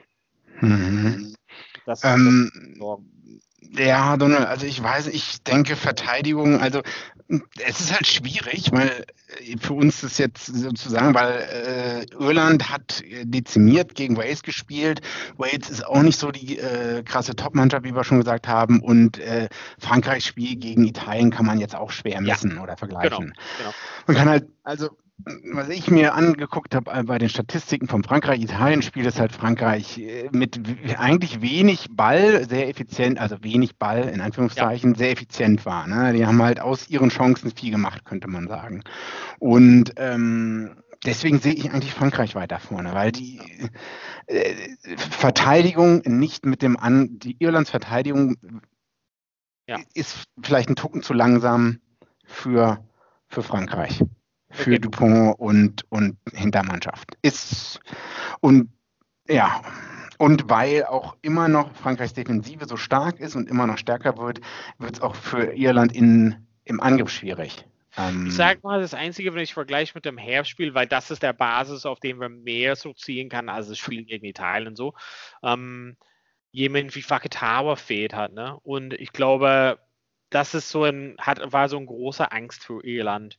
Mhm. 0.61 1.35
Das, 1.85 2.02
ähm, 2.02 2.50
das 2.78 2.98
ja, 3.78 4.16
Donald, 4.16 4.46
also 4.46 4.66
ich 4.66 4.82
weiß, 4.82 5.09
ich 5.09 5.42
denke 5.42 5.76
Verteidigung, 5.76 6.61
also 6.61 6.82
es 7.28 7.80
ist 7.80 7.92
halt 7.92 8.06
schwierig, 8.06 8.70
weil 8.72 9.04
äh, 9.40 9.56
für 9.59 9.74
uns 9.74 10.02
ist 10.02 10.18
jetzt 10.18 10.46
sozusagen, 10.46 11.14
weil 11.14 12.06
äh, 12.12 12.14
Irland 12.14 12.70
hat 12.70 13.02
dezimiert 13.22 13.94
gegen 13.94 14.16
Wales 14.16 14.42
gespielt. 14.42 15.00
Wales 15.37 15.68
ist 15.70 15.85
auch 15.85 16.02
nicht 16.02 16.18
so 16.18 16.30
die 16.30 16.59
äh, 16.59 17.02
krasse 17.02 17.35
Top-Mannschaft, 17.35 17.85
wie 17.85 17.94
wir 17.94 18.04
schon 18.04 18.18
gesagt 18.18 18.46
haben. 18.46 18.80
Und 18.80 19.18
äh, 19.18 19.48
Frankreichs 19.78 20.26
Spiel 20.26 20.56
gegen 20.56 20.87
Italien 20.87 21.30
kann 21.30 21.46
man 21.46 21.59
jetzt 21.59 21.74
auch 21.74 21.90
schwer 21.90 22.20
messen 22.20 22.56
ja. 22.56 22.62
oder 22.62 22.76
vergleichen. 22.76 23.32
Genau, 23.32 23.32
genau. 23.59 23.74
Man 24.06 24.16
kann 24.16 24.28
halt, 24.28 24.46
also 24.62 24.90
was 25.24 25.68
ich 25.70 25.90
mir 25.90 26.14
angeguckt 26.14 26.74
habe 26.74 26.90
äh, 26.92 27.02
bei 27.02 27.18
den 27.18 27.29
Statistiken 27.29 27.88
vom 27.88 28.05
Frankreich-Italien-Spiel, 28.05 29.07
ist 29.07 29.18
halt 29.18 29.33
Frankreich 29.33 29.98
äh, 29.98 30.29
mit 30.31 30.61
eigentlich 30.98 31.40
wenig 31.40 31.88
Ball 31.90 32.48
sehr 32.48 32.68
effizient, 32.68 33.18
also 33.18 33.42
wenig 33.42 33.76
Ball 33.79 34.09
in 34.09 34.20
Anführungszeichen, 34.20 34.92
ja. 34.92 34.98
sehr 34.98 35.11
effizient 35.12 35.64
war. 35.64 35.87
Ne? 35.87 36.12
Die 36.12 36.26
haben 36.26 36.42
halt 36.42 36.61
aus 36.61 36.88
ihren 36.88 37.09
Chancen 37.09 37.50
viel 37.50 37.70
gemacht, 37.70 38.05
könnte 38.05 38.29
man 38.29 38.46
sagen. 38.46 38.83
Und 39.38 39.94
ähm, 39.96 40.83
deswegen 41.05 41.40
sehe 41.40 41.55
ich 41.55 41.72
eigentlich 41.72 41.94
Frankreich 41.94 42.35
weiter 42.35 42.61
vorne, 42.61 42.92
weil 42.92 43.11
die 43.11 43.40
äh, 44.26 44.55
Verteidigung 44.96 46.02
nicht 46.05 46.44
mit 46.44 46.61
dem 46.61 46.76
An, 46.76 47.18
die 47.18 47.37
Irlands 47.38 47.70
Verteidigung 47.70 48.37
ja. 49.66 49.79
ist 49.94 50.24
vielleicht 50.42 50.68
ein 50.68 50.76
Tucken 50.76 51.02
zu 51.02 51.14
langsam 51.14 51.81
für, 52.24 52.85
für 53.29 53.42
Frankreich 53.42 54.02
für 54.57 54.71
okay. 54.71 54.79
Dupont 54.79 55.38
und, 55.38 55.85
und 55.90 56.16
Hintermannschaft. 56.33 57.16
Ist 57.23 57.81
und 58.40 58.71
ja, 59.29 59.62
und 60.19 60.49
weil 60.49 60.85
auch 60.85 61.16
immer 61.23 61.49
noch 61.49 61.75
Frankreichs 61.75 62.14
Defensive 62.14 62.66
so 62.66 62.77
stark 62.77 63.21
ist 63.21 63.37
und 63.37 63.51
immer 63.51 63.66
noch 63.66 63.79
stärker 63.79 64.16
wird, 64.19 64.40
wird 64.79 64.95
es 64.95 65.03
auch 65.03 65.14
für 65.14 65.53
Irland 65.55 65.95
in, 65.95 66.47
im 66.64 66.81
Angriff 66.81 67.11
schwierig. 67.11 67.66
Ähm, 67.97 68.27
ich 68.27 68.35
sage 68.35 68.61
mal, 68.62 68.81
das 68.81 68.95
Einzige, 68.95 69.35
wenn 69.35 69.42
ich 69.42 69.55
vergleiche 69.55 69.92
mit 69.95 70.05
dem 70.05 70.19
Herbstspiel, 70.19 70.75
weil 70.75 70.87
das 70.87 71.11
ist 71.11 71.23
der 71.23 71.33
Basis, 71.33 71.87
auf 71.87 72.01
dem 72.01 72.19
man 72.19 72.42
mehr 72.42 72.77
so 72.77 72.92
ziehen 72.92 73.29
kann, 73.29 73.49
als 73.49 73.69
das 73.69 73.79
Spiel 73.79 74.05
gegen 74.05 74.27
Italien 74.27 74.69
und 74.69 74.77
so. 74.77 74.95
Ähm, 75.42 75.97
jemand 76.51 76.95
wie 76.95 77.03
Faketawa 77.03 77.77
fehlt 77.77 78.14
hat, 78.14 78.33
ne? 78.33 78.59
Und 78.62 78.95
ich 78.95 79.12
glaube, 79.12 79.79
das 80.31 80.55
ist 80.55 80.71
so 80.71 80.85
ein, 80.85 81.16
hat, 81.19 81.53
war 81.53 81.69
so 81.69 81.77
ein 81.77 81.87
großer 81.87 82.33
Angst 82.33 82.64
für 82.64 82.85
Irland. 82.85 83.38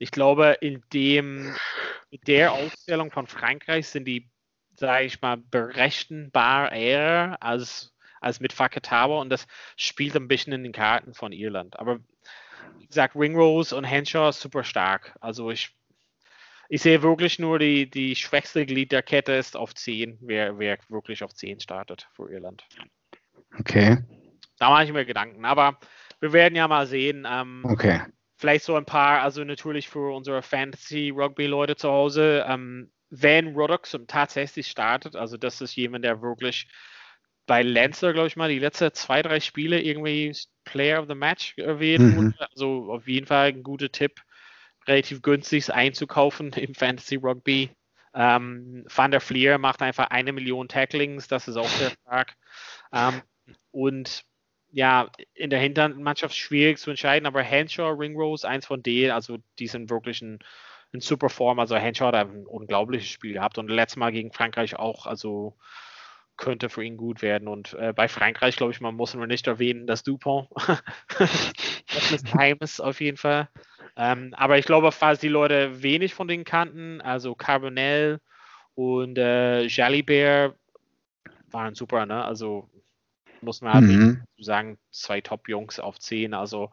Ich 0.00 0.10
glaube, 0.10 0.56
in 0.62 0.82
dem, 0.94 1.54
mit 2.10 2.26
der 2.26 2.52
Aufstellung 2.52 3.10
von 3.10 3.26
Frankreich 3.26 3.86
sind 3.86 4.06
die, 4.06 4.30
sage 4.74 5.04
ich 5.04 5.20
mal, 5.20 5.36
berechenbar 5.36 6.72
eher 6.72 7.36
als, 7.42 7.92
als 8.18 8.40
mit 8.40 8.54
Fakatawa 8.54 9.20
und 9.20 9.28
das 9.28 9.46
spielt 9.76 10.16
ein 10.16 10.26
bisschen 10.26 10.54
in 10.54 10.62
den 10.62 10.72
Karten 10.72 11.12
von 11.12 11.32
Irland. 11.32 11.78
Aber 11.78 12.00
wie 12.78 12.86
gesagt, 12.86 13.14
Ringrose 13.14 13.76
und 13.76 13.84
Henshaw 13.84 14.32
super 14.32 14.64
stark. 14.64 15.14
Also 15.20 15.50
ich, 15.50 15.76
ich 16.70 16.80
sehe 16.80 17.02
wirklich 17.02 17.38
nur 17.38 17.58
die, 17.58 17.90
die 17.90 18.16
schwächste 18.16 18.64
Glied 18.64 18.92
der 18.92 19.02
Kette 19.02 19.32
ist 19.32 19.54
auf 19.54 19.74
10, 19.74 20.16
wer, 20.22 20.58
wer 20.58 20.78
wirklich 20.88 21.22
auf 21.22 21.34
10 21.34 21.60
startet 21.60 22.08
für 22.14 22.30
Irland. 22.30 22.64
Okay. 23.58 23.98
Da 24.58 24.70
mache 24.70 24.84
ich 24.84 24.92
mir 24.94 25.04
Gedanken. 25.04 25.44
Aber 25.44 25.78
wir 26.20 26.32
werden 26.32 26.56
ja 26.56 26.66
mal 26.68 26.86
sehen. 26.86 27.26
Ähm, 27.30 27.66
okay 27.66 28.00
vielleicht 28.40 28.64
so 28.64 28.74
ein 28.74 28.86
paar, 28.86 29.20
also 29.20 29.44
natürlich 29.44 29.88
für 29.88 30.14
unsere 30.14 30.40
Fantasy-Rugby-Leute 30.42 31.76
zu 31.76 31.90
Hause, 31.90 32.44
ähm, 32.48 32.90
wenn 33.10 33.54
Roddox 33.54 33.98
tatsächlich 34.06 34.68
startet, 34.68 35.14
also 35.14 35.36
das 35.36 35.60
ist 35.60 35.76
jemand, 35.76 36.06
der 36.06 36.22
wirklich 36.22 36.66
bei 37.46 37.62
Lancer, 37.62 38.14
glaube 38.14 38.28
ich 38.28 38.36
mal, 38.36 38.48
die 38.48 38.58
letzten 38.58 38.94
zwei, 38.94 39.20
drei 39.20 39.40
Spiele 39.40 39.82
irgendwie 39.82 40.34
Player 40.64 41.00
of 41.02 41.08
the 41.08 41.14
Match 41.14 41.54
erwähnt 41.58 42.16
mhm. 42.16 42.34
Also 42.38 42.90
auf 42.90 43.06
jeden 43.06 43.26
Fall 43.26 43.48
ein 43.48 43.62
guter 43.62 43.92
Tipp, 43.92 44.22
relativ 44.86 45.20
günstig 45.20 45.70
einzukaufen 45.70 46.52
im 46.54 46.74
Fantasy 46.74 47.16
Rugby. 47.16 47.70
Ähm, 48.14 48.84
Van 48.88 49.10
der 49.10 49.20
Fleer 49.20 49.58
macht 49.58 49.82
einfach 49.82 50.06
eine 50.08 50.32
Million 50.32 50.66
Tacklings, 50.66 51.28
das 51.28 51.46
ist 51.46 51.56
auch 51.56 51.68
sehr 51.68 51.90
stark. 51.90 52.34
Ähm, 52.92 53.20
und 53.70 54.24
ja, 54.72 55.10
in 55.34 55.50
der 55.50 55.60
Hintermannschaft 55.60 56.34
schwierig 56.36 56.78
zu 56.78 56.90
entscheiden, 56.90 57.26
aber 57.26 57.42
Henshaw, 57.42 57.90
Ringrose, 57.90 58.48
eins 58.48 58.66
von 58.66 58.82
denen, 58.82 59.10
also 59.10 59.38
die 59.58 59.66
sind 59.66 59.90
wirklich 59.90 60.22
ein, 60.22 60.38
ein 60.92 61.00
super 61.00 61.28
Form. 61.28 61.58
Also 61.58 61.76
Henshaw 61.76 62.06
hat 62.06 62.14
ein 62.14 62.46
unglaubliches 62.46 63.08
Spiel 63.08 63.34
gehabt 63.34 63.58
und 63.58 63.68
letztes 63.68 63.96
Mal 63.96 64.12
gegen 64.12 64.32
Frankreich 64.32 64.76
auch, 64.76 65.06
also 65.06 65.56
könnte 66.36 66.68
für 66.68 66.82
ihn 66.82 66.96
gut 66.96 67.22
werden. 67.22 67.48
Und 67.48 67.74
äh, 67.74 67.92
bei 67.94 68.08
Frankreich, 68.08 68.56
glaube 68.56 68.72
ich, 68.72 68.80
man 68.80 68.94
muss 68.94 69.14
nur 69.14 69.26
nicht 69.26 69.46
erwähnen, 69.46 69.86
dass 69.86 70.02
Dupont 70.02 70.48
das 71.18 72.12
ist 72.12 72.32
Geheimnis 72.32 72.80
auf 72.80 73.00
jeden 73.00 73.18
Fall. 73.18 73.48
Ähm, 73.96 74.34
aber 74.36 74.58
ich 74.58 74.64
glaube, 74.64 74.92
falls 74.92 75.20
die 75.20 75.28
Leute 75.28 75.82
wenig 75.82 76.14
von 76.14 76.28
denen 76.28 76.44
kannten, 76.44 77.00
also 77.00 77.34
Carbonell 77.34 78.20
und 78.74 79.18
äh, 79.18 79.64
Jalibert 79.66 80.56
waren 81.50 81.74
super, 81.74 82.06
ne? 82.06 82.24
Also 82.24 82.68
muss 83.42 83.60
man 83.60 83.74
halt 83.74 83.84
mhm. 83.84 84.24
sagen, 84.38 84.78
zwei 84.90 85.20
Top-Jungs 85.20 85.80
auf 85.80 85.98
10. 85.98 86.34
Also 86.34 86.70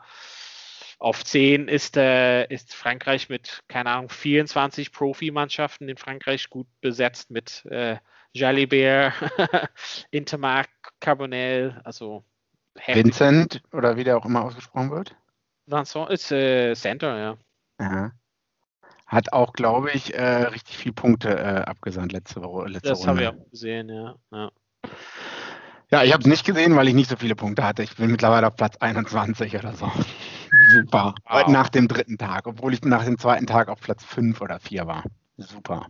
auf 1.00 1.24
10 1.24 1.68
ist, 1.68 1.98
äh, 1.98 2.46
ist 2.48 2.74
Frankreich 2.74 3.30
mit, 3.30 3.64
keine 3.68 3.92
Ahnung, 3.92 4.10
24 4.10 4.92
Profimannschaften 4.92 5.88
in 5.90 5.98
Frankreich 5.98 6.50
gut 6.50 6.68
besetzt 6.82 7.30
mit 7.30 7.66
äh, 7.66 7.98
Jalibert, 8.34 9.14
Intermark, 10.12 10.70
Carbonell, 11.00 11.80
also 11.84 12.24
Vincent 12.86 13.62
oder 13.74 13.96
wie 13.96 14.04
der 14.04 14.18
auch 14.18 14.26
immer 14.26 14.44
ausgesprochen 14.44 14.92
wird. 14.92 15.16
Vincent 15.66 16.10
ist 16.10 16.32
äh, 16.32 16.74
Center, 16.76 17.18
ja. 17.18 17.38
Aha. 17.80 18.12
Hat 19.06 19.32
auch, 19.32 19.54
glaube 19.54 19.92
ich, 19.92 20.14
äh, 20.14 20.44
richtig 20.44 20.78
viele 20.78 20.94
Punkte 20.94 21.30
äh, 21.30 21.62
abgesandt 21.62 22.12
letzte 22.12 22.42
Woche. 22.44 22.68
Letzte 22.68 22.90
das 22.90 23.08
habe 23.08 23.22
ich 23.22 23.28
auch 23.28 23.50
gesehen, 23.52 23.90
ja. 23.90 24.16
ja. 24.32 24.52
Ja, 25.90 26.04
ich 26.04 26.12
habe 26.12 26.22
es 26.22 26.28
nicht 26.28 26.46
gesehen, 26.46 26.76
weil 26.76 26.88
ich 26.90 26.94
nicht 26.94 27.10
so 27.10 27.16
viele 27.16 27.36
Punkte 27.36 27.64
hatte. 27.64 27.82
Ich 27.82 27.96
bin 27.96 28.12
mittlerweile 28.12 28.48
auf 28.48 28.56
Platz 28.56 28.76
21 28.78 29.56
oder 29.56 29.74
so. 29.74 29.90
Super. 30.74 31.16
Wow. 31.30 31.48
Nach 31.48 31.70
dem 31.70 31.88
dritten 31.88 32.18
Tag, 32.18 32.48
obwohl 32.48 32.74
ich 32.74 32.82
nach 32.84 33.06
dem 33.06 33.18
zweiten 33.18 33.48
Tag 33.48 33.70
auf 33.70 33.80
Platz 33.80 34.04
5 34.04 34.42
oder 34.42 34.60
4 34.60 34.86
war. 34.86 35.04
Super. 35.38 35.88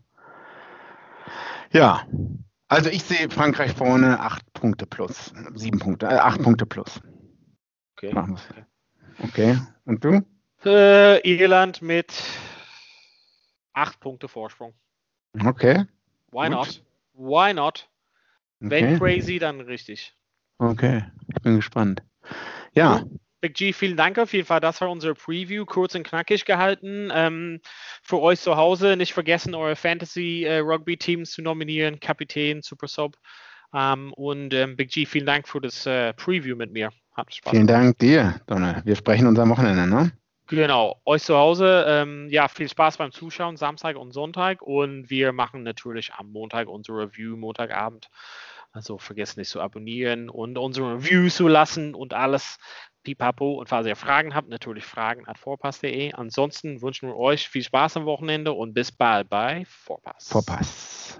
Ja, 1.72 2.06
also 2.68 2.90
ich 2.90 3.04
sehe 3.04 3.30
Frankreich 3.30 3.74
vorne 3.74 4.20
8 4.20 4.54
Punkte 4.54 4.86
plus. 4.86 5.34
7 5.56 5.80
Punkte, 5.80 6.08
äh, 6.08 6.16
8 6.18 6.44
Punkte 6.44 6.66
plus. 6.66 7.02
Okay. 7.96 8.14
Okay. 9.24 9.58
Und 9.86 10.04
du? 10.04 10.22
Äh, 10.64 11.20
Irland 11.28 11.82
mit 11.82 12.14
8 13.74 14.00
Punkte 14.00 14.28
Vorsprung. 14.28 14.74
Okay. 15.44 15.86
Why 16.32 16.50
Gut. 16.50 16.52
not? 16.52 16.84
Why 17.14 17.54
not? 17.54 17.90
Okay. 18.64 18.70
Wenn 18.70 18.98
crazy, 18.98 19.40
dann 19.40 19.62
richtig. 19.62 20.14
Okay, 20.60 21.04
ich 21.28 21.42
bin 21.42 21.58
gespannt. 21.58 22.02
Ja. 22.74 23.04
Big 23.40 23.54
G, 23.54 23.72
vielen 23.72 23.98
Dank 23.98 24.18
auf 24.18 24.34
jeden 24.34 24.48
Fall. 24.48 24.60
Das 24.60 24.82
war 24.82 24.90
unsere 24.90 25.14
Preview, 25.14 25.66
kurz 25.66 25.94
und 25.94 26.04
knackig 26.04 26.46
gehalten. 26.46 27.10
Ähm, 27.14 27.60
für 28.02 28.20
euch 28.20 28.40
zu 28.40 28.56
Hause 28.56 28.98
nicht 28.98 29.14
vergessen, 29.14 29.54
eure 29.54 29.76
Fantasy 29.76 30.44
äh, 30.44 30.58
Rugby 30.58 30.98
Teams 30.98 31.32
zu 31.32 31.44
nominieren, 31.44 32.00
Kapitän, 32.00 32.62
Super 32.64 32.88
Sub. 32.88 33.16
Ähm, 33.74 34.12
und 34.14 34.54
ähm, 34.56 34.76
Big 34.76 34.90
G, 34.90 35.06
vielen 35.06 35.28
Dank 35.28 35.48
für 35.48 35.62
das 35.62 35.86
äh, 35.86 36.14
Preview 36.14 36.56
mit 36.56 36.72
mir. 36.72 36.90
Hat 37.16 37.34
Spaß. 37.34 37.52
Vielen 37.52 37.68
Dank 37.68 38.00
dir, 38.00 38.42
Donner. 38.48 38.82
Wir 38.86 38.96
sprechen 38.96 39.28
uns 39.28 39.38
am 39.38 39.50
Wochenende, 39.50 39.88
ne? 39.88 40.12
Genau, 40.48 41.02
euch 41.04 41.24
zu 41.24 41.36
Hause, 41.36 41.86
ähm, 41.88 42.30
ja, 42.30 42.48
viel 42.48 42.70
Spaß 42.70 42.98
beim 42.98 43.12
Zuschauen, 43.12 43.58
Samstag 43.58 43.98
und 43.98 44.14
Sonntag. 44.14 44.62
Und 44.62 45.10
wir 45.10 45.34
machen 45.34 45.64
natürlich 45.64 46.14
am 46.14 46.32
Montag 46.32 46.70
unsere 46.70 47.00
Review, 47.00 47.36
Montagabend. 47.36 48.10
Also 48.72 48.98
vergesst 48.98 49.38
nicht 49.38 49.50
zu 49.50 49.60
abonnieren 49.60 50.30
und 50.30 50.58
unsere 50.58 50.94
Reviews 50.94 51.36
zu 51.36 51.48
lassen 51.48 51.96
und 51.96 52.14
alles 52.14 52.60
pipapo. 53.04 53.54
Und 53.54 53.68
falls 53.68 53.88
ihr 53.88 53.96
Fragen 53.96 54.36
habt, 54.36 54.50
natürlich 54.50 54.86
fragen 54.86 55.28
at 55.28 55.38
vorpass.de. 55.38 56.14
Ansonsten 56.14 56.82
wünschen 56.82 57.10
wir 57.10 57.18
euch 57.18 57.50
viel 57.50 57.64
Spaß 57.64 57.98
am 57.98 58.06
Wochenende 58.06 58.54
und 58.54 58.74
bis 58.74 58.92
bald 58.92 59.30
bei 59.30 59.66
Vorpass. 59.66 60.30
Vorpass. 60.30 61.20